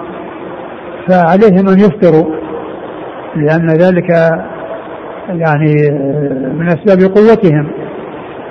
فعليهم 1.07 1.69
أن 1.69 1.80
يفطروا 1.80 2.36
لأن 3.36 3.67
ذلك 3.67 4.09
يعني 5.30 5.76
من 6.53 6.67
أسباب 6.67 7.11
قوتهم. 7.15 7.72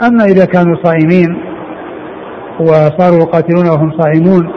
أما 0.03 0.25
إذا 0.25 0.45
كانوا 0.45 0.77
صائمين 0.83 1.39
وصاروا 2.61 3.19
يقاتلون 3.19 3.69
وهم 3.69 3.93
صائمون 4.01 4.51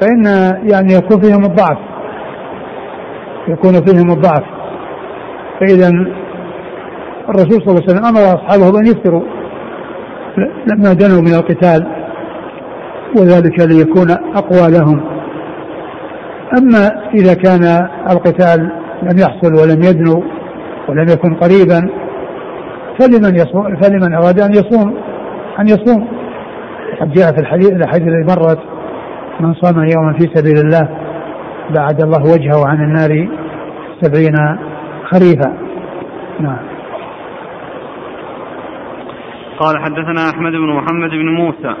فإن 0.00 0.24
يعني 0.70 0.92
يكون 0.92 1.20
فيهم 1.20 1.44
الضعف 1.44 1.78
يكون 3.48 3.72
فيهم 3.72 4.10
الضعف. 4.10 4.44
فإذا 5.60 5.88
الرسول 7.28 7.62
صلى 7.62 7.68
الله 7.68 7.82
عليه 7.82 7.92
وسلم 7.92 8.04
أمر 8.04 8.20
أصحابه 8.20 8.72
بأن 8.72 8.86
يفطروا. 8.86 9.33
لما 10.66 10.92
دنوا 10.92 11.20
من 11.20 11.34
القتال 11.34 11.86
وذلك 13.18 13.60
ليكون 13.60 14.10
أقوى 14.10 14.70
لهم. 14.70 15.00
أما 16.58 17.10
إذا 17.14 17.34
كان 17.34 17.88
القتال 18.10 18.72
لم 19.02 19.18
يحصل 19.18 19.54
ولم 19.54 19.82
يدنو 19.82 20.24
ولم 20.88 21.06
يكن 21.08 21.34
قريبا 21.34 21.90
فلمن 22.98 23.34
يصوم؟ 23.36 23.76
فلمن 23.76 24.14
أراد 24.14 24.40
أن 24.40 24.50
يصوم؟ 24.50 24.94
أن 25.60 25.68
يصوم. 25.68 26.08
قد 27.00 27.12
جاء 27.12 27.32
في 27.32 27.40
الحديث 27.40 27.70
الحديث 27.70 28.08
الذي 28.08 28.24
مرت 28.24 28.58
من 29.40 29.54
صام 29.54 29.78
يوما 29.78 30.12
في 30.12 30.30
سبيل 30.34 30.58
الله 30.58 30.88
بعد 31.74 32.02
الله 32.02 32.22
وجهه 32.22 32.66
عن 32.66 32.84
النار 32.84 33.28
سبعين 34.00 34.58
خريفا. 35.04 35.54
نعم. 36.40 36.73
قال 39.58 39.78
حدثنا 39.78 40.30
أحمد 40.30 40.52
بن 40.52 40.76
محمد 40.76 41.10
بن 41.10 41.28
موسى. 41.28 41.74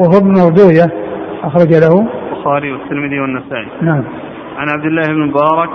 وهو 0.00 0.18
ابن 0.18 0.32
مردوية 0.44 1.06
أخرج 1.42 1.74
له. 1.74 2.06
البخاري 2.32 2.72
والترمذي 2.72 3.20
والنسائي. 3.20 3.66
نعم. 3.82 4.04
عن 4.56 4.68
عبد 4.68 4.84
الله 4.84 5.06
بن 5.06 5.26
مبارك. 5.26 5.70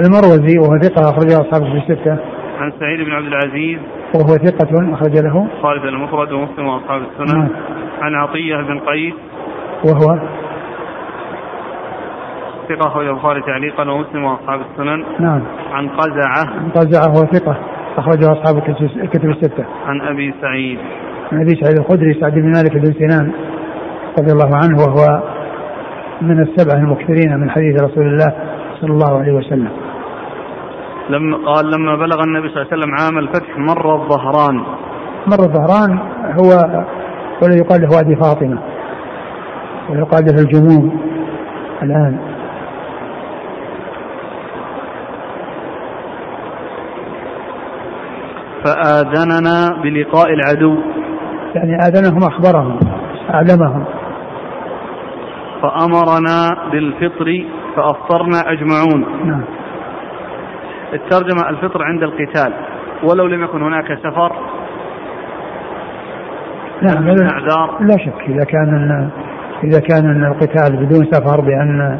المروزي 0.00 0.58
وهو 0.58 0.78
ثقة 0.78 1.10
أخرجه 1.10 1.40
أصحابه 1.40 1.64
في 1.64 1.92
الستة. 1.92 2.18
عن 2.58 2.72
سعيد 2.80 3.00
بن 3.06 3.12
عبد 3.12 3.26
العزيز. 3.26 3.78
وهو 4.14 4.36
ثقة 4.36 4.94
أخرج 4.94 5.16
له. 5.16 5.48
خالد 5.62 5.84
المفرد 5.84 6.32
ومسلم 6.32 6.66
وأصحاب 6.66 7.02
السنن. 7.02 7.38
نعم. 7.38 7.48
عن 8.00 8.14
عطية 8.14 8.56
بن 8.56 8.78
قيس. 8.78 9.14
وهو 9.84 10.18
ثقة 12.68 12.88
أخرج 12.88 13.06
البخاري 13.06 13.42
تعليقا 13.42 13.90
ومسلم 13.90 14.24
وأصحاب 14.24 14.60
السنن. 14.60 15.04
نعم. 15.20 15.42
عن 15.72 15.88
قزعة. 15.88 16.46
عن 16.56 16.68
قزعة 16.68 17.08
وهو 17.08 17.26
ثقة. 17.26 17.75
أخرجه 17.96 18.32
أصحاب 18.32 18.56
الكتب- 18.58 19.30
الستة. 19.30 19.64
عن 19.86 20.00
أبي 20.00 20.34
سعيد. 20.40 20.78
عن 21.32 21.40
أبي 21.40 21.54
سعيد 21.62 21.78
الخدري 21.78 22.14
سعد 22.20 22.32
بن 22.32 22.52
مالك 22.52 22.76
بن 22.76 22.92
سنان 22.92 23.32
رضي 24.20 24.32
الله 24.32 24.56
عنه 24.56 24.78
وهو 24.78 25.22
من 26.22 26.42
السبعة 26.42 26.78
المكثرين 26.80 27.40
من 27.40 27.50
حديث 27.50 27.82
رسول 27.82 28.06
الله 28.06 28.32
صلى 28.80 28.90
الله 28.90 29.18
عليه 29.18 29.32
وسلم. 29.32 29.68
لما 31.10 31.36
قال 31.36 31.70
لما 31.70 31.96
بلغ 31.96 32.24
النبي 32.24 32.48
صلى 32.48 32.62
الله 32.62 32.72
عليه 32.72 32.82
وسلم 32.82 32.94
عام 32.94 33.18
الفتح 33.18 33.58
مر 33.58 33.94
الظهران. 33.94 34.56
مر 35.26 35.40
الظهران 35.40 35.98
هو 36.40 36.48
ولا 37.42 37.56
يقال 37.56 37.80
له 37.80 37.96
وادي 37.96 38.16
فاطمة 38.16 38.58
ويقال 39.90 40.24
له 40.24 40.42
الجموم 40.42 41.00
الآن. 41.82 42.18
فآذننا 48.66 49.82
بلقاء 49.82 50.34
العدو. 50.34 50.76
يعني 51.54 51.76
آذنهم 51.76 52.22
أخبرهم 52.22 52.78
أعلمهم. 53.34 53.84
فأمرنا 55.62 56.70
بالفطر 56.72 57.44
فأفطرنا 57.76 58.52
أجمعون. 58.52 59.26
نعم. 59.26 59.44
الترجمة 60.92 61.50
الفطر 61.50 61.82
عند 61.82 62.02
القتال. 62.02 62.52
ولو 63.04 63.26
لم 63.26 63.44
يكن 63.44 63.62
هناك 63.62 63.98
سفر. 63.98 64.32
نعم 66.82 67.08
أعذار 67.08 67.78
لا 67.80 67.96
شك. 67.96 68.28
إذا 68.28 68.44
كان 68.44 69.10
إذا 69.64 69.80
كان 69.80 70.24
القتال 70.24 70.86
بدون 70.86 71.06
سفر 71.12 71.40
بأن 71.40 71.98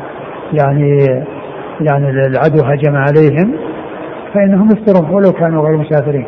يعني 0.52 1.06
يعني 1.80 2.10
العدو 2.10 2.64
هجم 2.64 2.96
عليهم 2.96 3.56
فإنهم 4.34 4.68
يفطرون 4.70 5.10
ولو 5.10 5.32
كانوا 5.32 5.68
غير 5.68 5.76
مسافرين. 5.76 6.26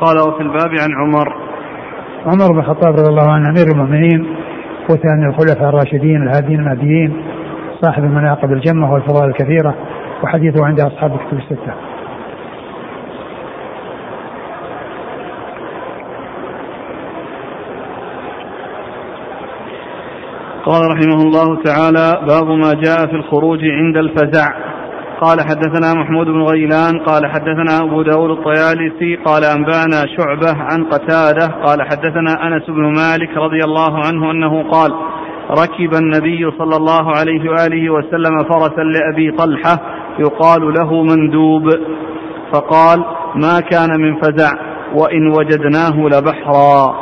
قال 0.00 0.18
وفي 0.18 0.42
الباب 0.42 0.70
عن 0.82 0.90
عمر. 0.94 1.34
عمر 2.26 2.52
بن 2.52 2.58
الخطاب 2.58 2.92
رضي 2.92 3.08
الله 3.08 3.30
عنه 3.30 3.48
أمير 3.48 3.66
المؤمنين 3.66 4.36
وثاني 4.90 5.26
الخلفاء 5.26 5.68
الراشدين 5.68 6.22
الهاديين 6.22 6.60
المهديين 6.60 7.22
صاحب 7.82 8.04
المناقب 8.04 8.52
الجمة 8.52 8.92
والفضائل 8.92 9.28
الكثيرة 9.28 9.74
وحديثه 10.24 10.66
عند 10.66 10.80
أصحاب 10.80 11.12
الكتب 11.14 11.38
الستة. 11.38 11.74
قال 20.64 20.82
رحمه 20.90 21.22
الله 21.22 21.62
تعالى 21.62 22.26
باب 22.26 22.48
ما 22.48 22.74
جاء 22.74 23.06
في 23.06 23.16
الخروج 23.16 23.58
عند 23.64 23.96
الفزع. 23.96 24.69
قال 25.20 25.40
حدثنا 25.40 25.94
محمود 25.94 26.26
بن 26.26 26.42
غيلان 26.42 26.98
قال 26.98 27.26
حدثنا 27.26 27.80
أبو 27.82 28.02
داود 28.02 28.30
الطيالسي 28.30 29.16
قال 29.16 29.44
أنبانا 29.44 30.06
شعبة 30.16 30.62
عن 30.62 30.84
قتادة 30.84 31.46
قال 31.46 31.82
حدثنا 31.82 32.46
أنس 32.46 32.62
بن 32.68 32.82
مالك 32.82 33.36
رضي 33.36 33.64
الله 33.64 34.06
عنه 34.06 34.30
أنه 34.30 34.70
قال 34.70 34.92
ركب 35.50 35.94
النبي 35.94 36.50
صلى 36.58 36.76
الله 36.76 37.16
عليه 37.18 37.50
وآله 37.50 37.90
وسلم 37.90 38.44
فرسا 38.48 38.82
لأبي 38.82 39.30
طلحة 39.30 39.80
يقال 40.18 40.74
له 40.74 41.02
مندوب 41.02 41.70
فقال 42.52 43.04
ما 43.34 43.60
كان 43.60 44.00
من 44.00 44.16
فزع 44.20 44.50
وإن 44.94 45.28
وجدناه 45.28 46.08
لبحرا 46.08 46.94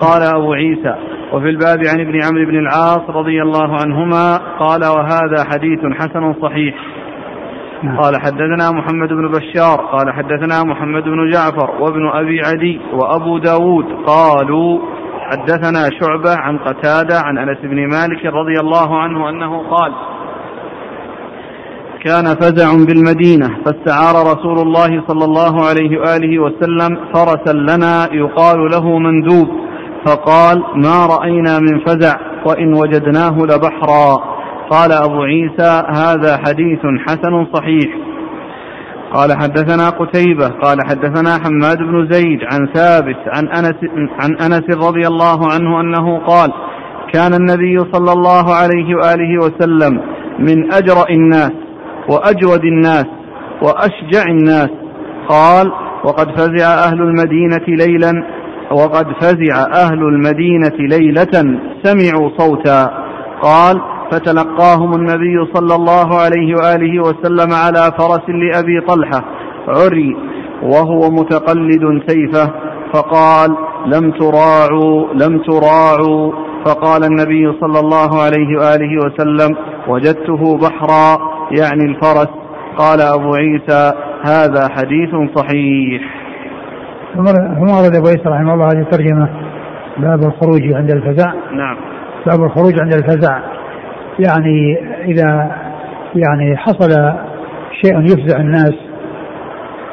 قال 0.00 0.22
أبو 0.22 0.52
عيسى 0.52 0.94
وفي 1.32 1.48
الباب 1.48 1.78
عن 1.78 2.00
ابن 2.00 2.20
عمرو 2.24 2.46
بن 2.46 2.58
العاص 2.58 3.10
رضي 3.10 3.42
الله 3.42 3.76
عنهما 3.82 4.36
قال 4.58 4.84
وهذا 4.84 5.44
حديث 5.52 5.80
حسن 5.98 6.34
صحيح. 6.42 6.74
قال 7.78 8.20
حدثنا 8.20 8.70
محمد 8.70 9.08
بن 9.08 9.28
بشار 9.28 9.80
قال 9.92 10.12
حدثنا 10.12 10.64
محمد 10.64 11.02
بن 11.02 11.30
جعفر 11.30 11.70
وابن 11.80 12.08
أبي 12.08 12.40
عدي 12.40 12.80
وأبو 12.92 13.38
داود 13.38 13.84
قالوا 14.06 14.78
حدثنا 15.30 15.90
شعبة 16.00 16.36
عن 16.36 16.58
قتادة 16.58 17.20
عن 17.20 17.38
أنس 17.38 17.58
بن 17.62 17.88
مالك 17.88 18.24
رضي 18.24 18.60
الله 18.60 18.98
عنه 19.00 19.28
أنه 19.28 19.62
قال 19.70 19.92
كان 22.04 22.24
فزع 22.24 22.70
بالمدينة 22.86 23.48
فاستعار 23.64 24.14
رسول 24.32 24.58
الله 24.58 25.02
صلى 25.08 25.24
الله 25.24 25.66
عليه 25.66 26.00
وآله 26.00 26.38
وسلم 26.38 26.98
فرسا 27.14 27.52
لنا 27.52 28.08
يقال 28.12 28.70
له 28.70 28.98
مندوب 28.98 29.48
فقال 30.06 30.62
ما 30.74 31.06
رأينا 31.06 31.58
من 31.58 31.80
فزع 31.86 32.14
وإن 32.46 32.74
وجدناه 32.74 33.38
لبحرا. 33.38 34.37
قال 34.70 34.92
أبو 34.92 35.22
عيسى 35.22 35.82
هذا 35.94 36.36
حديث 36.36 36.80
حسن 37.08 37.46
صحيح. 37.54 37.98
قال 39.12 39.32
حدثنا 39.32 39.90
قتيبة 39.90 40.48
قال 40.48 40.78
حدثنا 40.82 41.30
حماد 41.44 41.78
بن 41.78 42.08
زيد 42.10 42.38
عن 42.52 42.68
ثابت 42.74 43.16
عن 43.26 43.48
أنس, 43.48 43.76
عن 44.20 44.52
أنس 44.52 44.86
رضي 44.88 45.06
الله 45.06 45.52
عنه 45.52 45.80
أنه 45.80 46.18
قال 46.18 46.52
كان 47.12 47.34
النبي 47.34 47.78
صلى 47.92 48.12
الله 48.12 48.54
عليه 48.54 48.94
وآله 48.94 49.38
وسلم 49.38 50.00
من 50.38 50.72
أجرأ 50.72 51.10
الناس 51.10 51.52
وأجود 52.10 52.64
الناس 52.64 53.06
وأشجع 53.62 54.22
الناس. 54.30 54.70
قال 55.28 55.72
وقد 56.04 56.26
فزع 56.36 56.66
أهل 56.66 57.00
المدينة 57.02 57.64
ليلا 57.68 58.24
وقد 58.72 59.06
فزع 59.20 59.66
أهل 59.72 60.02
المدينة 60.02 60.76
ليلة 60.78 61.60
سمعوا 61.82 62.30
صوتا. 62.38 63.04
قال 63.42 63.80
فتلقاهم 64.10 64.94
النبي 64.94 65.52
صلى 65.54 65.74
الله 65.74 66.20
عليه 66.20 66.54
وآله 66.56 67.02
وسلم 67.02 67.52
على 67.52 67.92
فرس 67.98 68.28
لأبي 68.28 68.80
طلحة 68.80 69.24
عري 69.68 70.16
وهو 70.62 71.10
متقلد 71.10 72.02
سيفه 72.06 72.52
فقال 72.94 73.56
لم 73.86 74.10
تراعوا 74.10 75.06
لم 75.14 75.42
تراعوا. 75.42 76.32
فقال 76.66 77.04
النبي 77.04 77.52
صلى 77.60 77.80
الله 77.80 78.22
عليه 78.22 78.58
وآله 78.58 79.06
وسلم 79.06 79.56
وجدته 79.88 80.58
بحرا 80.58 81.18
يعني 81.50 81.84
الفرس. 81.84 82.28
قال 82.76 83.00
أبو 83.00 83.34
عيسى 83.34 83.92
هذا 84.26 84.68
حديث 84.68 85.10
صحيح. 85.36 86.02
ثم 87.14 87.70
ورد 87.70 87.96
أبو 87.96 88.06
عيسى 88.06 88.22
رحمه 88.26 88.54
الله 88.54 88.66
هذه 88.66 88.80
الترجمة 88.80 89.28
باب 89.98 90.22
الخروج 90.22 90.72
عند 90.72 90.90
الفزع 90.90 91.32
نعم. 91.52 91.76
باب 92.26 92.44
الخروج 92.44 92.80
عند 92.80 92.92
الفزع 92.92 93.38
يعني 94.18 94.78
إذا 95.04 95.50
يعني 96.14 96.56
حصل 96.56 97.12
شيء 97.82 98.00
يفزع 98.00 98.40
الناس 98.40 98.74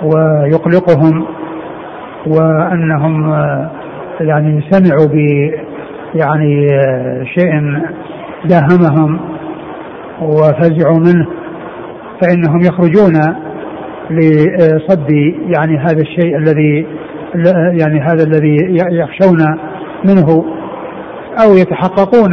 ويقلقهم 0.04 1.26
وأنهم 2.28 3.32
يعني 4.20 4.64
سمعوا 4.72 5.08
ب 5.08 5.16
يعني 6.16 6.68
شيء 7.38 7.52
داهمهم 8.46 9.20
وفزعوا 10.22 11.00
منه 11.00 11.28
فإنهم 12.22 12.60
يخرجون 12.62 13.14
لصد 14.10 15.10
يعني 15.48 15.78
هذا 15.78 16.02
الشيء 16.02 16.38
الذي 16.38 16.86
يعني 17.82 18.00
هذا 18.02 18.24
الذي 18.24 18.58
يخشون 18.92 19.58
منه 20.06 20.46
أو 21.44 21.54
يتحققون 21.54 22.32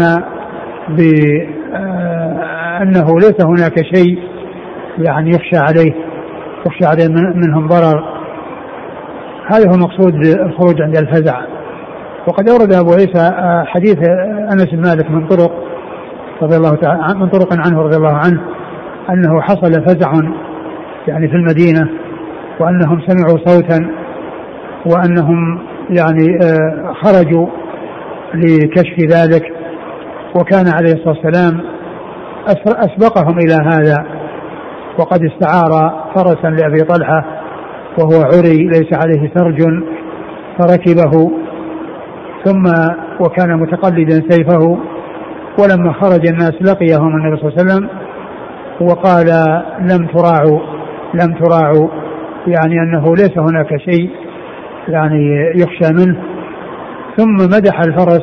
بأنه 1.73 3.19
ليس 3.19 3.45
هناك 3.45 3.85
شيء 3.95 4.19
يعني 4.99 5.31
يخشى 5.31 5.57
عليه 5.57 5.93
يخشى 6.67 6.85
عليه 6.85 7.09
منهم 7.35 7.67
ضرر. 7.67 8.05
هذا 9.47 9.71
هو 9.71 9.77
مقصود 9.77 10.15
الخروج 10.27 10.83
عند 10.83 10.97
الفزع. 10.97 11.41
وقد 12.27 12.49
أورد 12.49 12.73
أبو 12.75 12.93
عيسى 12.93 13.33
حديث 13.67 14.09
أنس 14.53 14.67
بن 14.73 14.83
مالك 14.83 15.11
من 15.11 15.27
طرق 15.27 15.53
رضي 16.43 16.57
الله 16.57 16.75
تعالى 16.75 17.19
من 17.19 17.29
طرق 17.29 17.49
عنه 17.67 17.83
رضي 17.83 17.97
الله 17.97 18.15
عنه 18.15 18.41
أنه 19.11 19.41
حصل 19.41 19.85
فزع 19.87 20.13
يعني 21.09 21.29
في 21.29 21.35
المدينة 21.37 21.89
وأنهم 22.61 23.01
سمعوا 23.07 23.39
صوتا 23.47 23.91
وأنهم 24.87 25.59
يعني 25.91 26.39
آه، 26.45 26.93
خرجوا 27.03 27.47
لكشف 28.35 28.99
ذلك. 28.99 29.62
وكان 30.35 30.65
عليه 30.77 30.93
الصلاة 30.93 31.17
والسلام 31.17 31.61
أسبقهم 32.67 33.39
إلى 33.39 33.55
هذا 33.55 34.07
وقد 34.99 35.21
استعار 35.25 35.95
فرسا 36.15 36.49
لأبي 36.49 36.79
طلحة 36.79 37.25
وهو 37.99 38.23
عري 38.23 38.69
ليس 38.69 38.89
عليه 38.95 39.33
سرج 39.35 39.63
فركبه 40.59 41.31
ثم 42.45 42.65
وكان 43.21 43.61
متقلدا 43.61 44.23
سيفه 44.31 44.79
ولما 45.59 45.93
خرج 45.93 46.27
الناس 46.27 46.53
لقيهم 46.61 47.17
النبي 47.17 47.37
صلى 47.37 47.49
الله 47.49 47.59
عليه 47.59 47.65
وسلم 47.65 47.89
وقال 48.81 49.27
لم 49.81 50.07
تراعوا 50.07 50.61
لم 51.15 51.35
تراعوا 51.35 51.89
يعني 52.47 52.75
أنه 52.83 53.15
ليس 53.17 53.39
هناك 53.39 53.77
شيء 53.77 54.11
يعني 54.89 55.53
يخشى 55.57 55.93
منه. 55.93 56.23
ثم 57.17 57.35
مدح 57.35 57.81
الفرس 57.81 58.23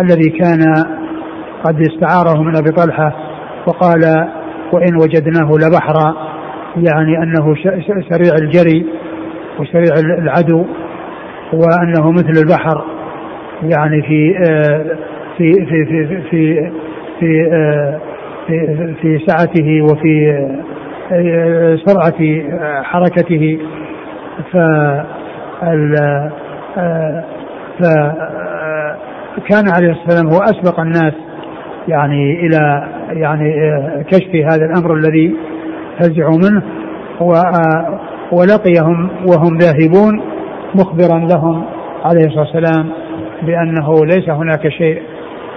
الذي 0.00 0.30
كان 0.30 0.60
قد 1.64 1.80
استعاره 1.80 2.42
من 2.42 2.56
أبي 2.56 2.70
طلحة 2.70 3.12
وقال 3.66 4.28
وإن 4.72 4.96
وجدناه 4.96 5.50
لبحرا 5.52 6.16
يعني 6.76 7.18
أنه 7.22 7.54
سريع 8.10 8.34
الجري 8.42 8.86
وسريع 9.58 10.18
العدو 10.18 10.64
وأنه 11.52 12.10
مثل 12.10 12.32
البحر 12.42 12.84
يعني 13.62 14.02
في 14.02 14.34
في 15.38 15.52
في 15.52 15.84
في 15.84 16.06
في 16.06 16.70
في, 17.20 17.50
في, 18.46 18.94
في 19.00 19.18
سعته 19.26 19.82
وفي 19.82 20.46
سرعة 21.86 22.42
حركته. 22.82 23.58
ف 24.52 24.56
فكان 29.36 29.64
عليه 29.76 29.88
والسلام 29.88 30.26
هو 30.32 30.38
أسبق 30.42 30.80
الناس 30.80 31.12
يعني 31.88 32.46
إلى 32.46 32.88
يعني 33.10 33.54
كشف 34.10 34.34
هذا 34.34 34.66
الأمر 34.66 34.94
الذي 34.94 35.34
فزعوا 35.98 36.38
منه 36.38 36.62
ولقيهم 38.32 39.10
وهم 39.28 39.58
ذاهبون 39.58 40.20
مخبرا 40.74 41.18
لهم 41.18 41.64
عليه 42.04 42.26
الصلاة 42.26 42.44
والسلام 42.44 42.90
بأنه 43.42 44.04
ليس 44.04 44.28
هناك 44.28 44.68
شيء 44.68 45.02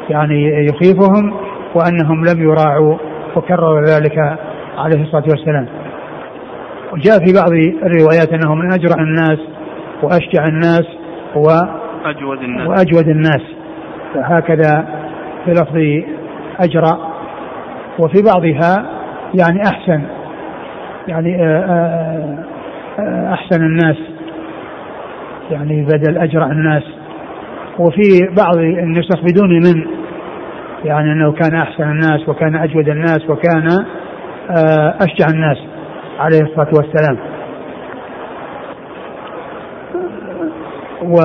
يعني 0.09 0.65
يخيفهم 0.65 1.33
وأنهم 1.75 2.25
لم 2.25 2.43
يراعوا 2.43 2.97
وكرر 3.35 3.83
ذلك 3.83 4.37
عليه 4.77 5.01
الصلاة 5.01 5.23
والسلام. 5.29 5.67
وجاء 6.93 7.17
في 7.25 7.33
بعض 7.33 7.51
الروايات 7.83 8.33
أنه 8.33 8.55
من 8.55 8.73
أجرع 8.73 9.03
الناس 9.03 9.39
وأشجع 10.03 10.47
الناس 10.47 10.85
و 11.35 11.47
أجود 12.05 12.43
الناس. 12.43 12.67
وأجود 12.67 13.07
الناس. 13.07 13.41
فهكذا 14.13 14.87
في 15.45 15.51
لفظ 15.51 15.75
أجرى 16.59 16.97
وفي 17.99 18.21
بعضها 18.21 18.99
يعني 19.33 19.61
أحسن 19.61 20.01
يعني 21.07 21.43
آه، 21.43 21.65
آه، 21.65 22.45
آه، 22.99 23.33
أحسن 23.33 23.63
الناس 23.65 23.97
يعني 25.51 25.81
بدل 25.81 26.17
أجرع 26.17 26.45
الناس. 26.45 26.83
وفي 27.79 28.27
بعض 28.37 28.57
النسخ 28.57 29.21
بدون 29.23 29.49
من 29.49 29.85
يعني 30.85 31.11
أنه 31.11 31.31
كان 31.31 31.55
أحسن 31.55 31.83
الناس 31.83 32.29
وكان 32.29 32.55
أجود 32.55 32.89
الناس 32.89 33.29
وكان 33.29 33.67
أشجع 35.01 35.27
الناس 35.33 35.57
عليه 36.19 36.41
الصلاة 36.41 36.69
والسلام. 36.73 37.17
و 41.03 41.15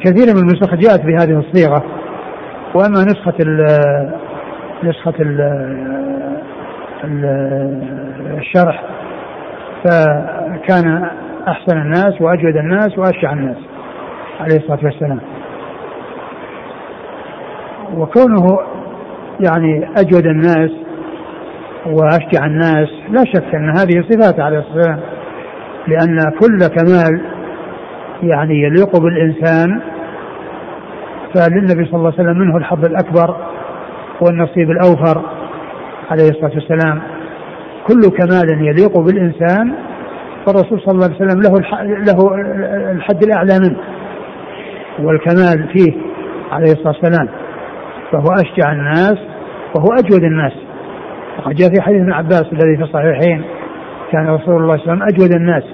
كثير 0.00 0.34
من 0.34 0.40
النسخ 0.40 0.74
جاءت 0.74 1.06
بهذه 1.06 1.38
الصيغة. 1.38 1.97
وأما 2.74 3.04
نسخة 3.04 3.34
ال 3.40 3.66
نسخة 4.84 5.14
ال 5.20 5.40
الشرح 8.38 8.82
فكان 9.84 11.10
أحسن 11.48 11.76
الناس 11.78 12.20
وأجود 12.20 12.56
الناس 12.56 12.98
وأشجع 12.98 13.32
الناس 13.32 13.56
عليه 14.40 14.56
الصلاة 14.56 14.84
والسلام. 14.84 15.20
وكونه 17.96 18.58
يعني 19.40 19.88
أجود 19.96 20.26
الناس 20.26 20.70
وأشجع 21.86 22.46
الناس 22.46 22.88
لا 23.10 23.24
شك 23.24 23.54
أن 23.54 23.68
هذه 23.78 24.04
صفات 24.10 24.40
عليه 24.40 24.58
الصلاة 24.58 24.76
والسلام 24.76 25.00
لأن 25.86 26.18
كل 26.40 26.58
كمال 26.76 27.20
يعني 28.22 28.62
يليق 28.62 28.98
بالإنسان 29.00 29.80
فللنبي 31.34 31.84
صلى 31.84 31.96
الله 31.96 32.12
عليه 32.12 32.22
وسلم 32.22 32.38
منه 32.38 32.56
الحظ 32.56 32.84
الأكبر 32.84 33.36
والنصيب 34.20 34.70
الأوفر 34.70 35.22
عليه 36.10 36.28
الصلاة 36.28 36.54
والسلام. 36.54 37.02
كل 37.86 38.00
كمال 38.00 38.66
يليق 38.66 38.98
بالإنسان 38.98 39.74
فالرسول 40.46 40.80
صلى 40.80 40.94
الله 40.94 41.04
عليه 41.04 41.16
وسلم 41.16 41.40
له 41.42 41.52
له 41.98 42.34
الحد 42.92 43.22
الأعلى 43.22 43.58
منه 43.58 43.78
والكمال 44.98 45.68
فيه 45.72 45.92
عليه 46.52 46.72
الصلاة 46.72 46.94
والسلام. 47.02 47.28
فهو 48.12 48.32
أشجع 48.32 48.72
الناس 48.72 49.18
وهو 49.76 49.88
أجود 49.98 50.24
الناس. 50.24 50.52
وقد 51.38 51.54
جاء 51.54 51.68
في 51.74 51.80
حديث 51.80 52.00
ابن 52.00 52.12
عباس 52.12 52.44
الذي 52.52 52.76
في 52.76 52.82
الصحيحين 52.82 53.44
كان 54.12 54.26
رسول 54.26 54.62
الله 54.62 54.76
صلى 54.76 54.92
الله 54.92 54.92
عليه 54.92 55.02
وسلم 55.02 55.02
أجود 55.02 55.34
الناس 55.34 55.64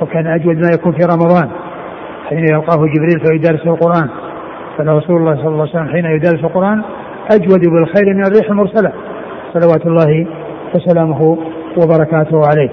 وكان 0.00 0.26
أجود 0.26 0.56
ما 0.56 0.70
يكون 0.74 0.92
في 0.92 1.04
رمضان 1.04 1.48
حين 2.28 2.38
يلقاه 2.38 2.76
جبريل 2.76 3.20
فيدارسه 3.26 3.70
القرآن. 3.70 4.08
فرسول 4.78 5.16
الله 5.16 5.34
صلى 5.36 5.48
الله 5.48 5.60
عليه 5.60 5.70
وسلم 5.70 5.88
حين 5.88 6.04
يدارس 6.04 6.44
القرآن 6.44 6.82
أجود 7.32 7.60
بالخير 7.60 8.14
من 8.14 8.24
الريح 8.26 8.50
المرسلة. 8.50 8.92
صلوات 9.54 9.86
الله 9.86 10.26
وسلامه 10.74 11.38
وبركاته 11.82 12.40
عليه. 12.46 12.70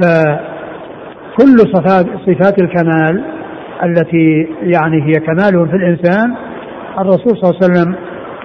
فكل 0.00 1.58
صفات 1.58 2.06
صفات 2.26 2.62
الكمال 2.62 3.24
التي 3.84 4.48
يعني 4.62 5.02
هي 5.02 5.12
كمال 5.12 5.68
في 5.68 5.76
الإنسان 5.76 6.34
الرسول 6.98 7.36
صلى 7.36 7.50
الله 7.50 7.60
عليه 7.62 7.66
وسلم 7.72 7.94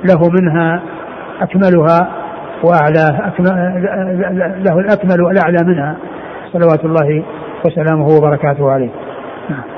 له 0.06 0.30
منها 0.30 0.82
أكملها 1.42 2.12
وأعلاه 2.64 3.28
أكمل 3.28 3.48
له 4.66 4.80
الأكمل 4.80 5.22
والأعلى 5.22 5.58
منها. 5.66 5.98
صلوات 6.54 6.86
الله 6.86 7.24
وسلامه 7.66 8.08
وبركاته 8.08 8.72
عليه. 8.72 8.90
نعم. 9.50 9.73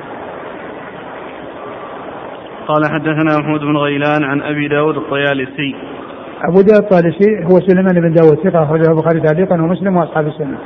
قال 2.67 2.85
حدثنا 2.85 3.39
محمود 3.39 3.59
بن 3.59 3.77
غيلان 3.77 4.23
عن 4.23 4.41
أبي 4.41 4.67
داود 4.67 4.97
الطيالسي. 4.97 5.75
أبو 6.49 6.61
داود 6.61 6.83
الطيالسي 6.83 7.45
هو 7.45 7.59
سليمان 7.59 8.01
بن 8.01 8.13
داود 8.13 8.37
ثقة 8.43 8.63
أخرجه 8.63 8.91
البخاري 8.91 9.19
تعليقا 9.19 9.61
ومسلم 9.61 9.97
وأصحاب 9.97 10.27
السنة. 10.27 10.57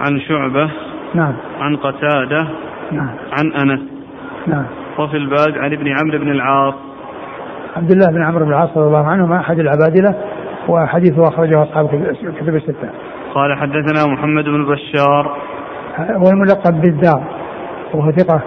عن 0.00 0.20
شعبة 0.20 0.70
نعم. 1.14 1.34
عن 1.60 1.76
قتادة 1.76 2.48
نعم. 2.92 3.16
عن 3.32 3.52
أنس. 3.52 3.80
نعم. 4.46 4.64
وفي 4.98 5.16
الباب 5.16 5.58
عن 5.58 5.72
ابن 5.72 5.88
عمرو 5.88 6.18
بن 6.18 6.30
العاص. 6.30 6.74
عبد 7.76 7.90
الله 7.90 8.06
بن 8.06 8.22
عمرو 8.22 8.44
بن 8.44 8.50
العاص 8.50 8.70
رضي 8.76 8.86
الله 8.86 9.06
عنهما 9.06 9.40
أحد 9.40 9.58
العبادلة 9.58 10.14
وحديثه 10.68 11.28
أخرجه 11.28 11.62
أصحاب 11.62 11.94
الكتب 12.24 12.56
الستة. 12.56 12.90
قال 13.34 13.58
حدثنا 13.58 14.12
محمد 14.12 14.44
بن 14.44 14.64
بشار. 14.64 15.36
هو 15.98 16.30
الملقب 16.30 16.80
بالدار 16.80 17.22
وهو 17.94 18.10
ثقة 18.10 18.40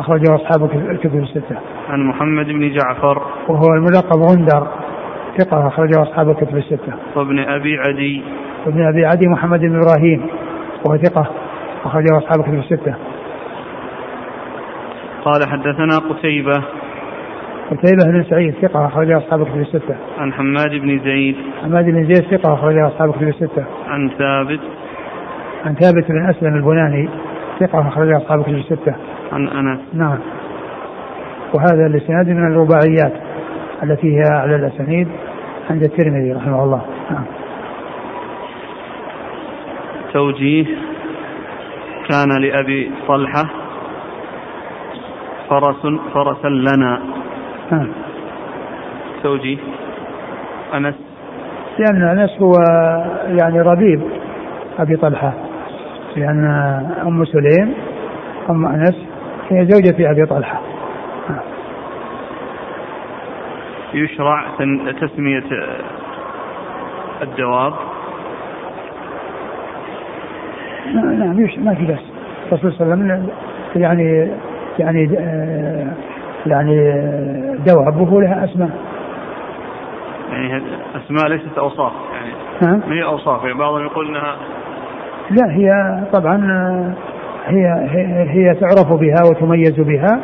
أخرجه 0.00 0.34
أصحاب 0.34 0.70
الكتب 0.90 1.14
الستة 1.14 1.56
عن 1.88 2.00
محمد 2.00 2.46
بن 2.46 2.70
جعفر 2.74 3.22
وهو 3.48 3.74
الملقب 3.74 4.18
غندر 4.30 4.66
ثقة 5.38 5.66
أخرجه 5.68 6.02
أصحاب 6.02 6.30
الكتب 6.30 6.56
الستة 6.56 6.92
وابن 7.16 7.38
أبي 7.38 7.78
عدي 7.78 8.22
وابن 8.66 8.88
أبي 8.88 9.06
عدي 9.06 9.28
محمد 9.28 9.60
بن 9.60 9.76
إبراهيم 9.76 10.26
وهو 10.86 10.96
ثقة 10.96 11.26
أخرجه 11.84 12.18
أصحاب 12.18 12.40
الكتب 12.40 12.54
الستة 12.54 12.94
قال 15.24 15.48
حدثنا 15.48 15.98
قتيبة 15.98 16.62
قتيبة 17.70 18.04
بن 18.04 18.24
سعيد 18.30 18.54
ثقة 18.62 18.86
أخرجه 18.86 19.18
أصحاب 19.18 19.42
الكتب 19.42 19.60
الستة. 19.60 19.96
عن 20.18 20.32
حماد 20.32 20.70
بن 20.70 21.00
زيد. 21.04 21.36
حماد 21.62 21.84
بن 21.84 22.14
زيد 22.14 22.38
ثقة 22.38 22.54
أخرجه 22.54 22.86
أصحاب 22.86 23.10
الكتب 23.10 23.28
الستة. 23.28 23.64
عن 23.88 24.10
ثابت. 24.18 24.60
عن 25.64 25.74
ثابت 25.74 26.08
بن 26.08 26.30
أسلم 26.30 26.54
البناني 26.54 27.08
ثقة 27.60 27.88
أخرجه 27.88 28.16
أصحاب 28.16 28.38
الكتب 28.38 28.54
الستة. 28.54 28.94
عن 29.32 29.48
أنس. 29.48 29.80
نعم. 29.92 30.18
وهذا 31.54 31.86
الإسناد 31.86 32.28
من 32.28 32.52
الرباعيات 32.52 33.12
التي 33.82 34.16
هي 34.16 34.22
أعلى 34.32 34.56
الأسانيد 34.56 35.08
عند 35.70 35.82
الترمذي 35.82 36.32
رحمه 36.32 36.64
الله. 36.64 36.82
نعم. 37.10 37.24
توجيه 40.12 40.66
كان 42.08 42.42
لأبي 42.42 42.90
طلحة 43.08 43.44
فرس 45.50 45.86
فرسا 46.14 46.48
لنا 46.48 47.00
نعم 47.72 47.88
توجيه 49.22 49.58
أنس 50.74 50.94
لأن 51.78 52.02
أنس 52.02 52.30
هو 52.42 52.52
يعني 53.26 53.60
ربيب 53.60 54.02
أبي 54.78 54.96
طلحة 54.96 55.32
لأن 56.16 56.44
أم 57.06 57.24
سليم 57.24 57.74
أم 58.50 58.66
أنس 58.66 58.96
هي 59.50 59.66
زوجة 59.66 60.10
أبي 60.10 60.26
طلحة. 60.26 60.60
يشرع 63.94 64.44
تسمية 65.00 65.44
الدواب 67.22 67.72
نعم 70.94 71.36
ما 71.58 71.74
في 71.74 71.86
بس 71.86 71.98
الرسول 72.52 72.72
صلى 72.72 72.94
الله 72.94 73.04
عليه 73.04 73.14
وسلم 73.14 73.28
يعني 73.76 74.30
يعني 74.78 75.18
آه، 75.18 75.92
يعني 76.46 76.80
آه، 76.80 77.56
دوابه 77.66 78.20
لها 78.20 78.44
أسماء. 78.44 78.70
يعني 80.32 80.62
أسماء 80.96 81.28
ليست 81.28 81.58
أوصاف 81.58 81.92
يعني؟ 82.12 82.32
ما 82.88 82.94
هي 82.94 83.04
أوصاف؟ 83.04 83.44
يعني 83.44 83.58
بعضهم 83.58 83.82
يقول 83.82 84.08
إنها 84.08 84.36
لا 85.30 85.50
هي 85.52 86.00
طبعا 86.12 86.36
آه، 86.36 86.92
هي 87.50 87.88
هي, 87.90 88.28
هي 88.30 88.54
تعرف 88.54 88.92
بها 89.00 89.22
وتميز 89.30 89.80
بها 89.80 90.20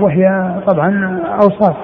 وهي 0.00 0.54
طبعا 0.66 1.20
أوصاف. 1.42 1.76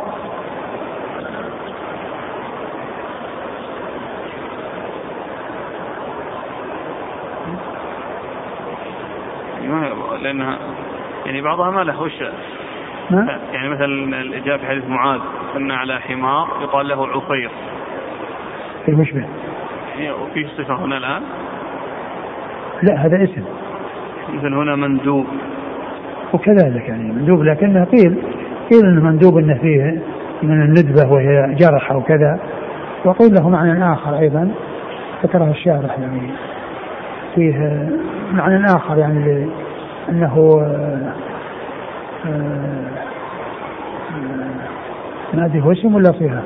لانها 10.23 10.59
يعني 11.27 11.41
بعضها 11.41 11.71
ما 11.71 11.81
له 11.81 12.03
وش. 12.03 12.13
يعني 13.53 13.69
مثلا 13.69 14.21
الإجابة 14.21 14.57
في 14.63 14.67
حديث 14.67 14.85
معاذ 14.89 15.21
كنا 15.55 15.77
على 15.77 16.01
حمار 16.01 16.49
يقال 16.63 16.89
له 16.89 17.07
عفير 17.07 17.51
في 18.87 18.93
مشبه 18.93 19.27
وفي 20.23 20.47
صفة 20.59 20.75
هنا 20.75 20.97
الآن؟ 20.97 21.23
لا 22.83 23.07
هذا 23.07 23.25
اسم. 23.25 23.45
مثل 24.35 24.55
هنا 24.55 24.77
مندوب. 24.77 25.27
وكذلك 26.33 26.89
يعني 26.89 27.13
مندوب 27.13 27.43
لكنه 27.43 27.85
قيل 27.85 28.17
قيل 28.71 28.85
إنه 28.85 29.01
مندوب 29.01 29.39
انه 29.39 29.55
فيه 29.55 30.03
من 30.43 30.63
الندبة 30.63 31.13
وهي 31.13 31.55
جرح 31.55 31.93
وكذا 31.93 32.41
وقيل 33.05 33.35
له 33.35 33.49
معنى 33.49 33.93
آخر 33.93 34.19
أيضا 34.19 34.51
ذكره 35.23 35.51
الشارح 35.51 35.99
يعني 35.99 36.31
فيه 37.35 37.89
معنى 38.33 38.67
آخر 38.67 38.99
يعني 38.99 39.49
أنه 40.09 40.61
ما 45.35 45.45
أدري 45.47 45.61
هو 45.61 45.73
اسم 45.73 45.95
ولا 45.95 46.13
صفة 46.13 46.43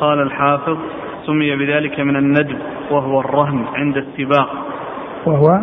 قال 0.00 0.20
الحافظ 0.20 0.78
سمي 1.26 1.56
بذلك 1.56 2.00
من 2.00 2.16
الندب 2.16 2.58
وهو 2.90 3.20
الرهن 3.20 3.64
عند 3.74 3.96
السباق. 3.96 4.69
وهو 5.26 5.60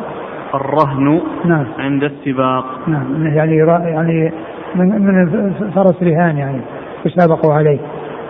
الرهن 0.56 1.22
نعم. 1.46 1.66
عند 1.80 2.04
السباق. 2.04 2.66
نعم. 2.88 3.28
يعني 3.28 3.58
يعني 3.92 4.34
من 4.76 5.02
من 5.02 5.54
فرس 5.76 6.04
رهان 6.04 6.38
يعني 6.38 6.62
يسابقوا 7.06 7.54
عليه. 7.54 7.80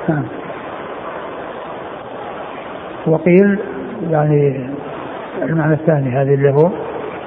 نعم. 0.10 0.24
وقيل 3.08 3.60
يعني 4.10 4.70
المعنى 5.44 5.74
الثاني 5.74 6.10
هذه 6.10 6.34
اللي 6.34 6.50
هو 6.50 6.72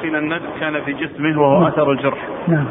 قيل 0.03 0.17
الند 0.17 0.43
كان 0.61 0.81
في 0.85 0.93
جسمه 0.93 1.41
وهو 1.41 1.61
نعم. 1.61 1.67
أثر 1.67 1.93
الجرح. 1.93 2.29
نعم. 2.49 2.67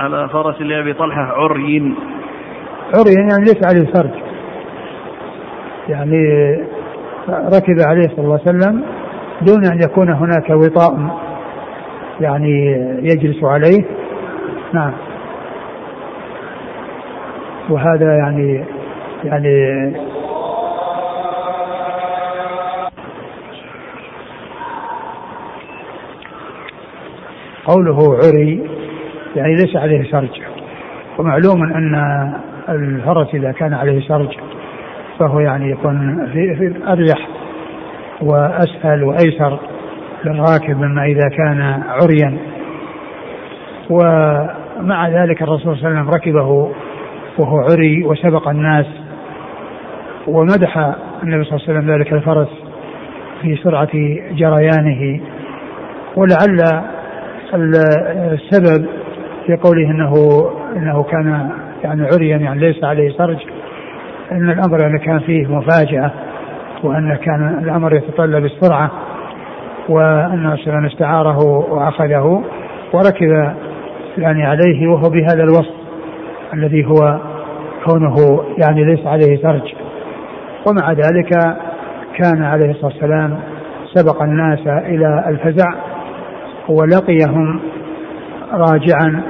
على 0.00 0.28
فرس 0.28 0.60
لأبي 0.60 0.92
طلحة 0.92 1.22
عري. 1.22 1.94
عري 2.94 3.12
يعني 3.14 3.44
ليس 3.44 3.66
عليه 3.66 3.92
سرج 3.92 4.29
يعني 5.90 6.52
ركب 7.28 7.80
عليه 7.80 8.08
صلى 8.08 8.18
الله 8.18 8.40
عليه 8.46 8.58
وسلم 8.58 8.82
دون 9.42 9.66
أن 9.66 9.80
يكون 9.82 10.10
هناك 10.12 10.50
وطاء 10.50 11.20
يعني 12.20 12.72
يجلس 13.02 13.44
عليه. 13.44 13.84
نعم. 14.72 14.92
وهذا 17.70 18.16
يعني 18.16 18.64
يعني 19.24 19.92
قوله 27.64 28.16
عري 28.16 28.70
يعني 29.36 29.54
ليس 29.54 29.76
عليه 29.76 30.10
سرج 30.10 30.40
ومعلوم 31.18 31.62
أن 31.62 31.94
الفرس 32.68 33.34
إذا 33.34 33.52
كان 33.52 33.74
عليه 33.74 34.08
سرج 34.08 34.36
فهو 35.20 35.40
يعني 35.40 35.70
يكون 35.70 36.26
في, 36.32 36.72
اريح 36.88 37.28
وأسهل 38.22 39.04
وأيسر 39.04 39.58
للراكب 40.24 40.76
مما 40.76 41.04
إذا 41.04 41.28
كان 41.28 41.82
عريا. 41.88 42.38
ومع 43.90 45.08
ذلك 45.08 45.42
الرسول 45.42 45.60
صلى 45.60 45.72
الله 45.72 45.86
عليه 45.86 46.00
وسلم 46.00 46.10
ركبه 46.14 46.70
وهو 47.38 47.58
عري 47.58 48.04
وسبق 48.04 48.48
الناس 48.48 48.86
ومدح 50.26 50.76
النبي 51.22 51.44
صلى 51.44 51.56
الله 51.56 51.68
عليه 51.68 51.78
وسلم 51.78 51.90
ذلك 51.90 52.12
الفرس 52.12 52.48
في 53.42 53.56
سرعة 53.56 53.90
جريانه. 54.32 55.20
ولعل 56.16 56.82
السبب 58.32 58.86
في 59.46 59.56
قوله 59.56 59.90
انه 59.90 60.14
إنه 60.76 61.02
كان 61.02 61.50
يعني 61.84 62.02
عريا 62.02 62.36
يعني 62.36 62.60
ليس 62.60 62.84
عليه 62.84 63.10
سرج. 63.10 63.38
أن 64.32 64.50
الأمر 64.50 64.80
يعني 64.80 64.98
كان 64.98 65.18
فيه 65.18 65.46
مفاجأة 65.46 66.10
وأن 66.84 67.16
كان 67.16 67.58
الأمر 67.62 67.94
يتطلب 67.94 68.44
السرعة 68.44 68.90
وأن 69.88 70.56
صلى 70.64 70.86
استعاره 70.86 71.38
وأخذه 71.46 72.42
وركب 72.94 73.54
يعني 74.18 74.46
عليه 74.46 74.88
وهو 74.88 75.10
بهذا 75.10 75.42
الوصف 75.42 75.74
الذي 76.54 76.86
هو 76.86 77.20
كونه 77.86 78.44
يعني 78.58 78.84
ليس 78.84 79.06
عليه 79.06 79.36
سرج 79.42 79.74
ومع 80.66 80.92
ذلك 80.92 81.28
كان 82.16 82.42
عليه 82.42 82.70
الصلاة 82.70 82.92
والسلام 82.92 83.40
سبق 83.94 84.22
الناس 84.22 84.66
إلى 84.66 85.24
الفزع 85.28 85.74
ولقيهم 86.68 87.60
راجعا 88.52 89.22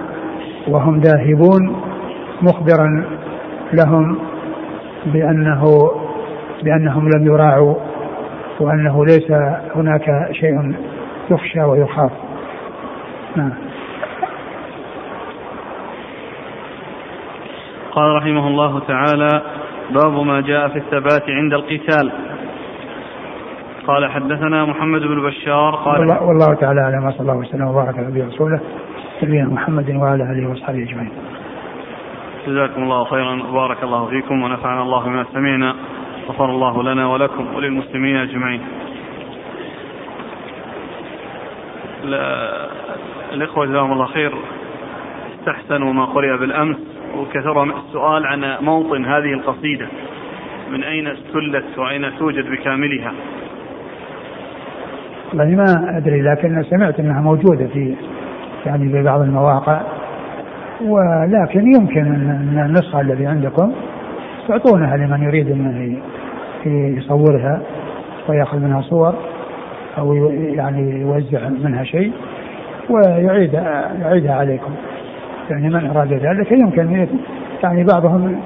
وهم 0.68 1.00
ذاهبون 1.00 1.76
مخبرا 2.42 3.04
لهم 3.72 4.18
بأنه 5.06 5.90
بأنهم 6.62 7.08
لم 7.08 7.26
يراعوا 7.26 7.74
وأنه 8.60 9.04
ليس 9.04 9.30
هناك 9.74 10.28
شيء 10.32 10.74
يخشى 11.30 11.62
ويخاف. 11.62 12.10
نعم. 13.36 13.52
قال 17.92 18.16
رحمه 18.16 18.48
الله 18.48 18.80
تعالى 18.80 19.42
باب 19.90 20.26
ما 20.26 20.40
جاء 20.40 20.68
في 20.68 20.76
الثبات 20.76 21.22
عند 21.28 21.52
القتال. 21.52 22.12
قال 23.86 24.10
حدثنا 24.10 24.64
محمد 24.64 25.00
بن 25.00 25.26
بشار 25.26 25.74
قال 25.74 26.00
والله, 26.00 26.22
والله 26.22 26.54
تعالى 26.54 26.80
أعلم 26.80 27.04
وصلى 27.04 27.20
الله 27.20 27.34
وسلم 27.34 27.66
وبارك 27.66 27.98
على 27.98 28.06
نبينا 28.06 28.28
رسوله 28.28 28.60
نبينا 29.22 29.48
محمد 29.48 29.90
وعلى 29.90 30.24
آله 30.24 30.48
واصحابه 30.48 30.82
أجمعين. 30.82 31.10
جزاكم 32.46 32.82
الله 32.82 33.04
خيرا. 33.04 33.42
وبارك 33.50 33.82
الله 33.82 34.06
فيكم 34.06 34.42
ونفعنا 34.42 34.82
الله 34.82 35.04
بما 35.04 35.24
سمعنا. 35.32 35.74
غفر 36.28 36.50
الله 36.50 36.82
لنا 36.82 37.06
ولكم 37.06 37.54
وللمسلمين 37.54 38.16
أجمعين. 38.16 38.60
الإخوة 43.32 43.66
جزاهم 43.66 43.92
الله 43.92 44.06
خير. 44.06 44.32
استحسنوا 45.38 45.92
ما 45.92 46.04
قرئ 46.04 46.36
بالأمس. 46.36 46.76
وكثر 47.16 47.64
السؤال 47.64 48.26
عن 48.26 48.56
موطن 48.60 49.04
هذه 49.04 49.32
القصيدة. 49.32 49.86
من 50.72 50.84
أين 50.84 51.06
استلت 51.06 51.78
وأين 51.78 52.18
توجد 52.18 52.50
بكاملها؟ 52.50 53.12
والله 55.28 55.44
ما 55.44 55.98
أدري 55.98 56.22
لكن 56.22 56.62
سمعت 56.70 57.00
أنها 57.00 57.20
موجودة 57.20 57.66
في 57.66 57.96
يعني 58.66 58.92
في 58.92 59.02
بعض 59.02 59.20
المواقع. 59.20 59.80
ولكن 60.84 61.74
يمكن 61.74 62.06
ان 62.06 62.62
النسخة 62.66 63.00
الذي 63.00 63.26
عندكم 63.26 63.72
تعطونها 64.48 64.96
لمن 64.96 65.22
يريد 65.22 65.50
انه 65.50 65.96
يصورها 66.98 67.60
ويأخذ 68.28 68.58
منها 68.58 68.80
صور 68.80 69.14
أو 69.98 70.14
يعني 70.30 71.00
يوزع 71.00 71.48
منها 71.48 71.84
شيء 71.84 72.12
ويعيد 72.90 73.52
يعيدها 74.02 74.34
عليكم. 74.34 74.70
يعني 75.50 75.68
من 75.68 75.90
أراد 75.90 76.12
ذلك 76.12 76.52
يمكن 76.52 77.06
يعني 77.64 77.84
بعضهم 77.84 78.40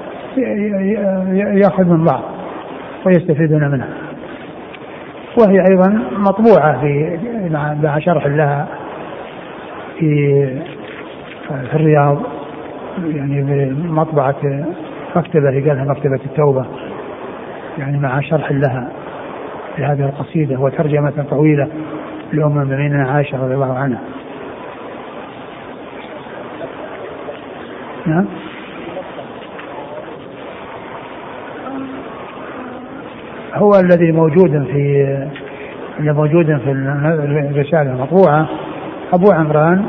يأخذ 1.33 1.83
من 1.83 2.05
بعض 2.05 2.21
ويستفيدون 3.05 3.71
منها. 3.71 3.89
وهي 5.39 5.59
أيضا 5.71 6.01
مطبوعة 6.17 6.81
في 6.81 7.17
مع 7.83 7.99
شرح 7.99 8.27
لها 8.27 8.67
في 9.99 10.47
في 11.47 11.75
الرياض 11.75 12.21
يعني 13.03 13.41
بمطبعة 13.41 14.35
مكتبة 15.15 15.69
قالها 15.69 15.85
مكتبة 15.85 16.19
التوبة 16.25 16.65
يعني 17.77 17.97
مع 17.97 18.21
شرح 18.21 18.51
لها 18.51 18.89
لهذه 19.77 20.05
القصيدة 20.05 20.59
وترجمة 20.59 21.25
طويلة 21.29 21.67
لأم 22.33 22.61
المؤمنين 22.61 22.95
عائشة 22.95 23.43
رضي 23.43 23.53
الله 23.53 23.73
عنها. 23.73 24.01
نعم. 28.05 28.25
هو 33.53 33.71
الذي 33.79 34.11
موجود 34.11 34.67
في 34.71 35.05
اللي 35.99 36.13
موجود 36.13 36.45
في 36.45 36.71
الرسالة 37.51 37.91
المطبوعة 37.91 38.47
أبو 39.13 39.31
عمران 39.31 39.85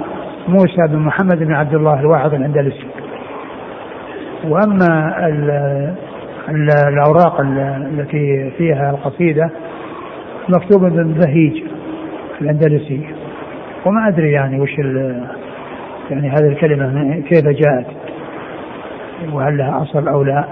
موسى 0.48 0.86
بن 0.88 0.98
محمد 0.98 1.38
بن 1.38 1.54
عبد 1.54 1.74
الله 1.74 2.00
الواعظ 2.00 2.34
الأندلسي. 2.34 2.86
وأما 4.44 5.26
ال 5.26 5.50
ال 6.48 6.68
الأوراق 6.88 7.40
التي 7.40 8.50
فيها 8.58 8.90
القصيدة 8.90 9.50
مكتوبة 10.48 10.88
بهيج 10.88 11.62
الأندلسي. 12.40 13.06
وما 13.86 14.08
أدري 14.08 14.32
يعني 14.32 14.60
وش 14.60 14.78
يعني 16.10 16.28
هذه 16.30 16.48
الكلمة 16.48 17.20
كيف 17.28 17.44
جاءت 17.44 17.86
وهل 19.32 19.58
لها 19.58 19.82
أصل 19.82 20.08
أو 20.08 20.22
لا. 20.22 20.44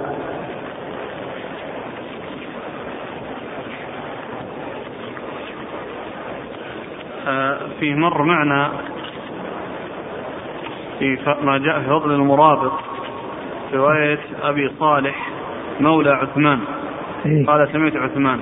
فيه 7.81 7.95
مر 7.95 8.23
معنا 8.23 8.71
في 10.99 11.19
ما 11.43 11.59
جاء 11.59 11.81
في 11.81 11.87
فضل 11.87 12.11
المرابط 12.13 12.73
رواية 13.75 14.19
أبي 14.43 14.71
صالح 14.79 15.29
مولى 15.81 16.11
عثمان. 16.11 16.61
إيه؟ 17.27 17.47
قال 17.47 17.69
سمعت 17.73 17.97
عثمان. 17.97 18.41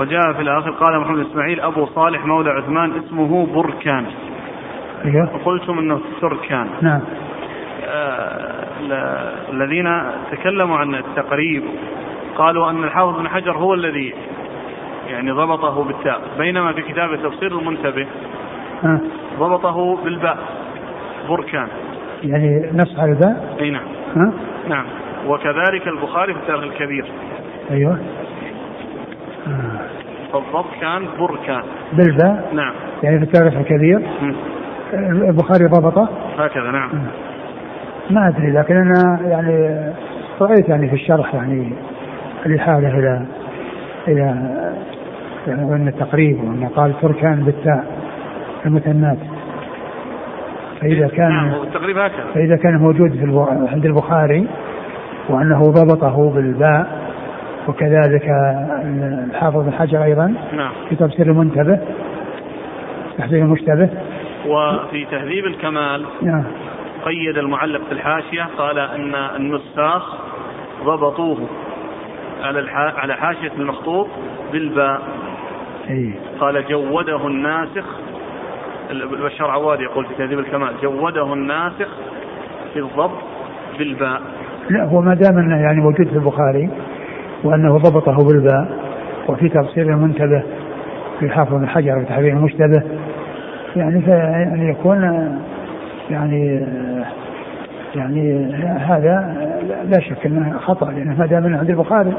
وجاء 0.00 0.32
في 0.32 0.42
الآخر 0.42 0.70
قال 0.70 1.00
محمد 1.00 1.26
إسماعيل 1.26 1.60
أبو 1.60 1.86
صالح 1.86 2.24
مولى 2.24 2.50
عثمان 2.50 2.92
اسمه 2.92 3.46
بركان. 3.46 4.06
أيوه 5.04 5.34
وقلتم 5.34 5.78
إنه 5.78 6.00
تركان 6.20 6.68
نعم. 6.82 7.00
آه 7.84 8.60
الذين 9.52 10.02
تكلموا 10.30 10.78
عن 10.78 10.94
التقريب 10.94 11.62
قالوا 12.36 12.70
أن 12.70 12.84
الحافظ 12.84 13.18
بن 13.18 13.28
حجر 13.28 13.52
هو 13.52 13.74
الذي 13.74 14.14
يعني 15.08 15.30
ضبطه 15.30 15.84
بالتاء 15.84 16.20
بينما 16.38 16.72
في 16.72 16.82
كتاب 16.82 17.16
تفسير 17.22 17.58
المنتبه 17.58 18.06
ها 18.82 19.00
ضبطه 19.38 19.96
بالباء. 20.04 20.38
بركان. 21.28 21.68
يعني 22.22 22.70
نص 22.74 22.98
على 22.98 23.12
الباء 23.12 23.56
إي 23.60 23.70
نعم. 23.70 23.86
ها؟ 24.16 24.32
نعم. 24.68 24.84
وكذلك 25.26 25.86
البخاري 25.86 26.34
في 26.34 26.40
التاريخ 26.40 26.62
الكبير. 26.62 27.04
أيوه. 27.70 27.98
آه. 29.46 29.80
فالضبط 30.32 30.66
كان 30.80 31.06
بركان. 31.18 31.62
بالباء 31.92 32.50
نعم. 32.52 32.72
يعني 33.02 33.18
في 33.18 33.24
التاريخ 33.24 33.56
الكبير؟ 33.56 33.98
م. 33.98 34.34
البخاري 35.28 35.66
ضبطه؟ 35.66 36.08
هكذا 36.38 36.70
نعم. 36.70 36.90
ما 38.10 38.28
أدري 38.28 38.50
لكن 38.50 38.76
أنا 38.76 39.20
يعني 39.28 39.84
رأيت 40.40 40.68
يعني 40.68 40.88
في 40.88 40.94
الشرح 40.94 41.34
يعني 41.34 41.72
الإحالة 42.46 42.98
إلى 42.98 43.26
إلى 44.08 44.22
يعني 45.46 45.62
أن 45.74 45.88
التقريب 45.88 46.44
وأن 46.44 46.68
قال 46.76 47.00
تركان 47.00 47.42
بالتاء 47.44 47.84
المثنات. 48.66 49.18
فإذا 50.80 51.08
كان 51.08 51.28
نعم 51.28 51.62
التقريب 51.62 51.98
هكذا 51.98 52.24
فإذا 52.34 52.56
كان 52.56 52.76
موجود 52.76 53.10
في. 53.10 53.68
عند 53.72 53.86
البخاري 53.86 54.46
وأنه 55.28 55.62
ضبطه 55.62 56.30
بالباء 56.34 57.10
وكذلك 57.68 58.28
الحافظ 59.30 59.64
بن 59.64 59.72
حجر 59.72 60.04
أيضا 60.04 60.34
نعم 60.52 60.72
في 60.88 60.96
تفسير 60.96 61.26
المنتبه 61.26 61.80
تحسين 63.18 63.42
المشتبه 63.42 63.88
وفي 64.46 65.04
تهذيب 65.10 65.44
الكمال 65.44 66.04
نعم 66.22 66.44
قيد 67.04 67.38
المعلق 67.38 67.84
في 67.84 67.92
الحاشية 67.92 68.48
قال 68.58 68.78
أن 68.78 69.14
النساخ 69.14 70.16
ضبطوه 70.84 71.48
على. 72.42 72.70
على 72.72 73.14
حاشية 73.14 73.52
المخطوط 73.58 74.08
بالباء 74.52 75.00
اي 75.90 76.12
قال 76.40 76.64
جوده 76.68 77.26
الناسخ 77.26 77.84
البشار 78.90 79.50
عواد 79.50 79.80
يقول 79.80 80.06
في 80.06 80.14
تهذيب 80.14 80.38
الكمال 80.38 80.74
جوده 80.82 81.32
الناسخ 81.32 81.88
في 82.72 82.78
الضبط 82.78 83.18
بالباء. 83.78 84.20
لا 84.70 84.84
هو 84.84 85.00
ما 85.00 85.14
دام 85.14 85.38
أنه 85.38 85.60
يعني 85.60 85.80
موجود 85.80 86.08
في 86.08 86.16
البخاري 86.16 86.70
وأنه 87.44 87.78
ضبطه 87.78 88.16
بالباء 88.26 88.68
وفي 89.28 89.48
تفسير 89.48 89.86
المنتبه 89.86 90.42
في 91.20 91.30
حافظ 91.30 91.54
بن 91.54 91.68
حجر 91.68 92.00
في 92.00 92.04
تحرير 92.04 92.32
المشتبه 92.32 92.82
يعني 93.76 94.02
يعني 94.06 94.70
يكون 94.70 95.02
يعني 96.10 96.66
يعني 97.94 98.54
هذا 98.78 99.36
لا 99.84 100.00
شك 100.00 100.26
أنه 100.26 100.58
خطأ 100.58 100.90
لأنه 100.90 101.18
ما 101.18 101.26
دام 101.26 101.44
أنه 101.44 101.58
عند 101.58 101.70
البخاري. 101.70 102.12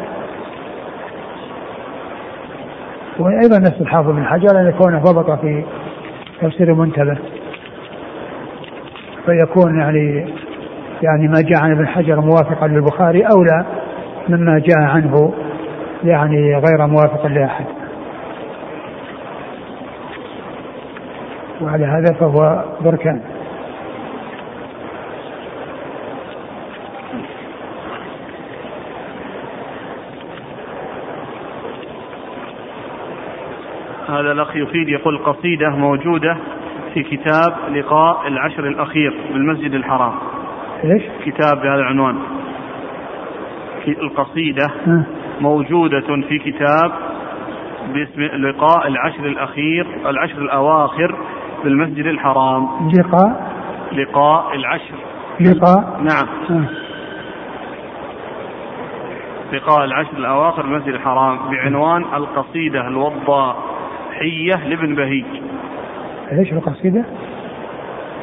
وأيضا 3.20 3.60
نفس 3.60 3.82
الحافظ 3.82 4.10
بن 4.10 4.26
حجر 4.26 4.60
أن 4.60 4.68
يكون 4.68 5.00
ضبط 5.00 5.40
في 5.42 5.64
تفسير 6.42 6.72
المنتبه 6.72 7.18
فيكون 9.26 9.80
يعني 9.80 10.34
يعني 11.02 11.28
ما 11.28 11.42
جاء 11.42 11.62
عن 11.64 11.72
ابن 11.72 11.88
حجر 11.88 12.22
موافقا 12.22 12.68
للبخاري 12.68 13.24
اولى 13.36 13.66
مما 14.30 14.60
جاء 14.60 14.80
عنه 14.80 15.34
يعني 16.04 16.56
غير 16.56 16.88
موافق 16.88 17.28
لأحد. 17.28 17.66
وعلى 21.62 21.86
هذا 21.86 22.14
فهو 22.20 22.64
بركان. 22.82 23.22
هذا 34.22 34.32
الأخ 34.32 34.56
يفيد 34.56 34.90
يقول 34.90 35.18
قصيدة 35.18 35.70
موجودة 35.70 36.38
في 36.94 37.04
كتاب 37.04 37.54
لقاء 37.72 38.28
العشر 38.28 38.68
الأخير 38.68 39.14
بالمسجد 39.34 39.74
الحرام. 39.74 40.14
إيش؟ 40.84 41.04
كتاب 41.26 41.62
بهذا 41.62 41.82
العنوان. 41.82 42.18
القصيدة 43.88 44.66
ها. 44.88 45.06
موجودة 45.42 46.22
في 46.30 46.40
كتاب 46.40 46.92
باسم 47.94 48.22
لقاء 48.22 48.88
العشر 48.88 49.26
الأخير 49.26 49.88
العشر 50.06 50.38
الأواخر 50.38 51.16
بالمسجد 51.64 52.06
الحرام. 52.06 52.68
لقاء؟ 52.94 53.52
لقاء 53.92 54.56
العشر. 54.56 54.96
لقاء؟ 55.40 56.02
نعم. 56.02 56.28
ها. 56.50 56.66
لقاء 59.54 59.86
العشر 59.86 60.18
الأواخر 60.18 60.62
بالمسجد 60.62 60.94
الحرام 60.94 61.40
بعنوان 61.52 62.02
القصيدة 62.14 62.88
الوضاحية 64.22 64.68
لابن 64.68 64.96
بهيج. 64.96 65.26
إيش 66.32 66.54
القصيدة؟ 66.54 67.06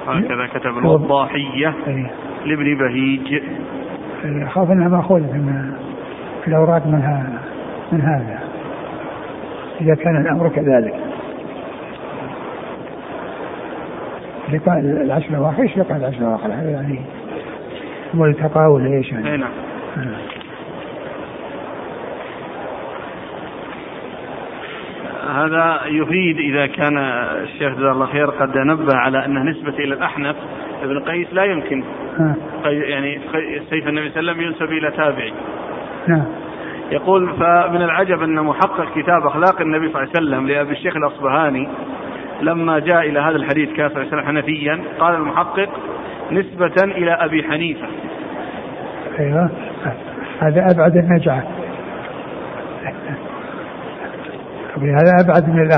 هكذا 0.07 0.47
كتب 0.47 0.79
الوضاحية 0.79 1.75
إيه. 1.87 2.11
لابن 2.45 2.79
بهيج. 2.79 3.43
أخاف 4.25 4.71
أنها 4.71 4.89
ماخوذة 4.89 5.33
من 5.33 5.73
الأوراق 6.49 6.87
منها 6.87 7.41
من 7.93 8.01
هذا. 8.01 8.39
إذا 9.81 9.95
كان 9.95 10.21
الأمر 10.21 10.49
كذلك. 10.49 10.95
لقاء 14.53 14.79
العشر 14.79 15.31
الأواخر 15.31 15.63
إيش 15.63 15.79
لقاء 15.79 15.97
العشر 15.97 16.19
الأواخر؟ 16.19 16.47
هذا 16.47 16.71
يعني 16.71 17.01
ملتقى 18.15 18.73
ولا 18.73 18.97
إيش 18.97 19.13
يعني؟ 19.13 19.33
اي 19.33 19.37
نعم. 19.37 19.51
هذا 25.29 25.81
يفيد 25.87 26.39
إذا 26.39 26.67
كان 26.67 26.99
الشيخ 27.43 27.75
جزاه 27.75 27.93
الله 27.93 28.07
خير 28.07 28.31
قد 28.31 28.59
نبه 28.59 28.97
على 28.97 29.25
أنه 29.25 29.43
نسبة 29.43 29.75
إلى 29.79 29.95
الأحنف 29.95 30.37
ابن 30.83 31.01
قيس 31.01 31.27
لا 31.33 31.45
يمكن. 31.45 31.85
يعني 32.65 33.21
سيف 33.71 33.89
النبي 33.89 34.11
صلى 34.11 34.21
الله 34.21 34.33
عليه 34.33 34.33
وسلم 34.33 34.41
ينسب 34.41 34.73
إلى 34.73 34.91
تابعي 34.91 35.33
نعم 36.07 36.25
يقول 36.91 37.29
فمن 37.29 37.83
العجب 37.83 38.23
أن 38.23 38.35
محقق 38.35 38.95
كتاب 38.95 39.27
أخلاق 39.27 39.61
النبي 39.61 39.89
صلى 39.89 40.03
الله 40.03 40.13
عليه 40.17 40.27
وسلم 40.27 40.47
لأبي 40.47 40.73
الشيخ 40.73 40.97
الأصبهاني 40.97 41.69
لما 42.43 42.79
جاء 42.79 43.09
إلى 43.09 43.21
هذا 43.21 43.37
الحديث 43.37 43.73
كان 43.73 43.89
صلى 43.89 44.03
الله 44.03 44.13
عليه 44.13 44.23
وسلم 44.23 44.37
حنفيا 44.37 44.81
قال 44.99 45.15
المحقق 45.15 45.69
نسبة 46.31 46.75
إلى 46.85 47.11
أبي 47.11 47.43
حنيفة. 47.43 47.87
أيوه. 49.19 49.51
هذا 50.41 50.67
أبعد 50.71 50.97
النجعه 54.79 54.99
هذا 55.03 55.25
أبعد 55.25 55.49
من 55.49 55.73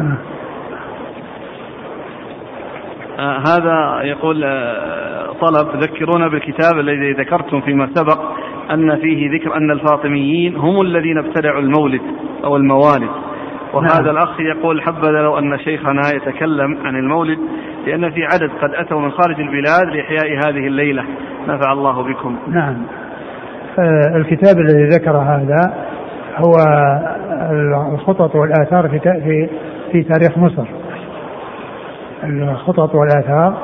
آه. 0.00 0.18
آه 3.18 3.38
هذا 3.38 4.02
يقول 4.02 4.44
آه 4.44 5.32
طلب 5.40 5.68
ذكرونا 5.82 6.28
بالكتاب 6.28 6.78
الذي 6.78 7.12
ذكرتم 7.12 7.60
فيما 7.60 7.88
سبق 7.94 8.20
أن 8.70 8.96
فيه 8.96 9.30
ذكر 9.30 9.56
أن 9.56 9.70
الفاطميين 9.70 10.56
هم 10.56 10.80
الذين 10.80 11.18
ابتدعوا 11.18 11.60
المولد 11.60 12.02
أو 12.44 12.56
الموالد 12.56 13.10
وهذا 13.72 14.02
نعم. 14.02 14.16
الأخ 14.16 14.40
يقول 14.40 14.82
حبذا 14.82 15.10
لو 15.10 15.38
أن 15.38 15.58
شيخنا 15.58 16.02
يتكلم 16.14 16.78
عن 16.84 16.96
المولد 16.96 17.38
لأن 17.86 18.10
في 18.10 18.24
عدد 18.24 18.50
قد 18.62 18.74
أتوا 18.74 19.00
من 19.00 19.10
خارج 19.10 19.40
البلاد 19.40 19.86
لإحياء 19.94 20.36
هذه 20.36 20.66
الليلة 20.66 21.04
نفع 21.48 21.72
الله 21.72 22.02
بكم 22.02 22.36
نعم 22.48 22.76
آه، 23.78 24.16
الكتاب 24.16 24.58
الذي 24.58 24.88
ذكر 24.88 25.16
هذا 25.16 25.74
هو 26.36 26.54
الخطط 27.92 28.34
والآثار 28.34 28.88
في 28.88 28.98
في 28.98 29.48
في 29.92 30.02
تاريخ 30.02 30.38
مصر. 30.38 30.66
الخطط 32.24 32.94
والآثار 32.94 33.58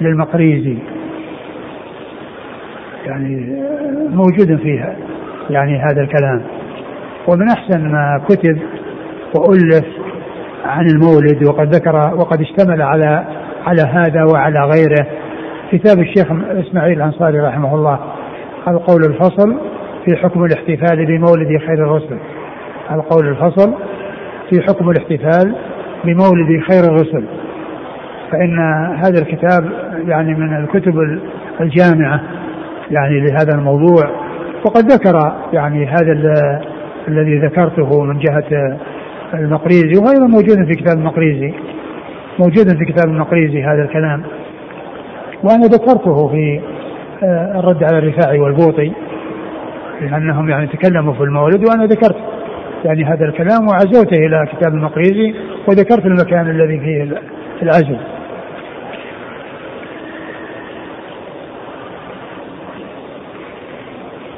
للمقريزي. 0.00 0.78
يعني 3.06 3.62
موجود 4.10 4.56
فيها 4.56 4.96
يعني 5.50 5.78
هذا 5.78 6.00
الكلام. 6.00 6.42
ومن 7.28 7.48
أحسن 7.50 7.92
ما 7.92 8.20
كتب 8.28 8.58
وألف 9.34 9.86
عن 10.64 10.86
المولد 10.86 11.48
وقد 11.48 11.74
ذكر 11.74 11.96
وقد 11.96 12.40
اشتمل 12.40 12.82
على 12.82 13.24
على 13.66 13.82
هذا 13.82 14.24
وعلى 14.32 14.60
غيره 14.60 15.06
كتاب 15.72 15.98
الشيخ 15.98 16.26
إسماعيل 16.50 16.96
الأنصاري 16.96 17.40
رحمه 17.40 17.74
الله 17.74 17.98
القول 18.68 19.04
الفصل 19.04 19.56
في 20.04 20.16
حكم 20.16 20.44
الاحتفال 20.44 21.06
بمولد 21.06 21.60
خير 21.66 21.86
الرسل. 21.86 22.18
القول 22.90 23.28
الفصل 23.28 23.74
في 24.50 24.62
حكم 24.62 24.90
الاحتفال 24.90 25.54
بمولد 26.04 26.62
خير 26.70 26.84
الرسل. 26.84 27.24
فإن 28.32 28.58
هذا 29.04 29.18
الكتاب 29.22 29.70
يعني 30.08 30.34
من 30.34 30.56
الكتب 30.56 31.20
الجامعة 31.60 32.20
يعني 32.90 33.20
لهذا 33.20 33.54
الموضوع. 33.54 34.10
وقد 34.64 34.84
ذكر 34.92 35.32
يعني 35.52 35.86
هذا 35.86 36.12
ال- 36.12 36.60
الذي 37.08 37.38
ذكرته 37.38 38.02
من 38.02 38.18
جهة 38.18 38.78
المقريزي 39.34 40.00
وغيره 40.00 40.26
موجود 40.26 40.64
في 40.66 40.72
كتاب 40.82 40.98
المقريزي. 40.98 41.54
موجود 42.38 42.68
في 42.78 42.84
كتاب 42.92 43.06
المقريزي 43.08 43.62
هذا 43.62 43.82
الكلام. 43.82 44.22
وأنا 45.44 45.66
ذكرته 45.66 46.28
في 46.28 46.60
آه، 47.22 47.60
الرد 47.60 47.84
على 47.84 47.98
الرفاعي 47.98 48.38
والبوطي 48.38 48.92
لأنهم 50.00 50.48
يعني 50.50 50.66
تكلموا 50.66 51.12
في 51.14 51.20
المولد 51.22 51.68
وأنا 51.68 51.84
ذكرت 51.84 52.16
يعني 52.86 53.04
هذا 53.04 53.24
الكلام 53.24 53.68
وعزوته 53.68 54.16
إلى 54.26 54.46
كتاب 54.52 54.74
المقريزي 54.74 55.34
وذكرت 55.68 56.06
المكان 56.06 56.50
الذي 56.50 56.80
فيه 56.80 57.20
العزو. 57.62 57.96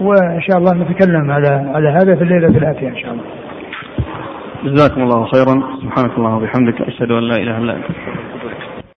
وإن 0.01 0.40
شاء 0.40 0.59
الله 0.59 0.74
نتكلم 0.74 1.30
على 1.30 1.49
على 1.74 1.88
هذا 1.88 2.16
في 2.16 2.22
الليلة 2.22 2.49
الآتية 2.49 2.88
إن 2.88 2.96
شاء 2.96 3.12
الله. 3.12 3.24
جزاكم 4.64 5.03
الله 5.03 5.24
خيرا. 5.24 5.62
سبحانك 5.82 6.18
اللهم 6.18 6.34
وبحمدك. 6.34 6.80
أشهد 6.80 7.11
أن 7.11 7.22
لا 7.22 7.36
إله 7.36 7.59
إلا 7.59 7.76
أنت. 7.76 7.84